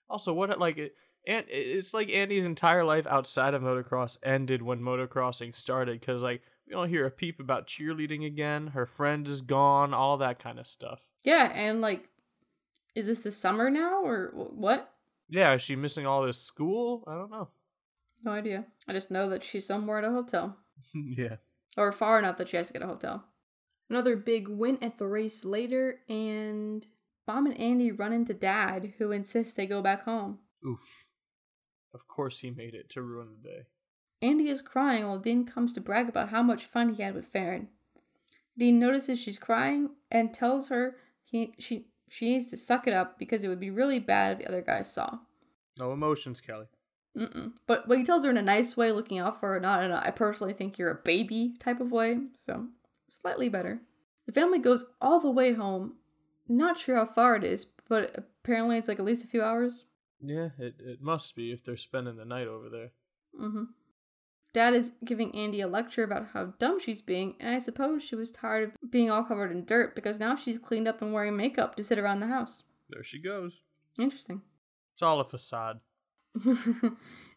Also, 0.10 0.34
what 0.34 0.50
uh, 0.50 0.58
like 0.58 0.78
it, 0.78 0.94
and 1.26 1.46
it's 1.48 1.94
like 1.94 2.10
Andy's 2.10 2.46
entire 2.46 2.84
life 2.84 3.08
outside 3.08 3.54
of 3.54 3.62
motocross 3.62 4.18
ended 4.24 4.62
when 4.62 4.82
motocrossing 4.82 5.56
started 5.56 6.02
because 6.02 6.22
like 6.22 6.42
we 6.68 6.72
don't 6.72 6.90
hear 6.90 7.06
a 7.06 7.12
peep 7.12 7.40
about 7.40 7.68
cheerleading 7.68 8.26
again. 8.26 8.68
Her 8.68 8.86
friend 8.86 9.28
is 9.28 9.42
gone, 9.42 9.94
all 9.94 10.18
that 10.18 10.40
kind 10.40 10.60
of 10.60 10.68
stuff. 10.68 11.06
Yeah, 11.24 11.52
and 11.54 11.82
like, 11.82 12.10
is 12.96 13.06
this 13.06 13.20
the 13.20 13.32
summer 13.32 13.70
now 13.70 14.04
or 14.04 14.32
what? 14.34 14.94
Yeah, 15.30 15.54
is 15.54 15.62
she 15.62 15.76
missing 15.76 16.06
all 16.06 16.26
this 16.26 16.40
school? 16.40 17.04
I 17.08 17.16
don't 17.16 17.32
know. 17.32 17.50
No 18.24 18.32
idea. 18.32 18.66
I 18.88 18.94
just 18.94 19.12
know 19.12 19.30
that 19.30 19.44
she's 19.44 19.66
somewhere 19.66 19.98
at 19.98 20.06
a 20.06 20.12
hotel, 20.12 20.58
yeah. 20.94 21.38
or 21.76 21.92
far 21.92 22.20
enough 22.20 22.38
that 22.38 22.50
she 22.50 22.58
has 22.58 22.68
to 22.68 22.74
get 22.74 22.82
a 22.82 22.88
hotel. 22.88 23.26
Another 23.90 24.16
big 24.16 24.48
win 24.48 24.78
at 24.82 24.98
the 24.98 25.08
race 25.08 25.44
later, 25.44 26.00
and 26.08 26.88
Mom 27.28 27.46
and 27.46 27.60
Andy 27.60 27.92
run 27.92 28.14
into 28.14 28.34
Dad, 28.34 28.94
who 28.98 29.12
insists 29.12 29.54
they 29.54 29.66
go 29.66 29.82
back 29.82 30.04
home. 30.04 30.40
Oof. 30.66 31.06
Of 31.94 32.08
course 32.08 32.40
he 32.40 32.50
made 32.50 32.74
it 32.74 32.90
to 32.92 33.02
ruin 33.02 33.28
the 33.30 33.50
day. 33.50 33.62
Andy 34.24 34.48
is 34.48 34.62
crying 34.62 35.06
while 35.06 35.20
Dean 35.20 35.46
comes 35.46 35.74
to 35.74 35.82
brag 35.82 36.08
about 36.08 36.30
how 36.30 36.42
much 36.42 36.64
fun 36.64 36.94
he 36.94 37.04
had 37.04 37.14
with 37.14 37.26
Farron. 37.26 37.68
Dean 38.58 38.80
notices 38.80 39.20
she's 39.20 39.38
crying 39.38 39.90
and 40.10 40.34
tells 40.34 40.70
her 40.70 40.96
he 41.26 41.54
she 41.60 41.88
she 42.10 42.30
needs 42.30 42.46
to 42.48 42.58
suck 42.58 42.88
it 42.88 42.94
up 42.94 43.20
because 43.20 43.44
it 43.44 43.50
would 43.50 43.60
be 43.60 43.70
really 43.70 44.00
bad 44.00 44.34
if 44.34 44.38
the 44.40 44.48
other 44.48 44.62
guys 44.62 44.92
saw. 44.92 45.20
No 45.78 45.92
emotions, 45.92 46.40
Kelly. 46.40 46.68
Mm-mm. 47.18 47.54
But 47.68 47.88
but 47.88 47.98
he 47.98 48.06
tells 48.06 48.24
her 48.24 48.30
in 48.30 48.38
a 48.38 48.42
nice 48.42 48.78
way, 48.78 48.94
looking 48.94 49.20
out 49.20 49.40
for 49.40 49.54
her, 49.54 49.60
not 49.60 49.84
in 49.84 49.92
a 49.92 50.02
I 50.04 50.12
personally 50.12 50.54
think 50.54 50.78
you're 50.78 50.92
a 50.92 50.96
baby 50.96 51.56
type 51.60 51.82
of 51.82 51.92
way. 51.92 52.20
So 52.40 52.68
slightly 53.10 53.50
better. 53.50 53.82
The 54.26 54.32
family 54.32 54.60
goes 54.60 54.86
all 55.02 55.20
the 55.20 55.32
way 55.32 55.52
home. 55.52 55.96
Not 56.48 56.78
sure 56.78 56.96
how 56.96 57.06
far 57.06 57.36
it 57.36 57.44
is, 57.44 57.66
but 57.90 58.16
apparently 58.18 58.78
it's 58.78 58.88
like 58.88 59.00
at 59.00 59.06
least 59.06 59.26
a 59.26 59.28
few 59.28 59.44
hours. 59.44 59.84
Yeah, 60.22 60.50
it, 60.58 60.76
it 60.80 61.02
must 61.02 61.36
be 61.36 61.52
if 61.52 61.64
they're 61.64 61.76
spending 61.76 62.16
the 62.16 62.26
night 62.26 62.48
over 62.48 62.70
there. 62.70 62.92
Mm-hmm. 63.40 63.64
Dad 64.54 64.76
is 64.76 64.94
giving 65.04 65.36
Andy 65.36 65.62
a 65.62 65.68
lecture 65.68 66.04
about 66.04 66.28
how 66.34 66.54
dumb 66.60 66.80
she's 66.80 67.02
being, 67.02 67.36
and 67.40 67.56
I 67.56 67.60
suppose 67.60 68.04
she 68.04 68.16
was 68.16 68.32
tired 68.32 68.64
of 68.64 68.92
being 68.92 69.10
all 69.10 69.24
covered 69.24 69.52
in 69.52 69.66
dirt 69.66 69.96
because 69.96 70.20
now 70.20 70.36
she's 70.36 70.60
cleaned 70.60 70.88
up 70.88 71.02
and 71.02 71.12
wearing 71.12 71.36
makeup 71.36 71.76
to 71.76 71.84
sit 71.84 71.98
around 71.98 72.20
the 72.20 72.28
house. 72.28 72.64
There 72.90 73.04
she 73.04 73.20
goes. 73.20 73.64
Interesting. 73.98 74.44
It's 74.92 75.02
all 75.02 75.20
a 75.20 75.26
facade. 75.26 75.80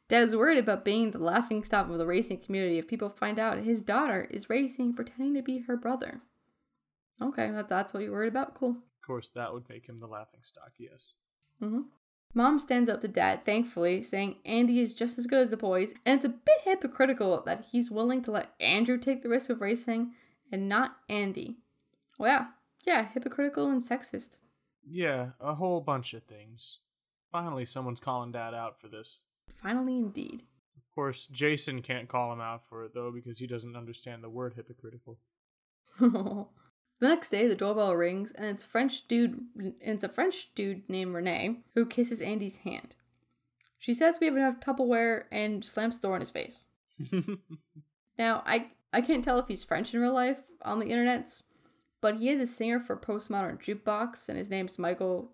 Dad 0.09 0.23
is 0.23 0.37
worried 0.37 0.59
about 0.59 0.85
being 0.85 1.11
the 1.11 1.19
laughing 1.19 1.65
stock 1.65 1.89
of 1.89 1.99
the 1.99 2.07
racing 2.07 2.39
community 2.41 2.79
if 2.79 2.87
people 2.87 3.09
find 3.09 3.39
out 3.39 3.59
his 3.59 3.83
daughter 3.83 4.29
is 4.31 4.51
racing 4.51 4.95
pretending 4.95 5.35
to 5.35 5.43
be 5.43 5.61
her 5.61 5.77
brother. 5.77 6.21
Okay, 7.21 7.51
that, 7.51 7.69
that's 7.69 7.95
what 7.95 8.03
you're 8.03 8.13
worried 8.13 8.29
about? 8.29 8.55
Cool. 8.55 8.71
Of 8.71 9.07
course, 9.07 9.31
that 9.35 9.53
would 9.53 9.69
make 9.69 9.89
him 9.89 10.01
the 10.01 10.07
laughing 10.07 10.41
stock, 10.43 10.73
yes. 10.79 11.15
Mm-hmm. 11.63 11.83
Mom 12.35 12.59
stands 12.59 12.89
up 12.89 13.01
to 13.01 13.09
Dad, 13.09 13.45
thankfully, 13.45 14.03
saying 14.03 14.37
Andy 14.45 14.81
is 14.81 14.95
just 14.95 15.19
as 15.19 15.27
good 15.27 15.41
as 15.41 15.51
the 15.51 15.57
boys, 15.57 15.95
and 16.05 16.17
it's 16.17 16.25
a 16.25 16.31
bit 16.31 16.61
hypocritical 16.65 17.43
that 17.47 17.67
he's 17.73 17.91
willing 17.91 18.23
to 18.23 18.31
let 18.31 18.55
Andrew 18.61 18.99
take 18.99 19.23
the 19.23 19.29
risk 19.29 19.49
of 19.49 19.61
racing 19.61 20.13
and 20.53 20.69
not 20.69 20.97
Andy. 21.09 21.59
Well, 22.19 22.29
yeah, 22.29 22.47
yeah, 22.87 23.09
hypocritical 23.13 23.71
and 23.71 23.81
sexist. 23.81 24.39
Yeah, 24.89 25.31
a 25.41 25.55
whole 25.55 25.81
bunch 25.81 26.15
of 26.15 26.25
things. 26.25 26.79
Finally, 27.33 27.67
someone's 27.67 28.01
calling 28.01 28.33
Dad 28.33 28.55
out 28.55 28.81
for 28.81 28.89
this. 28.89 29.23
Finally, 29.63 29.97
indeed. 29.97 30.43
Of 30.77 30.95
course, 30.95 31.27
Jason 31.27 31.83
can't 31.83 32.09
call 32.09 32.33
him 32.33 32.41
out 32.41 32.63
for 32.69 32.85
it 32.85 32.95
though 32.95 33.11
because 33.11 33.39
he 33.39 33.47
doesn't 33.47 33.77
understand 33.77 34.23
the 34.23 34.31
word 34.31 34.55
hypocritical. 34.55 35.19
the 37.01 37.09
next 37.09 37.31
day, 37.31 37.47
the 37.47 37.55
doorbell 37.55 37.95
rings, 37.95 38.33
and 38.33 38.47
it's 38.47 38.65
French 38.65 39.07
dude. 39.09 39.41
And 39.57 39.75
it's 39.81 40.05
a 40.05 40.09
French 40.09 40.55
dude 40.55 40.89
named 40.89 41.15
Renee 41.15 41.61
who 41.75 41.87
kisses 41.87 42.21
Andy's 42.21 42.59
hand. 42.59 42.97
She 43.79 43.95
says 43.95 44.19
we 44.21 44.27
have 44.27 44.37
enough 44.37 44.61
Tupperware 44.61 45.25
and 45.31 45.65
slams 45.65 45.99
the 45.99 46.09
door 46.09 46.17
in 46.17 46.21
his 46.21 46.31
face. 46.31 46.67
Now, 48.19 48.43
I 48.47 48.71
I 48.93 49.03
can't 49.03 49.23
tell 49.23 49.39
if 49.39 49.47
he's 49.49 49.63
French 49.65 49.93
in 49.93 50.01
real 50.01 50.15
life 50.15 50.41
on 50.63 50.79
the 50.79 50.87
internets, 50.87 51.43
but 52.01 52.17
he 52.17 52.31
is 52.31 52.41
a 52.41 52.47
singer 52.47 52.81
for 52.81 52.97
Postmodern 52.97 53.59
Jukebox, 53.61 54.29
and 54.29 54.39
his 54.39 54.49
name's 54.49 54.79
Michael 54.79 55.33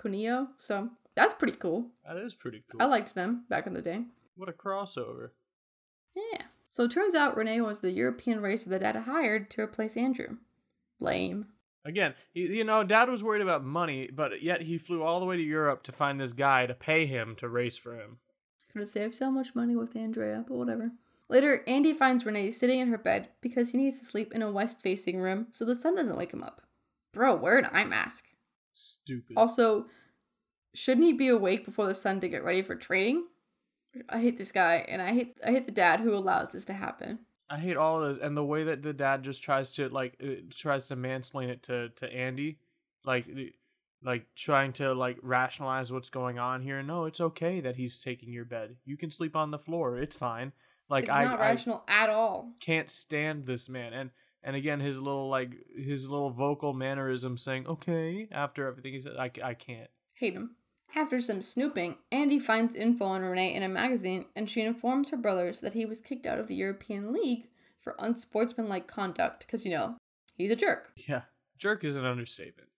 Cunio. 0.00 0.48
So 0.58 0.90
that's 1.14 1.34
pretty 1.34 1.56
cool. 1.56 1.86
that 2.04 2.16
is 2.16 2.34
pretty 2.34 2.64
cool. 2.70 2.82
I 2.82 2.86
liked 2.86 3.14
them 3.14 3.44
back 3.48 3.66
in 3.68 3.74
the 3.74 3.82
day. 3.82 4.04
what 4.36 4.48
a 4.48 4.52
crossover. 4.52 5.30
Yeah. 6.16 6.42
So 6.70 6.84
it 6.84 6.90
turns 6.90 7.14
out 7.14 7.36
Renee 7.36 7.60
was 7.60 7.80
the 7.80 7.92
European 7.92 8.40
racer 8.40 8.68
that 8.70 8.80
Dad 8.80 8.96
hired 8.96 9.48
to 9.50 9.62
replace 9.62 9.96
Andrew. 9.96 10.36
Lame. 11.00 11.46
Again, 11.84 12.14
you 12.34 12.64
know, 12.64 12.82
Dad 12.82 13.08
was 13.08 13.22
worried 13.22 13.42
about 13.42 13.64
money, 13.64 14.10
but 14.12 14.42
yet 14.42 14.62
he 14.62 14.76
flew 14.76 15.02
all 15.02 15.20
the 15.20 15.26
way 15.26 15.36
to 15.36 15.42
Europe 15.42 15.84
to 15.84 15.92
find 15.92 16.20
this 16.20 16.32
guy 16.32 16.66
to 16.66 16.74
pay 16.74 17.06
him 17.06 17.36
to 17.36 17.48
race 17.48 17.78
for 17.78 17.94
him. 17.94 18.18
Could 18.72 18.80
have 18.80 18.88
saved 18.88 19.14
so 19.14 19.30
much 19.30 19.54
money 19.54 19.76
with 19.76 19.96
Andrea, 19.96 20.44
but 20.48 20.56
whatever. 20.56 20.90
Later, 21.28 21.62
Andy 21.66 21.92
finds 21.92 22.26
Renee 22.26 22.50
sitting 22.50 22.80
in 22.80 22.88
her 22.88 22.98
bed 22.98 23.28
because 23.40 23.70
he 23.70 23.78
needs 23.78 23.98
to 24.00 24.04
sleep 24.04 24.32
in 24.32 24.42
a 24.42 24.50
west 24.50 24.82
facing 24.82 25.20
room 25.20 25.46
so 25.52 25.64
the 25.64 25.74
sun 25.74 25.94
doesn't 25.94 26.16
wake 26.16 26.32
him 26.32 26.42
up. 26.42 26.62
Bro, 27.12 27.36
wear 27.36 27.58
an 27.58 27.68
eye 27.72 27.84
mask. 27.84 28.26
Stupid. 28.70 29.36
Also, 29.36 29.86
shouldn't 30.74 31.06
he 31.06 31.12
be 31.12 31.28
awake 31.28 31.64
before 31.64 31.86
the 31.86 31.94
sun 31.94 32.20
to 32.20 32.28
get 32.28 32.44
ready 32.44 32.62
for 32.62 32.74
training? 32.74 33.26
I 34.08 34.20
hate 34.20 34.36
this 34.36 34.52
guy, 34.52 34.84
and 34.88 35.00
I 35.00 35.12
hate 35.14 35.36
I 35.44 35.52
hate 35.52 35.66
the 35.66 35.72
dad 35.72 36.00
who 36.00 36.14
allows 36.14 36.52
this 36.52 36.64
to 36.66 36.74
happen. 36.74 37.20
I 37.48 37.58
hate 37.58 37.76
all 37.76 38.02
of 38.02 38.16
this, 38.16 38.24
and 38.24 38.36
the 38.36 38.44
way 38.44 38.64
that 38.64 38.82
the 38.82 38.92
dad 38.92 39.22
just 39.22 39.42
tries 39.42 39.70
to 39.72 39.88
like 39.88 40.16
uh, 40.22 40.42
tries 40.54 40.86
to 40.88 40.96
mansplain 40.96 41.48
it 41.48 41.62
to 41.64 41.90
to 41.90 42.06
Andy, 42.12 42.58
like 43.04 43.26
like 44.02 44.26
trying 44.34 44.72
to 44.74 44.94
like 44.94 45.18
rationalize 45.22 45.92
what's 45.92 46.08
going 46.08 46.38
on 46.38 46.62
here. 46.62 46.82
No, 46.82 47.04
it's 47.04 47.20
okay 47.20 47.60
that 47.60 47.76
he's 47.76 48.00
taking 48.00 48.32
your 48.32 48.44
bed. 48.44 48.76
You 48.84 48.96
can 48.96 49.10
sleep 49.10 49.36
on 49.36 49.50
the 49.50 49.58
floor. 49.58 49.98
It's 49.98 50.16
fine. 50.16 50.52
Like 50.88 51.04
it's 51.04 51.12
I, 51.12 51.24
not 51.24 51.40
I 51.40 51.50
rational 51.50 51.84
at 51.88 52.10
all. 52.10 52.50
can't 52.60 52.90
stand 52.90 53.46
this 53.46 53.68
man, 53.68 53.92
and 53.92 54.10
and 54.42 54.56
again 54.56 54.80
his 54.80 55.00
little 55.00 55.28
like 55.28 55.50
his 55.76 56.08
little 56.08 56.30
vocal 56.30 56.72
mannerism 56.72 57.38
saying 57.38 57.66
okay 57.66 58.28
after 58.32 58.66
everything 58.66 58.92
he 58.92 59.00
said. 59.00 59.16
I 59.18 59.30
I 59.42 59.54
can't. 59.54 59.90
Hate 60.14 60.34
him. 60.34 60.56
After 60.94 61.20
some 61.20 61.42
snooping, 61.42 61.96
Andy 62.10 62.38
finds 62.38 62.74
info 62.74 63.04
on 63.04 63.22
Renee 63.22 63.54
in 63.54 63.62
a 63.62 63.68
magazine, 63.68 64.26
and 64.34 64.48
she 64.48 64.62
informs 64.62 65.10
her 65.10 65.16
brothers 65.16 65.60
that 65.60 65.74
he 65.74 65.84
was 65.84 66.00
kicked 66.00 66.26
out 66.26 66.38
of 66.38 66.48
the 66.48 66.54
European 66.54 67.12
League 67.12 67.48
for 67.80 67.96
unsportsmanlike 67.98 68.86
conduct, 68.86 69.44
because, 69.46 69.64
you 69.64 69.72
know, 69.72 69.96
he's 70.36 70.50
a 70.50 70.56
jerk. 70.56 70.92
Yeah, 70.96 71.22
jerk 71.58 71.84
is 71.84 71.96
an 71.96 72.06
understatement. 72.06 72.70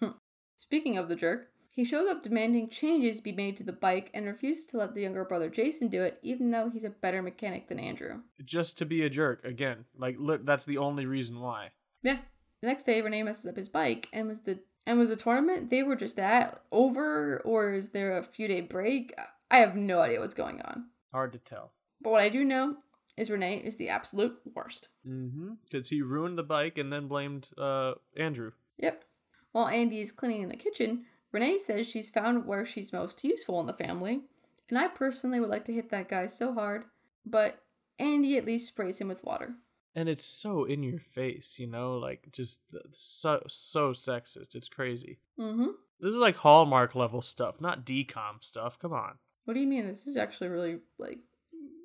Hmm. 0.00 0.18
Speaking 0.56 0.98
of 0.98 1.08
the 1.08 1.16
jerk, 1.16 1.48
he 1.72 1.84
shows 1.84 2.08
up 2.08 2.22
demanding 2.22 2.68
changes 2.68 3.20
be 3.20 3.32
made 3.32 3.56
to 3.58 3.62
the 3.62 3.72
bike 3.72 4.10
and 4.12 4.26
refuses 4.26 4.66
to 4.66 4.76
let 4.76 4.94
the 4.94 5.02
younger 5.02 5.24
brother 5.24 5.48
Jason 5.48 5.86
do 5.88 6.02
it, 6.02 6.18
even 6.22 6.50
though 6.50 6.68
he's 6.68 6.84
a 6.84 6.90
better 6.90 7.22
mechanic 7.22 7.68
than 7.68 7.78
Andrew. 7.78 8.22
Just 8.44 8.76
to 8.78 8.84
be 8.84 9.02
a 9.02 9.08
jerk 9.08 9.44
again. 9.44 9.84
Like 9.96 10.16
that's 10.44 10.64
the 10.64 10.78
only 10.78 11.06
reason 11.06 11.40
why. 11.40 11.70
Yeah. 12.02 12.18
The 12.60 12.66
next 12.66 12.82
day, 12.82 13.00
Renee 13.00 13.22
messes 13.22 13.46
up 13.46 13.56
his 13.56 13.70
bike, 13.70 14.08
and 14.12 14.28
was 14.28 14.40
the 14.40 14.58
and 14.86 14.98
was 14.98 15.08
the 15.08 15.16
tournament 15.16 15.70
they 15.70 15.82
were 15.82 15.96
just 15.96 16.18
at 16.18 16.60
over, 16.72 17.40
or 17.44 17.74
is 17.74 17.90
there 17.90 18.16
a 18.16 18.22
few 18.22 18.48
day 18.48 18.60
break? 18.60 19.14
I 19.50 19.58
have 19.58 19.76
no 19.76 20.00
idea 20.00 20.20
what's 20.20 20.34
going 20.34 20.60
on. 20.62 20.86
Hard 21.12 21.32
to 21.32 21.38
tell. 21.38 21.72
But 22.00 22.10
what 22.10 22.22
I 22.22 22.28
do 22.28 22.44
know 22.44 22.76
is 23.16 23.30
Renee 23.30 23.56
is 23.64 23.76
the 23.76 23.88
absolute 23.88 24.38
worst. 24.54 24.88
Mm-hmm. 25.06 25.54
Because 25.64 25.88
he 25.88 26.02
ruined 26.02 26.38
the 26.38 26.42
bike 26.42 26.78
and 26.78 26.92
then 26.92 27.08
blamed 27.08 27.48
uh 27.58 27.94
Andrew. 28.16 28.52
Yep. 28.78 29.04
While 29.52 29.68
Andy 29.68 30.00
is 30.00 30.12
cleaning 30.12 30.42
in 30.42 30.48
the 30.48 30.56
kitchen, 30.56 31.04
Renee 31.32 31.58
says 31.58 31.88
she's 31.88 32.10
found 32.10 32.46
where 32.46 32.64
she's 32.64 32.92
most 32.92 33.22
useful 33.24 33.60
in 33.60 33.66
the 33.66 33.72
family, 33.72 34.22
and 34.68 34.78
I 34.78 34.88
personally 34.88 35.40
would 35.40 35.50
like 35.50 35.64
to 35.66 35.72
hit 35.72 35.90
that 35.90 36.08
guy 36.08 36.26
so 36.26 36.54
hard, 36.54 36.84
but 37.26 37.62
Andy 37.98 38.36
at 38.36 38.46
least 38.46 38.68
sprays 38.68 38.98
him 38.98 39.08
with 39.08 39.24
water. 39.24 39.54
And 39.94 40.08
it's 40.08 40.24
so 40.24 40.64
in 40.64 40.82
your 40.82 41.00
face, 41.00 41.56
you 41.58 41.66
know, 41.66 41.98
like 41.98 42.28
just 42.32 42.60
so 42.92 43.42
so 43.48 43.90
sexist. 43.90 44.54
It's 44.54 44.68
crazy. 44.68 45.18
Mm-hmm. 45.38 45.66
This 45.98 46.12
is 46.12 46.18
like 46.18 46.36
Hallmark 46.36 46.94
level 46.94 47.22
stuff, 47.22 47.60
not 47.60 47.84
DCOM 47.84 48.42
stuff. 48.42 48.78
Come 48.78 48.92
on. 48.92 49.18
What 49.44 49.54
do 49.54 49.60
you 49.60 49.66
mean? 49.66 49.86
This 49.86 50.06
is 50.06 50.16
actually 50.16 50.48
really 50.48 50.78
like 50.98 51.18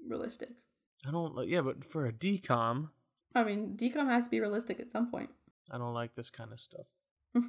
realistic. 0.07 0.49
I 1.07 1.11
don't 1.11 1.35
like 1.35 1.49
yeah, 1.49 1.61
but 1.61 1.83
for 1.83 2.05
a 2.05 2.13
DCOM, 2.13 2.89
I 3.33 3.43
mean, 3.43 3.75
DCOM 3.75 4.07
has 4.07 4.25
to 4.25 4.29
be 4.29 4.39
realistic 4.39 4.79
at 4.79 4.91
some 4.91 5.09
point. 5.11 5.29
I 5.71 5.77
don't 5.77 5.93
like 5.93 6.15
this 6.15 6.29
kind 6.29 6.53
of 6.53 6.59
stuff. 6.59 6.85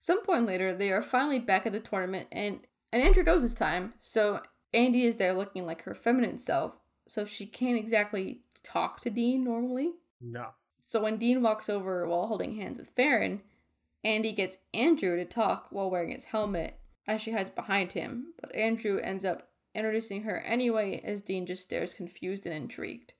Some 0.00 0.22
point 0.22 0.44
later, 0.44 0.74
they 0.74 0.92
are 0.92 1.00
finally 1.00 1.38
back 1.38 1.64
at 1.64 1.72
the 1.72 1.80
tournament, 1.80 2.28
and 2.30 2.60
and 2.92 3.02
Andrew 3.02 3.24
goes 3.24 3.40
this 3.40 3.54
time. 3.54 3.94
So 4.00 4.42
Andy 4.74 5.04
is 5.04 5.16
there 5.16 5.32
looking 5.32 5.64
like 5.64 5.82
her 5.84 5.94
feminine 5.94 6.38
self, 6.38 6.74
so 7.08 7.24
she 7.24 7.46
can't 7.46 7.78
exactly 7.78 8.40
talk 8.64 9.00
to 9.00 9.10
Dean 9.10 9.44
normally. 9.44 9.92
No. 10.20 10.48
So 10.82 11.02
when 11.02 11.16
Dean 11.16 11.42
walks 11.42 11.68
over 11.68 12.06
while 12.06 12.26
holding 12.26 12.56
hands 12.56 12.78
with 12.78 12.90
Farron, 12.90 13.42
Andy 14.02 14.32
gets 14.32 14.58
Andrew 14.74 15.16
to 15.16 15.24
talk 15.24 15.68
while 15.70 15.90
wearing 15.90 16.10
his 16.10 16.26
helmet 16.26 16.78
as 17.06 17.20
she 17.20 17.32
hides 17.32 17.50
behind 17.50 17.92
him, 17.92 18.34
but 18.40 18.54
Andrew 18.54 18.98
ends 18.98 19.24
up 19.24 19.48
introducing 19.74 20.22
her 20.22 20.40
anyway 20.40 21.00
as 21.04 21.22
Dean 21.22 21.46
just 21.46 21.62
stares 21.62 21.94
confused 21.94 22.46
and 22.46 22.54
intrigued. 22.54 23.12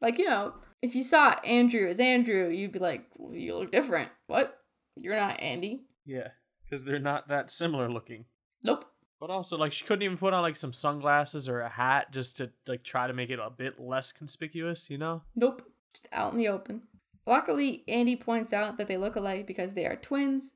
Like, 0.00 0.18
you 0.18 0.28
know, 0.28 0.54
if 0.82 0.94
you 0.94 1.02
saw 1.02 1.38
Andrew 1.44 1.88
as 1.88 2.00
Andrew, 2.00 2.48
you'd 2.48 2.72
be 2.72 2.78
like, 2.78 3.06
well, 3.16 3.34
you 3.34 3.56
look 3.56 3.70
different. 3.70 4.10
What? 4.26 4.56
You're 4.96 5.16
not 5.16 5.40
Andy. 5.40 5.84
Yeah, 6.06 6.28
because 6.64 6.84
they're 6.84 6.98
not 6.98 7.28
that 7.28 7.50
similar 7.50 7.90
looking. 7.90 8.24
Nope. 8.62 8.84
But 9.20 9.28
also, 9.28 9.58
like, 9.58 9.72
she 9.72 9.84
couldn't 9.84 10.02
even 10.02 10.16
put 10.16 10.32
on 10.32 10.42
like 10.42 10.56
some 10.56 10.72
sunglasses 10.72 11.46
or 11.46 11.60
a 11.60 11.68
hat 11.68 12.10
just 12.10 12.38
to 12.38 12.50
like 12.66 12.82
try 12.82 13.06
to 13.06 13.12
make 13.12 13.28
it 13.28 13.38
a 13.38 13.50
bit 13.50 13.78
less 13.78 14.12
conspicuous, 14.12 14.88
you 14.88 14.96
know? 14.96 15.22
Nope. 15.36 15.62
Just 15.92 16.08
out 16.10 16.32
in 16.32 16.38
the 16.38 16.48
open. 16.48 16.82
Luckily, 17.26 17.84
Andy 17.86 18.16
points 18.16 18.52
out 18.52 18.78
that 18.78 18.88
they 18.88 18.96
look 18.96 19.16
alike 19.16 19.46
because 19.46 19.74
they 19.74 19.84
are 19.84 19.96
twins, 19.96 20.54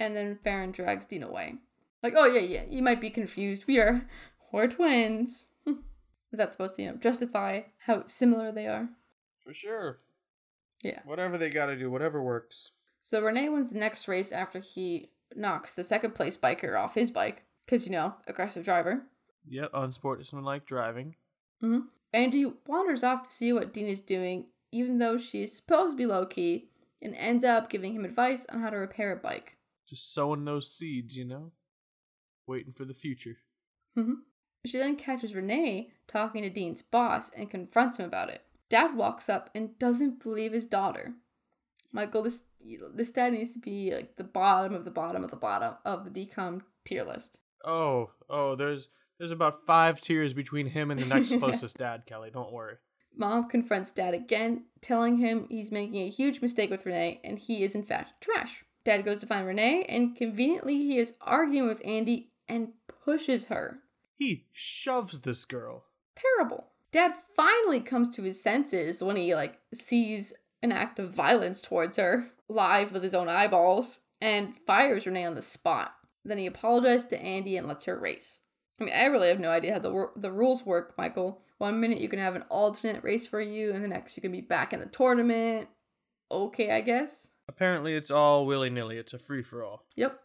and 0.00 0.16
then 0.16 0.38
Farron 0.42 0.72
drags 0.72 1.06
Dean 1.06 1.22
away. 1.22 1.56
Like, 2.02 2.14
oh 2.16 2.24
yeah, 2.24 2.40
yeah, 2.40 2.62
you 2.68 2.82
might 2.82 3.00
be 3.00 3.10
confused. 3.10 3.66
We 3.66 3.78
are 3.78 4.08
we're 4.52 4.66
twins. 4.66 5.48
Is 5.66 6.38
that 6.38 6.52
supposed 6.52 6.76
to, 6.76 6.82
you 6.82 6.90
know, 6.90 6.96
justify 6.96 7.62
how 7.86 8.04
similar 8.06 8.50
they 8.50 8.66
are? 8.66 8.88
For 9.44 9.52
sure. 9.52 10.00
Yeah. 10.82 11.00
Whatever 11.04 11.36
they 11.36 11.50
got 11.50 11.66
to 11.66 11.76
do, 11.76 11.90
whatever 11.90 12.22
works. 12.22 12.72
So 13.00 13.20
Renee 13.20 13.50
wins 13.50 13.70
the 13.70 13.78
next 13.78 14.08
race 14.08 14.32
after 14.32 14.58
he 14.58 15.10
knocks 15.36 15.74
the 15.74 15.84
second 15.84 16.14
place 16.14 16.36
biker 16.36 16.78
off 16.78 16.94
his 16.94 17.10
bike. 17.10 17.44
Because, 17.64 17.86
you 17.86 17.92
know, 17.92 18.14
aggressive 18.26 18.64
driver. 18.64 19.02
Yep, 19.46 19.70
unsportsmanlike 19.74 20.66
driving. 20.66 21.16
hmm 21.60 21.80
Andy 22.12 22.46
wanders 22.66 23.02
off 23.02 23.28
to 23.28 23.34
see 23.34 23.52
what 23.52 23.72
Dean 23.74 23.86
is 23.86 24.00
doing, 24.00 24.46
even 24.70 24.98
though 24.98 25.18
she's 25.18 25.56
supposed 25.56 25.92
to 25.92 25.96
be 25.96 26.06
low 26.06 26.24
key, 26.26 26.68
and 27.02 27.14
ends 27.16 27.42
up 27.44 27.68
giving 27.68 27.94
him 27.94 28.04
advice 28.04 28.46
on 28.52 28.60
how 28.60 28.70
to 28.70 28.76
repair 28.76 29.10
a 29.12 29.16
bike. 29.16 29.56
Just 29.88 30.14
sowing 30.14 30.44
those 30.44 30.70
seeds, 30.72 31.16
you 31.16 31.24
know? 31.24 31.50
Waiting 32.46 32.72
for 32.72 32.84
the 32.84 32.94
future. 32.94 33.38
hmm 33.96 34.14
She 34.64 34.78
then 34.78 34.96
catches 34.96 35.34
Renee 35.34 35.90
talking 36.06 36.42
to 36.42 36.50
Dean's 36.50 36.82
boss 36.82 37.30
and 37.36 37.50
confronts 37.50 37.98
him 37.98 38.06
about 38.06 38.30
it. 38.30 38.42
Dad 38.70 38.94
walks 38.96 39.28
up 39.28 39.50
and 39.54 39.78
doesn't 39.78 40.22
believe 40.22 40.52
his 40.52 40.66
daughter. 40.66 41.14
Michael, 41.92 42.22
this 42.22 42.42
this 42.94 43.10
dad 43.10 43.32
needs 43.34 43.52
to 43.52 43.58
be 43.58 43.92
like 43.94 44.16
the 44.16 44.24
bottom 44.24 44.72
of 44.74 44.84
the 44.84 44.90
bottom 44.90 45.22
of 45.22 45.30
the 45.30 45.36
bottom 45.36 45.74
of 45.84 46.04
the 46.04 46.26
DCOM 46.26 46.62
tier 46.84 47.04
list. 47.04 47.40
Oh, 47.64 48.10
oh, 48.28 48.54
there's 48.54 48.88
there's 49.18 49.32
about 49.32 49.64
five 49.66 50.00
tiers 50.00 50.32
between 50.32 50.66
him 50.66 50.90
and 50.90 50.98
the 50.98 51.14
next 51.14 51.30
closest 51.38 51.76
dad, 51.78 52.04
Kelly. 52.06 52.30
Don't 52.32 52.52
worry. 52.52 52.76
Mom 53.16 53.48
confronts 53.48 53.92
Dad 53.92 54.12
again, 54.12 54.64
telling 54.80 55.18
him 55.18 55.46
he's 55.48 55.70
making 55.70 56.02
a 56.02 56.10
huge 56.10 56.42
mistake 56.42 56.70
with 56.70 56.84
Renee 56.84 57.20
and 57.22 57.38
he 57.38 57.62
is 57.62 57.74
in 57.74 57.84
fact 57.84 58.20
trash. 58.20 58.64
Dad 58.84 59.04
goes 59.04 59.20
to 59.20 59.26
find 59.26 59.46
Renee 59.46 59.84
and 59.88 60.16
conveniently 60.16 60.76
he 60.76 60.98
is 60.98 61.14
arguing 61.20 61.68
with 61.68 61.80
Andy 61.84 62.30
and 62.48 62.72
pushes 63.04 63.46
her. 63.46 63.78
He 64.16 64.46
shoves 64.52 65.20
this 65.20 65.44
girl. 65.44 65.84
Terrible. 66.16 66.68
Dad 66.92 67.14
finally 67.36 67.80
comes 67.80 68.08
to 68.10 68.22
his 68.22 68.42
senses 68.42 69.02
when 69.02 69.16
he 69.16 69.34
like 69.34 69.58
sees 69.72 70.34
an 70.62 70.72
act 70.72 70.98
of 70.98 71.12
violence 71.12 71.60
towards 71.60 71.96
her 71.96 72.24
live 72.48 72.92
with 72.92 73.02
his 73.02 73.14
own 73.14 73.28
eyeballs 73.28 74.00
and 74.20 74.56
fires 74.66 75.06
Renee 75.06 75.24
on 75.24 75.34
the 75.34 75.42
spot. 75.42 75.94
Then 76.24 76.38
he 76.38 76.46
apologizes 76.46 77.08
to 77.08 77.20
Andy 77.22 77.56
and 77.56 77.66
lets 77.66 77.84
her 77.84 77.98
race. 77.98 78.40
I 78.80 78.84
mean, 78.84 78.94
I 78.94 79.06
really 79.06 79.28
have 79.28 79.40
no 79.40 79.50
idea 79.50 79.74
how 79.74 79.78
the 79.78 79.92
wor- 79.92 80.12
the 80.16 80.32
rules 80.32 80.66
work, 80.66 80.94
Michael. 80.98 81.42
One 81.58 81.80
minute 81.80 82.00
you 82.00 82.08
can 82.08 82.18
have 82.18 82.34
an 82.34 82.42
alternate 82.48 83.04
race 83.04 83.28
for 83.28 83.40
you, 83.40 83.72
and 83.72 83.84
the 83.84 83.88
next 83.88 84.16
you 84.16 84.20
can 84.20 84.32
be 84.32 84.40
back 84.40 84.72
in 84.72 84.80
the 84.80 84.86
tournament. 84.86 85.68
Okay, 86.30 86.70
I 86.70 86.80
guess. 86.80 87.30
Apparently, 87.46 87.94
it's 87.94 88.10
all 88.10 88.46
willy 88.46 88.70
nilly. 88.70 88.96
It's 88.96 89.12
a 89.12 89.18
free 89.18 89.42
for 89.42 89.62
all. 89.62 89.84
Yep. 89.96 90.18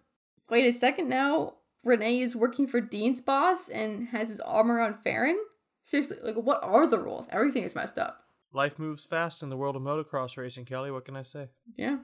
Wait 0.50 0.66
a 0.66 0.74
second 0.74 1.10
now. 1.10 1.56
Renee 1.84 2.20
is 2.20 2.36
working 2.36 2.68
for 2.68 2.82
Dean's 2.82 3.22
boss 3.22 3.70
and 3.70 4.10
has 4.10 4.30
his 4.30 4.40
arm 4.40 4.72
around 4.72 4.96
Farron? 5.00 5.38
Seriously, 5.82 6.18
like 6.24 6.36
what 6.36 6.64
are 6.64 6.88
the 6.88 7.00
rules? 7.00 7.30
Everything 7.32 7.64
is 7.64 7.76
messed 7.76 7.98
up. 7.98 8.24
Life 8.52 8.80
moves 8.80 9.06
fast 9.06 9.44
in 9.44 9.50
the 9.50 9.58
world 9.58 9.76
of 9.76 9.82
motocross 9.82 10.36
racing, 10.36 10.66
Kelly. 10.66 10.92
What 10.92 11.06
can 11.06 11.16
I 11.16 11.22
say? 11.22 11.50
Yeah. 11.76 11.98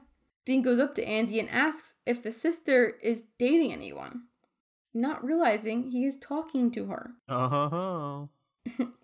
Dean 0.46 0.62
goes 0.62 0.78
up 0.78 0.94
to 0.94 1.04
Andy 1.04 1.40
and 1.40 1.50
asks 1.50 1.96
if 2.06 2.22
the 2.22 2.30
sister 2.30 2.94
is 3.02 3.24
dating 3.36 3.72
anyone, 3.72 4.22
not 4.94 5.22
realizing 5.22 5.82
he 5.90 6.06
is 6.06 6.16
talking 6.16 6.70
to 6.70 6.86
her. 6.86 7.12
Oh. 7.28 8.30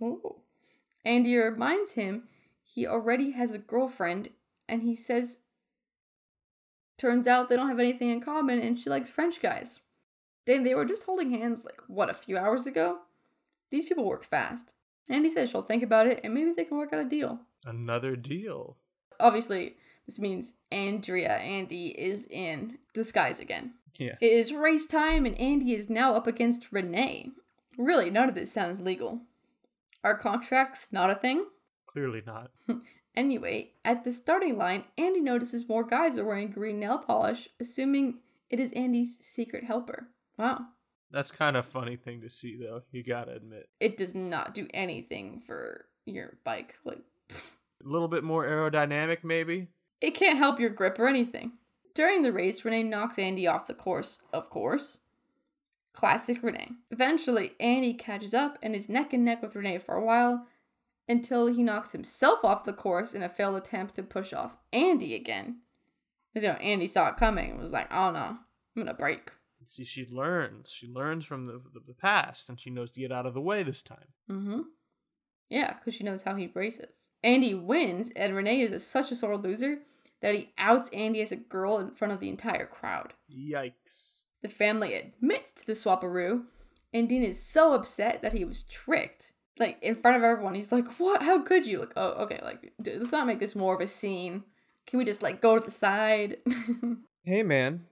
Ooh. 0.03 0.37
Andy 1.05 1.37
reminds 1.37 1.93
him 1.93 2.25
he 2.65 2.87
already 2.87 3.33
has 3.33 3.55
a 3.55 3.59
girlfriend, 3.59 4.31
and 4.69 4.83
he 4.83 4.95
says, 4.97 5.41
turns 6.97 7.27
out 7.27 7.49
they 7.49 7.57
don't 7.57 7.69
have 7.69 7.79
anything 7.79 8.11
in 8.11 8.21
common, 8.21 8.61
and 8.61 8.79
she 8.79 8.91
likes 8.91 9.11
French 9.11 9.41
guys. 9.41 9.81
Dang, 10.47 10.65
they 10.65 10.75
were 10.75 10.85
just 10.85 11.05
holding 11.05 11.31
hands 11.31 11.65
like, 11.65 11.81
what, 11.87 12.11
a 12.11 12.15
few 12.15 12.37
hours 12.39 12.67
ago? 12.67 13.01
These 13.71 13.85
people 13.85 14.05
work 14.05 14.25
fast. 14.25 14.75
Andy 15.09 15.29
says 15.29 15.51
she'll 15.51 15.63
think 15.63 15.83
about 15.83 16.07
it, 16.07 16.21
and 16.25 16.35
maybe 16.35 16.53
they 16.57 16.65
can 16.65 16.79
work 16.79 16.93
out 16.93 17.01
a 17.01 17.05
deal. 17.05 17.41
Another 17.65 18.17
deal. 18.17 18.77
Obviously, 19.21 19.77
this 20.07 20.19
means 20.19 20.55
Andrea 20.71 21.37
Andy 21.37 21.89
is 21.89 22.27
in 22.27 22.79
disguise 22.95 23.41
again. 23.41 23.75
Yeah. 23.99 24.17
It 24.21 24.33
is 24.33 24.53
race 24.53 24.87
time, 24.87 25.27
and 25.27 25.39
Andy 25.39 25.75
is 25.75 25.91
now 25.91 26.15
up 26.15 26.27
against 26.27 26.73
Renee. 26.73 27.31
Really, 27.79 28.11
none 28.11 28.29
of 28.29 28.35
this 28.35 28.53
sounds 28.53 28.81
legal. 28.81 29.23
Are 30.05 30.17
contracts 30.17 30.89
not 30.91 31.11
a 31.11 31.15
thing? 31.15 31.47
Clearly 31.87 32.23
not. 32.27 32.51
Anyway, 33.15 33.73
at 33.85 34.05
the 34.05 34.13
starting 34.13 34.57
line, 34.57 34.85
Andy 34.97 35.21
notices 35.21 35.69
more 35.69 35.85
guys 35.85 36.17
are 36.17 36.25
wearing 36.25 36.51
green 36.51 36.81
nail 36.81 36.99
polish, 36.99 37.49
assuming 37.61 38.21
it 38.49 38.59
is 38.59 38.73
Andy's 38.73 39.19
secret 39.21 39.65
helper. 39.65 40.09
Wow. 40.39 40.61
That's 41.11 41.31
kind 41.31 41.57
of 41.57 41.67
funny 41.67 41.97
thing 41.97 42.23
to 42.23 42.31
see, 42.31 42.57
though. 42.57 42.83
You 42.91 43.05
gotta 43.05 43.33
admit. 43.33 43.69
It 43.81 43.99
does 43.99 44.15
not 44.15 44.55
do 44.55 44.67
anything 44.73 45.41
for 45.41 45.85
your 46.07 46.39
bike. 46.43 46.77
Like, 46.85 47.03
A 47.85 47.89
little 47.89 48.09
bit 48.09 48.25
more 48.25 48.45
aerodynamic, 48.47 49.25
maybe. 49.25 49.69
it 50.01 50.13
can't 50.13 50.39
help 50.39 50.59
your 50.61 50.71
grip 50.71 50.99
or 50.99 51.09
anything. 51.09 51.53
During 51.95 52.23
the 52.23 52.33
race, 52.33 52.65
Renee 52.65 52.85
knocks 52.85 53.19
Andy 53.19 53.47
off 53.47 53.67
the 53.67 53.75
course, 53.75 54.23
of 54.33 54.49
course. 54.51 55.01
Classic 55.93 56.43
Renee. 56.43 56.71
Eventually, 56.91 57.53
Andy 57.61 57.93
catches 57.93 58.33
up 58.33 58.59
and 58.63 58.75
is 58.75 58.89
neck 58.89 59.13
and 59.13 59.25
neck 59.25 59.43
with 59.43 59.55
Renee 59.55 59.79
for 59.79 59.95
a 59.95 60.05
while 60.05 60.47
until 61.09 61.49
he 61.49 61.63
knocks 61.63 61.93
himself 61.93 62.45
off 62.45 62.65
the 62.65 62.73
course 62.73 63.13
in 63.15 63.23
a 63.23 63.29
failed 63.29 63.57
attempt 63.57 63.95
to 63.97 64.03
push 64.03 64.33
off 64.33 64.57
Andy 64.73 65.15
again. 65.15 65.61
Because, 66.33 66.45
you 66.45 66.51
know, 66.51 66.59
Andy 66.61 66.87
saw 66.87 67.09
it 67.09 67.17
coming 67.19 67.51
and 67.51 67.61
was 67.61 67.73
like, 67.73 67.93
oh 67.93 68.11
no, 68.11 68.21
I'm 68.21 68.39
gonna 68.77 68.95
break. 68.95 69.33
See, 69.67 69.85
she 69.85 70.07
learns. 70.11 70.71
She 70.73 70.89
learns 70.89 71.25
from 71.27 71.47
the, 71.47 71.61
the, 71.75 71.81
the 71.89 71.95
past, 71.95 72.49
and 72.49 72.59
she 72.59 72.71
knows 72.71 72.91
to 72.93 73.01
get 73.01 73.13
out 73.13 73.27
of 73.27 73.35
the 73.35 73.41
way 73.41 73.63
this 73.63 73.83
time. 73.83 74.09
Mm-hmm. 74.31 74.61
Yeah, 75.53 75.75
because 75.75 75.93
she 75.93 76.03
knows 76.03 76.23
how 76.23 76.35
he 76.35 76.51
races. 76.55 77.11
Andy 77.23 77.53
wins, 77.53 78.11
and 78.17 78.35
Renee 78.35 78.63
is 78.63 78.73
a, 78.73 78.79
such 78.79 79.11
a 79.11 79.15
sore 79.15 79.37
loser 79.37 79.81
that 80.23 80.35
he 80.35 80.51
outs 80.57 80.89
Andy 80.95 81.21
as 81.21 81.31
a 81.31 81.37
girl 81.37 81.79
in 81.79 81.91
front 81.91 82.15
of 82.15 82.21
the 82.21 82.31
entire 82.31 82.65
crowd. 82.65 83.13
Yikes. 83.31 84.21
The 84.41 84.49
family 84.49 84.95
admits 84.95 85.53
to 85.53 85.67
the 85.67 85.75
swaparoo, 85.75 86.45
and 86.95 87.07
Dean 87.07 87.23
is 87.23 87.43
so 87.43 87.75
upset 87.75 88.23
that 88.23 88.33
he 88.33 88.47
was 88.47 88.63
tricked. 88.63 89.35
Like, 89.59 89.77
in 89.83 89.95
front 89.95 90.17
of 90.17 90.23
everyone, 90.23 90.55
he's 90.55 90.73
like, 90.73 90.99
What? 90.99 91.23
How 91.23 91.43
could 91.43 91.67
you? 91.67 91.81
Like, 91.81 91.93
oh, 91.97 92.13
okay, 92.23 92.41
like, 92.43 92.73
d- 92.81 92.97
let's 92.97 93.13
not 93.13 93.27
make 93.27 93.39
this 93.39 93.55
more 93.55 93.75
of 93.75 93.83
a 93.83 93.87
scene. 93.87 94.45
Can 94.87 94.99
we 94.99 95.05
just, 95.05 95.23
like, 95.23 95.43
go 95.43 95.59
to 95.59 95.65
the 95.65 95.71
side? 95.71 96.39
Hey, 97.25 97.45
man. 97.45 97.85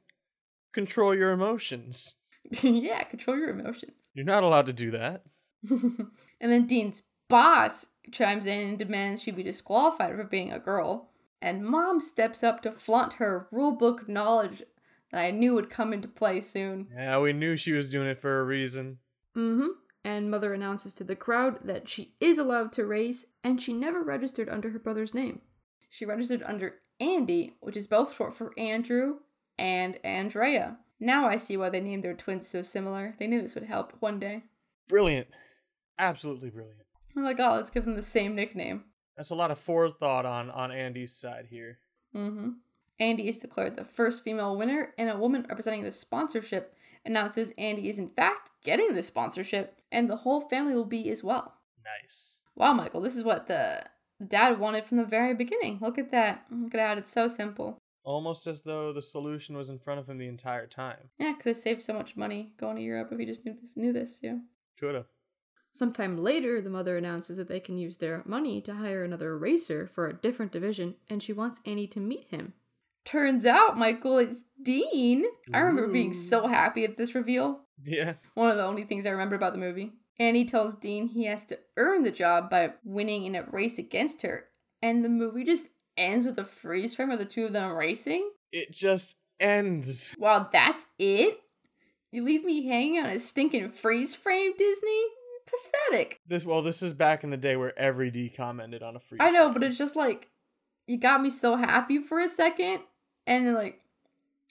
Control 0.72 1.14
your 1.14 1.30
emotions. 1.30 2.14
yeah, 2.62 3.04
control 3.04 3.36
your 3.38 3.50
emotions. 3.50 4.10
You're 4.12 4.24
not 4.24 4.42
allowed 4.42 4.66
to 4.66 4.72
do 4.72 4.90
that. 4.90 5.22
and 5.70 6.10
then 6.40 6.66
Dean's 6.66 7.04
boss 7.30 7.86
chimes 8.12 8.44
in 8.44 8.68
and 8.68 8.78
demands 8.78 9.22
she 9.22 9.30
be 9.30 9.42
disqualified 9.42 10.14
for 10.16 10.24
being 10.24 10.52
a 10.52 10.58
girl. 10.58 11.08
And 11.40 11.64
mom 11.64 12.00
steps 12.00 12.42
up 12.44 12.60
to 12.62 12.72
flaunt 12.72 13.14
her 13.14 13.48
rulebook 13.50 14.06
knowledge 14.06 14.62
that 15.10 15.24
I 15.24 15.30
knew 15.30 15.54
would 15.54 15.70
come 15.70 15.94
into 15.94 16.08
play 16.08 16.40
soon. 16.40 16.88
Yeah, 16.94 17.18
we 17.18 17.32
knew 17.32 17.56
she 17.56 17.72
was 17.72 17.88
doing 17.88 18.08
it 18.08 18.20
for 18.20 18.40
a 18.40 18.44
reason. 18.44 18.98
Mm 19.34 19.56
hmm. 19.56 19.68
And 20.02 20.30
mother 20.30 20.54
announces 20.54 20.94
to 20.94 21.04
the 21.04 21.16
crowd 21.16 21.58
that 21.64 21.88
she 21.88 22.14
is 22.20 22.38
allowed 22.38 22.72
to 22.72 22.86
race 22.86 23.26
and 23.44 23.60
she 23.60 23.72
never 23.72 24.02
registered 24.02 24.48
under 24.48 24.70
her 24.70 24.78
brother's 24.78 25.14
name. 25.14 25.42
She 25.90 26.06
registered 26.06 26.42
under 26.42 26.76
Andy, 26.98 27.56
which 27.60 27.76
is 27.76 27.86
both 27.86 28.14
short 28.14 28.34
for 28.34 28.52
Andrew 28.58 29.16
and 29.58 29.98
Andrea. 30.04 30.78
Now 30.98 31.28
I 31.28 31.36
see 31.36 31.56
why 31.56 31.68
they 31.68 31.80
named 31.80 32.04
their 32.04 32.14
twins 32.14 32.46
so 32.46 32.62
similar. 32.62 33.14
They 33.18 33.26
knew 33.26 33.42
this 33.42 33.54
would 33.54 33.64
help 33.64 33.94
one 34.00 34.18
day. 34.18 34.44
Brilliant. 34.88 35.28
Absolutely 35.98 36.50
brilliant. 36.50 36.80
I'm 37.16 37.24
like, 37.24 37.40
oh, 37.40 37.54
let's 37.54 37.70
give 37.70 37.84
them 37.84 37.96
the 37.96 38.02
same 38.02 38.34
nickname. 38.34 38.84
That's 39.16 39.30
a 39.30 39.34
lot 39.34 39.50
of 39.50 39.58
forethought 39.58 40.24
on, 40.24 40.50
on 40.50 40.72
Andy's 40.72 41.12
side 41.12 41.46
here. 41.50 41.78
Mm-hmm. 42.14 42.50
Andy 42.98 43.28
is 43.28 43.38
declared 43.38 43.76
the 43.76 43.84
first 43.84 44.24
female 44.24 44.56
winner, 44.56 44.94
and 44.98 45.10
a 45.10 45.16
woman 45.16 45.46
representing 45.48 45.82
the 45.82 45.90
sponsorship 45.90 46.74
announces 47.04 47.52
Andy 47.56 47.88
is 47.88 47.98
in 47.98 48.08
fact 48.08 48.50
getting 48.62 48.94
the 48.94 49.02
sponsorship, 49.02 49.78
and 49.90 50.08
the 50.08 50.16
whole 50.16 50.40
family 50.40 50.74
will 50.74 50.84
be 50.84 51.08
as 51.10 51.24
well. 51.24 51.54
Nice. 51.84 52.42
Wow, 52.54 52.74
Michael, 52.74 53.00
this 53.00 53.16
is 53.16 53.24
what 53.24 53.46
the 53.46 53.82
dad 54.26 54.58
wanted 54.58 54.84
from 54.84 54.98
the 54.98 55.04
very 55.04 55.34
beginning. 55.34 55.78
Look 55.80 55.98
at 55.98 56.10
that. 56.10 56.44
Look 56.50 56.74
at 56.74 56.78
that. 56.78 56.98
It's 56.98 57.12
so 57.12 57.26
simple. 57.26 57.78
Almost 58.04 58.46
as 58.46 58.62
though 58.62 58.92
the 58.92 59.02
solution 59.02 59.56
was 59.56 59.68
in 59.68 59.78
front 59.78 60.00
of 60.00 60.08
him 60.08 60.18
the 60.18 60.28
entire 60.28 60.66
time. 60.66 61.10
Yeah, 61.18 61.34
could 61.34 61.50
have 61.50 61.56
saved 61.56 61.82
so 61.82 61.92
much 61.92 62.16
money 62.16 62.52
going 62.58 62.76
to 62.76 62.82
Europe 62.82 63.08
if 63.12 63.18
he 63.18 63.26
just 63.26 63.44
knew 63.44 63.56
this. 63.60 63.76
Knew 63.76 63.92
this, 63.92 64.20
yeah. 64.22 64.38
Coulda. 64.78 65.06
Sometime 65.72 66.18
later, 66.18 66.60
the 66.60 66.70
mother 66.70 66.96
announces 66.96 67.36
that 67.36 67.48
they 67.48 67.60
can 67.60 67.78
use 67.78 67.96
their 67.96 68.22
money 68.26 68.60
to 68.62 68.74
hire 68.74 69.04
another 69.04 69.38
racer 69.38 69.86
for 69.86 70.08
a 70.08 70.12
different 70.14 70.52
division, 70.52 70.96
and 71.08 71.22
she 71.22 71.32
wants 71.32 71.60
Annie 71.64 71.86
to 71.88 72.00
meet 72.00 72.26
him. 72.30 72.54
Turns 73.04 73.46
out, 73.46 73.78
Michael, 73.78 74.18
it's 74.18 74.44
Dean. 74.62 75.24
I 75.54 75.60
remember 75.60 75.92
being 75.92 76.12
so 76.12 76.46
happy 76.46 76.84
at 76.84 76.96
this 76.96 77.14
reveal. 77.14 77.60
Yeah. 77.82 78.14
One 78.34 78.50
of 78.50 78.56
the 78.56 78.64
only 78.64 78.84
things 78.84 79.06
I 79.06 79.10
remember 79.10 79.36
about 79.36 79.52
the 79.52 79.58
movie. 79.58 79.92
Annie 80.18 80.44
tells 80.44 80.74
Dean 80.74 81.06
he 81.06 81.24
has 81.24 81.44
to 81.46 81.58
earn 81.78 82.02
the 82.02 82.10
job 82.10 82.50
by 82.50 82.74
winning 82.84 83.24
in 83.24 83.34
a 83.34 83.44
race 83.44 83.78
against 83.78 84.22
her, 84.22 84.46
and 84.82 85.04
the 85.04 85.08
movie 85.08 85.44
just 85.44 85.68
ends 85.96 86.26
with 86.26 86.38
a 86.38 86.44
freeze 86.44 86.94
frame 86.94 87.10
of 87.10 87.18
the 87.18 87.24
two 87.24 87.46
of 87.46 87.52
them 87.52 87.72
racing. 87.72 88.30
It 88.52 88.70
just 88.70 89.16
ends. 89.38 90.14
Wow, 90.18 90.48
that's 90.52 90.86
it? 90.98 91.40
You 92.12 92.24
leave 92.24 92.44
me 92.44 92.66
hanging 92.66 92.98
on 92.98 93.06
a 93.06 93.18
stinking 93.18 93.70
freeze 93.70 94.14
frame, 94.14 94.52
Disney? 94.58 95.02
Pathetic. 95.50 96.20
This 96.26 96.44
well, 96.44 96.62
this 96.62 96.82
is 96.82 96.94
back 96.94 97.24
in 97.24 97.30
the 97.30 97.36
day 97.36 97.56
where 97.56 97.76
every 97.78 98.10
D 98.10 98.28
commented 98.28 98.82
on 98.82 98.96
a 98.96 99.00
free. 99.00 99.18
I 99.20 99.30
know, 99.30 99.50
but 99.50 99.62
it's 99.62 99.78
just 99.78 99.96
like 99.96 100.28
you 100.86 100.98
got 100.98 101.22
me 101.22 101.30
so 101.30 101.56
happy 101.56 101.98
for 101.98 102.20
a 102.20 102.28
second, 102.28 102.80
and 103.26 103.46
then 103.46 103.54
like 103.54 103.80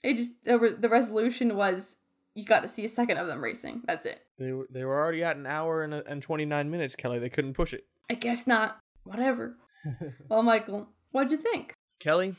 it 0.03 0.15
just 0.15 0.31
the, 0.43 0.59
re- 0.59 0.75
the 0.77 0.89
resolution 0.89 1.55
was 1.55 1.97
you 2.35 2.45
got 2.45 2.61
to 2.61 2.67
see 2.67 2.85
a 2.85 2.89
second 2.89 3.17
of 3.17 3.27
them 3.27 3.43
racing. 3.43 3.81
That's 3.85 4.05
it. 4.05 4.21
they 4.37 4.51
were 4.51 4.67
they 4.69 4.83
were 4.83 4.99
already 4.99 5.23
at 5.23 5.37
an 5.37 5.45
hour 5.45 5.83
and, 5.83 5.93
a, 5.93 6.05
and 6.07 6.21
twenty 6.21 6.45
nine 6.45 6.69
minutes, 6.69 6.95
Kelly. 6.95 7.19
They 7.19 7.29
couldn't 7.29 7.53
push 7.53 7.73
it. 7.73 7.85
I 8.09 8.15
guess 8.15 8.47
not. 8.47 8.79
Whatever. 9.03 9.55
well, 10.29 10.43
Michael, 10.43 10.89
what'd 11.11 11.31
you 11.31 11.37
think? 11.37 11.73
Kelly, 11.99 12.35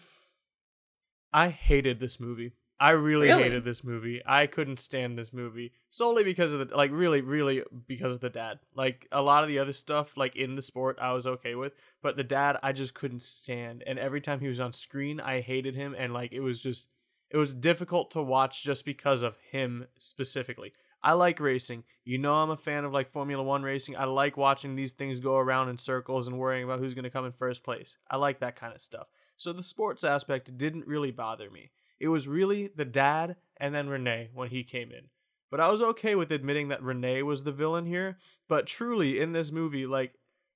I 1.32 1.48
hated 1.48 2.00
this 2.00 2.18
movie. 2.20 2.52
I 2.82 2.90
really, 2.92 3.26
Really? 3.28 3.42
hated 3.42 3.62
this 3.64 3.84
movie. 3.84 4.22
I 4.24 4.46
couldn't 4.46 4.80
stand 4.80 5.18
this 5.18 5.34
movie 5.34 5.72
solely 5.90 6.24
because 6.24 6.54
of 6.54 6.66
the 6.66 6.74
like 6.74 6.90
really 6.90 7.20
really 7.20 7.62
because 7.86 8.14
of 8.14 8.20
the 8.22 8.30
dad. 8.30 8.58
Like 8.74 9.06
a 9.12 9.20
lot 9.20 9.42
of 9.44 9.48
the 9.48 9.58
other 9.58 9.74
stuff 9.74 10.16
like 10.16 10.34
in 10.34 10.56
the 10.56 10.62
sport 10.62 10.96
I 10.98 11.12
was 11.12 11.26
okay 11.26 11.54
with, 11.54 11.74
but 12.02 12.16
the 12.16 12.24
dad 12.24 12.56
I 12.62 12.72
just 12.72 12.94
couldn't 12.94 13.20
stand. 13.22 13.84
And 13.86 13.98
every 13.98 14.22
time 14.22 14.40
he 14.40 14.48
was 14.48 14.60
on 14.60 14.72
screen, 14.72 15.20
I 15.20 15.40
hated 15.42 15.74
him 15.76 15.94
and 15.96 16.14
like 16.14 16.32
it 16.32 16.40
was 16.40 16.58
just 16.60 16.88
it 17.30 17.36
was 17.36 17.54
difficult 17.54 18.10
to 18.12 18.22
watch 18.22 18.62
just 18.62 18.86
because 18.86 19.20
of 19.22 19.36
him 19.52 19.86
specifically. 19.98 20.72
I 21.02 21.12
like 21.12 21.38
racing. 21.38 21.84
You 22.04 22.16
know 22.18 22.34
I'm 22.34 22.50
a 22.50 22.56
fan 22.56 22.84
of 22.84 22.92
like 22.92 23.12
Formula 23.12 23.42
1 23.42 23.62
racing. 23.62 23.96
I 23.96 24.04
like 24.04 24.36
watching 24.36 24.74
these 24.74 24.92
things 24.92 25.20
go 25.20 25.36
around 25.36 25.68
in 25.68 25.78
circles 25.78 26.26
and 26.28 26.38
worrying 26.38 26.64
about 26.64 26.78
who's 26.78 26.94
going 26.94 27.04
to 27.04 27.10
come 27.10 27.24
in 27.26 27.32
first 27.32 27.62
place. 27.62 27.96
I 28.10 28.16
like 28.16 28.40
that 28.40 28.56
kind 28.56 28.74
of 28.74 28.80
stuff. 28.80 29.06
So 29.36 29.52
the 29.52 29.62
sports 29.62 30.02
aspect 30.04 30.56
didn't 30.58 30.86
really 30.86 31.10
bother 31.10 31.50
me. 31.50 31.70
It 32.00 32.08
was 32.08 32.26
really 32.26 32.70
the 32.74 32.84
dad 32.84 33.36
and 33.58 33.74
then 33.74 33.88
Renee 33.88 34.30
when 34.34 34.48
he 34.48 34.64
came 34.64 34.90
in. 34.90 35.08
But 35.50 35.60
I 35.60 35.68
was 35.68 35.82
okay 35.82 36.14
with 36.14 36.32
admitting 36.32 36.68
that 36.68 36.82
Renee 36.82 37.22
was 37.22 37.42
the 37.42 37.52
villain 37.52 37.84
here. 37.84 38.18
But 38.48 38.66
truly, 38.66 39.20
in 39.20 39.32
this 39.32 39.50
movie, 39.50 39.86
like, 39.86 40.14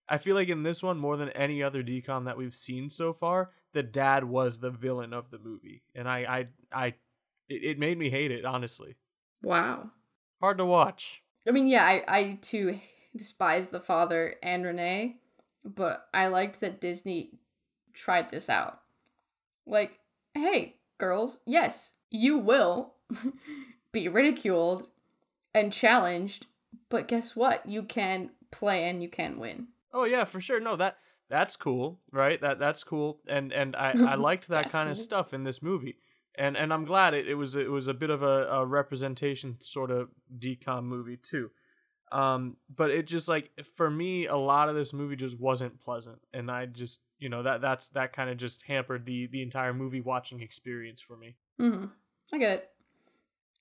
I 0.09 0.19
feel 0.19 0.35
like 0.35 0.49
in 0.49 0.63
this 0.63 0.83
one, 0.83 0.99
more 0.99 1.17
than 1.17 1.31
any 1.31 1.63
other 1.63 1.83
DCOM 1.83 2.27
that 2.27 2.37
we've 2.37 2.55
seen 2.55 2.91
so 2.91 3.13
far, 3.13 3.51
the 3.73 3.83
dad 3.83 4.25
was 4.25 4.59
the 4.59 4.71
villain 4.71 5.13
of 5.13 5.31
the 5.31 5.39
movie. 5.39 5.83
And 5.95 6.09
I, 6.09 6.47
I, 6.73 6.85
I, 6.85 6.87
it, 7.49 7.65
it 7.65 7.79
made 7.79 7.99
me 7.99 8.11
hate 8.11 8.31
it, 8.31 8.45
honestly. 8.45 8.97
Wow. 9.43 9.91
Hard 10.41 10.59
to 10.59 10.65
watch. 10.65 11.23
I 11.47 11.51
mean, 11.51 11.67
yeah, 11.67 11.85
I, 11.85 12.05
I 12.07 12.39
too 12.41 12.79
despise 13.17 13.69
the 13.69 13.81
father 13.81 14.37
and 14.43 14.65
Renee, 14.65 15.17
but 15.65 16.07
I 16.15 16.29
liked 16.29 16.61
that 16.61 16.81
Disney 16.81 17.31
tried 17.93 18.29
this 18.31 18.49
out. 18.49 18.81
Like, 19.67 19.99
hey, 20.35 20.77
girls, 21.05 21.41
yes, 21.45 21.93
you 22.11 22.39
will 22.39 22.95
be 23.93 24.09
ridiculed 24.09 24.89
and 25.55 25.73
challenged, 25.73 26.47
but 26.89 27.09
guess 27.09 27.37
what? 27.37 27.67
You 27.67 27.83
can 27.83 28.31
play 28.51 28.89
and 28.89 29.03
you 29.03 29.09
can 29.09 29.39
win. 29.39 29.69
Oh 29.93 30.05
yeah, 30.05 30.25
for 30.25 30.41
sure. 30.41 30.61
No, 30.61 30.77
that 30.77 30.97
that's 31.29 31.57
cool, 31.57 32.01
right? 32.11 32.41
That 32.41 32.59
that's 32.59 32.83
cool, 32.85 33.21
and 33.29 33.53
and 33.53 33.77
I 33.77 33.93
I 33.93 34.15
liked 34.29 34.49
that 34.49 34.73
kind 34.73 34.89
of 34.89 34.97
stuff 34.97 35.35
in 35.35 35.45
this 35.45 35.63
movie, 35.63 35.99
and 36.37 36.57
and 36.57 36.73
I'm 36.73 36.85
glad 36.85 37.15
it, 37.15 37.29
it 37.29 37.35
was 37.35 37.55
it 37.55 37.71
was 37.71 37.87
a 37.87 37.95
bit 37.95 38.11
of 38.11 38.23
a, 38.23 38.47
a 38.49 38.67
representation 38.67 39.57
sort 39.61 39.91
of 39.91 40.09
DCOM 40.37 40.85
movie 40.85 41.19
too. 41.19 41.51
Um, 42.13 42.57
but 42.75 42.91
it 42.91 43.07
just 43.07 43.29
like 43.29 43.51
for 43.77 43.91
me, 43.91 44.27
a 44.27 44.37
lot 44.37 44.69
of 44.69 44.75
this 44.75 44.93
movie 44.93 45.17
just 45.17 45.39
wasn't 45.39 45.81
pleasant, 45.81 46.21
and 46.33 46.51
I 46.51 46.67
just 46.67 47.01
you 47.25 47.31
know 47.31 47.43
that 47.43 47.61
that's 47.63 47.89
that 47.91 48.13
kind 48.13 48.29
of 48.31 48.37
just 48.37 48.63
hampered 48.65 49.07
the 49.07 49.27
the 49.27 49.43
entire 49.43 49.73
movie 49.75 50.01
watching 50.03 50.41
experience 50.43 51.01
for 51.01 51.17
me. 51.17 51.35
hmm 51.59 51.87
I 52.33 52.39
get 52.39 52.51
it. 52.53 52.71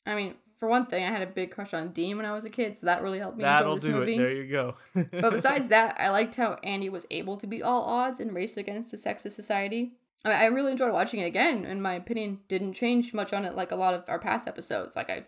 I 0.05 0.15
mean, 0.15 0.35
for 0.57 0.67
one 0.67 0.85
thing, 0.85 1.03
I 1.05 1.09
had 1.09 1.21
a 1.21 1.27
big 1.27 1.51
crush 1.51 1.73
on 1.73 1.91
Dean 1.93 2.17
when 2.17 2.25
I 2.25 2.33
was 2.33 2.43
a 2.45 2.49
kid, 2.49 2.75
so 2.75 2.85
that 2.87 3.01
really 3.01 3.19
helped 3.19 3.37
me 3.37 3.43
That'll 3.43 3.73
enjoy 3.73 3.75
this 3.75 3.83
do 3.83 3.99
movie. 3.99 4.15
it. 4.15 4.17
There 4.17 4.31
you 4.33 4.51
go. 4.51 4.75
But 5.21 5.31
besides 5.31 5.69
that, 5.69 5.95
I 5.99 6.09
liked 6.09 6.35
how 6.35 6.57
Andy 6.63 6.89
was 6.89 7.05
able 7.09 7.37
to 7.37 7.47
beat 7.47 7.61
all 7.61 7.83
odds 7.83 8.19
and 8.19 8.33
race 8.33 8.57
against 8.57 8.91
the 8.91 8.97
sexist 8.97 9.31
society. 9.31 9.93
I, 10.25 10.31
I 10.31 10.45
really 10.45 10.71
enjoyed 10.73 10.91
watching 10.93 11.21
it 11.21 11.25
again, 11.25 11.63
and 11.65 11.81
my 11.81 11.93
opinion 11.93 12.39
didn't 12.49 12.73
change 12.73 13.13
much 13.13 13.31
on 13.33 13.45
it 13.45 13.55
like 13.55 13.71
a 13.71 13.77
lot 13.77 13.93
of 13.93 14.03
our 14.09 14.19
past 14.19 14.47
episodes. 14.47 14.95
Like 14.97 15.09
I, 15.09 15.23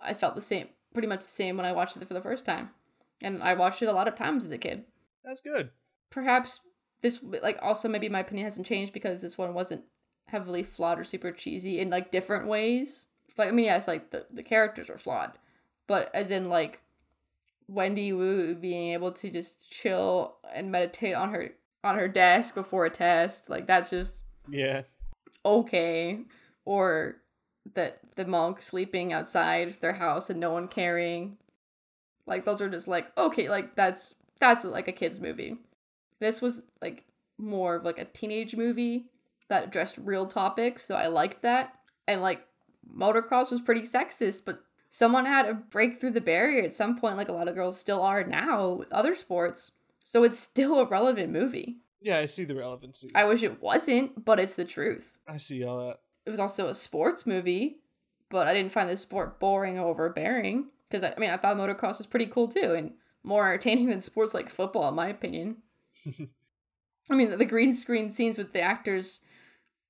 I 0.00 0.14
felt 0.14 0.34
the 0.34 0.40
same, 0.40 0.68
pretty 0.94 1.08
much 1.08 1.20
the 1.20 1.26
same 1.26 1.56
when 1.58 1.66
I 1.66 1.72
watched 1.72 1.96
it 1.96 2.06
for 2.08 2.14
the 2.14 2.20
first 2.22 2.46
time, 2.46 2.70
and 3.22 3.42
I 3.42 3.52
watched 3.54 3.82
it 3.82 3.86
a 3.88 3.92
lot 3.92 4.08
of 4.08 4.14
times 4.14 4.44
as 4.44 4.50
a 4.50 4.58
kid. 4.58 4.84
that's 5.24 5.40
good. 5.42 5.70
Perhaps 6.10 6.60
this, 7.02 7.22
like, 7.22 7.58
also 7.62 7.88
maybe 7.88 8.08
my 8.08 8.20
opinion 8.20 8.46
hasn't 8.46 8.66
changed 8.66 8.92
because 8.92 9.22
this 9.22 9.38
one 9.38 9.54
wasn't 9.54 9.84
heavily 10.28 10.62
flawed 10.62 10.98
or 10.98 11.04
super 11.04 11.32
cheesy 11.32 11.80
in 11.80 11.90
like 11.90 12.10
different 12.10 12.46
ways. 12.46 13.06
Like 13.36 13.48
I 13.48 13.52
mean, 13.52 13.66
yes, 13.66 13.88
like 13.88 14.10
the 14.10 14.26
the 14.30 14.42
characters 14.42 14.90
are 14.90 14.98
flawed, 14.98 15.32
but 15.86 16.10
as 16.14 16.30
in 16.30 16.48
like 16.48 16.80
Wendy 17.68 18.12
Wu 18.12 18.54
being 18.54 18.92
able 18.92 19.12
to 19.12 19.30
just 19.30 19.70
chill 19.70 20.36
and 20.52 20.70
meditate 20.70 21.14
on 21.14 21.30
her 21.30 21.50
on 21.82 21.96
her 21.96 22.08
desk 22.08 22.54
before 22.54 22.86
a 22.86 22.90
test, 22.90 23.48
like 23.48 23.66
that's 23.66 23.90
just 23.90 24.24
Yeah. 24.48 24.82
okay. 25.44 26.20
Or 26.64 27.16
that 27.74 28.00
the 28.16 28.26
monk 28.26 28.62
sleeping 28.62 29.12
outside 29.12 29.80
their 29.80 29.94
house 29.94 30.30
and 30.30 30.40
no 30.40 30.50
one 30.52 30.68
caring. 30.68 31.38
Like 32.26 32.44
those 32.44 32.60
are 32.60 32.68
just 32.68 32.88
like 32.88 33.16
okay, 33.16 33.48
like 33.48 33.74
that's 33.76 34.16
that's 34.38 34.64
like 34.64 34.88
a 34.88 34.92
kids 34.92 35.20
movie. 35.20 35.56
This 36.20 36.40
was 36.40 36.66
like 36.80 37.04
more 37.38 37.76
of 37.76 37.84
like 37.84 37.98
a 37.98 38.04
teenage 38.04 38.54
movie 38.54 39.06
that 39.48 39.64
addressed 39.64 39.98
real 39.98 40.26
topics, 40.26 40.84
so 40.84 40.94
I 40.94 41.08
liked 41.08 41.42
that. 41.42 41.74
And 42.06 42.22
like 42.22 42.46
motocross 42.88 43.50
was 43.50 43.60
pretty 43.60 43.82
sexist, 43.82 44.44
but 44.44 44.62
someone 44.90 45.24
had 45.26 45.46
to 45.46 45.54
break 45.54 45.98
through 46.00 46.12
the 46.12 46.20
barrier 46.20 46.64
at 46.64 46.74
some 46.74 46.98
point 46.98 47.16
like 47.16 47.28
a 47.28 47.32
lot 47.32 47.48
of 47.48 47.54
girls 47.54 47.78
still 47.78 48.02
are 48.02 48.24
now 48.24 48.70
with 48.70 48.92
other 48.92 49.14
sports. 49.14 49.72
So 50.04 50.24
it's 50.24 50.38
still 50.38 50.78
a 50.80 50.86
relevant 50.86 51.32
movie. 51.32 51.78
Yeah, 52.00 52.18
I 52.18 52.24
see 52.24 52.44
the 52.44 52.54
relevancy. 52.54 53.10
I 53.14 53.24
wish 53.24 53.42
it 53.42 53.62
wasn't, 53.62 54.24
but 54.24 54.40
it's 54.40 54.54
the 54.54 54.64
truth 54.64 55.18
I 55.28 55.36
see 55.36 55.64
all 55.64 55.86
that. 55.86 56.00
it 56.26 56.30
was 56.30 56.40
also 56.40 56.68
a 56.68 56.74
sports 56.74 57.26
movie, 57.26 57.78
but 58.30 58.46
I 58.46 58.54
didn't 58.54 58.72
find 58.72 58.88
the 58.88 58.96
sport 58.96 59.38
boring 59.38 59.78
or 59.78 59.86
overbearing 59.86 60.66
because 60.88 61.04
I, 61.04 61.14
I 61.16 61.20
mean 61.20 61.30
I 61.30 61.36
thought 61.36 61.56
motocross 61.56 61.98
was 61.98 62.06
pretty 62.06 62.26
cool 62.26 62.48
too 62.48 62.74
and 62.74 62.92
more 63.22 63.46
entertaining 63.48 63.88
than 63.90 64.00
sports 64.00 64.34
like 64.34 64.48
football 64.48 64.88
in 64.88 64.94
my 64.94 65.08
opinion. 65.08 65.58
I 67.10 67.14
mean 67.14 67.36
the 67.36 67.44
green 67.44 67.74
screen 67.74 68.10
scenes 68.10 68.38
with 68.38 68.52
the 68.52 68.60
actors 68.60 69.20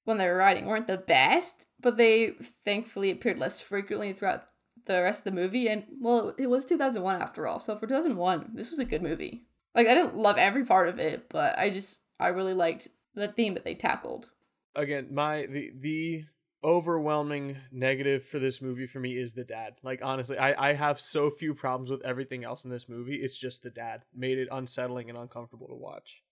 when 0.05 0.19
they 0.19 0.27
were 0.27 0.37
riding 0.37 0.67
weren't 0.67 0.87
the 0.87 0.97
best, 0.97 1.67
but 1.79 1.97
they 1.97 2.31
thankfully 2.65 3.11
appeared 3.11 3.39
less 3.39 3.61
frequently 3.61 4.13
throughout 4.13 4.45
the 4.87 5.03
rest 5.03 5.21
of 5.27 5.35
the 5.35 5.41
movie 5.41 5.69
and 5.69 5.85
well 6.01 6.35
it 6.39 6.49
was 6.49 6.65
2001 6.65 7.21
after 7.21 7.47
all. 7.47 7.61
So 7.61 7.77
for 7.77 7.87
2001, 7.87 8.51
this 8.55 8.71
was 8.71 8.79
a 8.79 8.85
good 8.85 9.03
movie. 9.03 9.45
Like 9.75 9.87
I 9.87 9.95
didn't 9.95 10.17
love 10.17 10.37
every 10.39 10.65
part 10.65 10.89
of 10.89 10.99
it, 10.99 11.29
but 11.29 11.59
I 11.59 11.71
just 11.71 12.03
I 12.19 12.29
really 12.29 12.55
liked 12.55 12.89
the 13.15 13.29
theme 13.29 13.55
that 13.55 13.65
they 13.65 13.75
tackled. 13.75 14.31
again 14.75 15.09
my 15.13 15.47
the 15.47 15.73
the 15.79 16.25
overwhelming 16.63 17.57
negative 17.73 18.25
for 18.25 18.39
this 18.39 18.61
movie 18.61 18.87
for 18.87 19.01
me 19.01 19.17
is 19.17 19.33
the 19.35 19.45
dad 19.45 19.75
like 19.83 20.01
honestly 20.03 20.37
i 20.37 20.71
i 20.71 20.75
have 20.75 21.01
so 21.01 21.31
few 21.31 21.55
problems 21.55 21.91
with 21.91 22.05
everything 22.05 22.45
else 22.45 22.65
in 22.65 22.71
this 22.71 22.89
movie 22.89 23.17
it's 23.17 23.39
just 23.39 23.63
the 23.63 23.71
dad 23.71 24.03
made 24.15 24.37
it 24.39 24.49
unsettling 24.53 25.09
and 25.09 25.19
uncomfortable 25.19 25.69
to 25.69 25.75
watch 25.75 26.23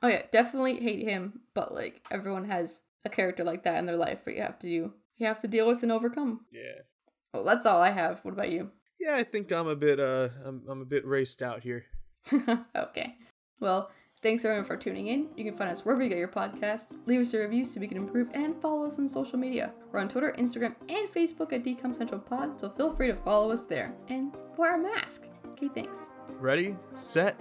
Oh 0.00 0.06
yeah, 0.06 0.22
definitely 0.30 0.76
hate 0.78 1.04
him, 1.08 1.40
but 1.54 1.74
like 1.74 2.00
everyone 2.12 2.44
has 2.44 2.82
a 3.04 3.08
character 3.08 3.42
like 3.42 3.64
that 3.64 3.78
in 3.78 3.86
their 3.86 3.96
life 3.96 4.24
where 4.24 4.36
you 4.36 4.42
have 4.42 4.56
to 4.60 4.68
you 4.68 4.92
have 5.26 5.40
to 5.40 5.48
deal 5.48 5.66
with 5.66 5.82
and 5.82 5.90
overcome. 5.90 6.42
yeah 6.52 6.82
Well, 7.34 7.42
that's 7.42 7.66
all 7.66 7.82
I 7.82 7.90
have. 7.90 8.20
What 8.24 8.34
about 8.34 8.52
you? 8.52 8.70
yeah 9.00 9.16
i 9.16 9.24
think 9.24 9.50
i'm 9.52 9.66
a 9.66 9.74
bit 9.76 9.98
uh 9.98 10.28
i'm, 10.44 10.62
I'm 10.68 10.82
a 10.82 10.84
bit 10.84 11.04
raced 11.04 11.42
out 11.42 11.62
here 11.64 11.86
okay. 12.76 13.14
Well, 13.60 13.90
thanks 14.22 14.44
everyone 14.44 14.64
for 14.64 14.76
tuning 14.76 15.08
in. 15.08 15.28
You 15.36 15.44
can 15.44 15.56
find 15.56 15.70
us 15.70 15.84
wherever 15.84 16.02
you 16.02 16.08
get 16.08 16.18
your 16.18 16.28
podcasts. 16.28 16.98
Leave 17.06 17.20
us 17.20 17.34
a 17.34 17.40
review 17.40 17.64
so 17.64 17.80
we 17.80 17.88
can 17.88 17.96
improve 17.96 18.28
and 18.34 18.60
follow 18.60 18.84
us 18.84 18.98
on 18.98 19.08
social 19.08 19.38
media. 19.38 19.72
We're 19.92 20.00
on 20.00 20.08
Twitter, 20.08 20.34
Instagram, 20.38 20.74
and 20.88 21.08
Facebook 21.08 21.52
at 21.52 21.64
DCOM 21.64 21.96
Central 21.96 22.20
Pod, 22.20 22.60
so 22.60 22.68
feel 22.68 22.94
free 22.94 23.08
to 23.08 23.16
follow 23.16 23.50
us 23.50 23.64
there. 23.64 23.94
And 24.08 24.34
wear 24.56 24.74
a 24.74 24.78
mask. 24.78 25.24
Okay, 25.52 25.68
thanks. 25.68 26.10
ready 26.38 26.76
set 26.94 27.40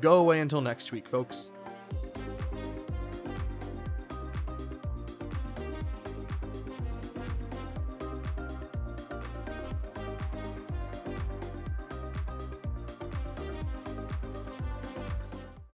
go 0.00 0.18
away 0.18 0.40
until 0.40 0.60
next 0.60 0.90
week 0.90 1.08
folks 1.08 1.50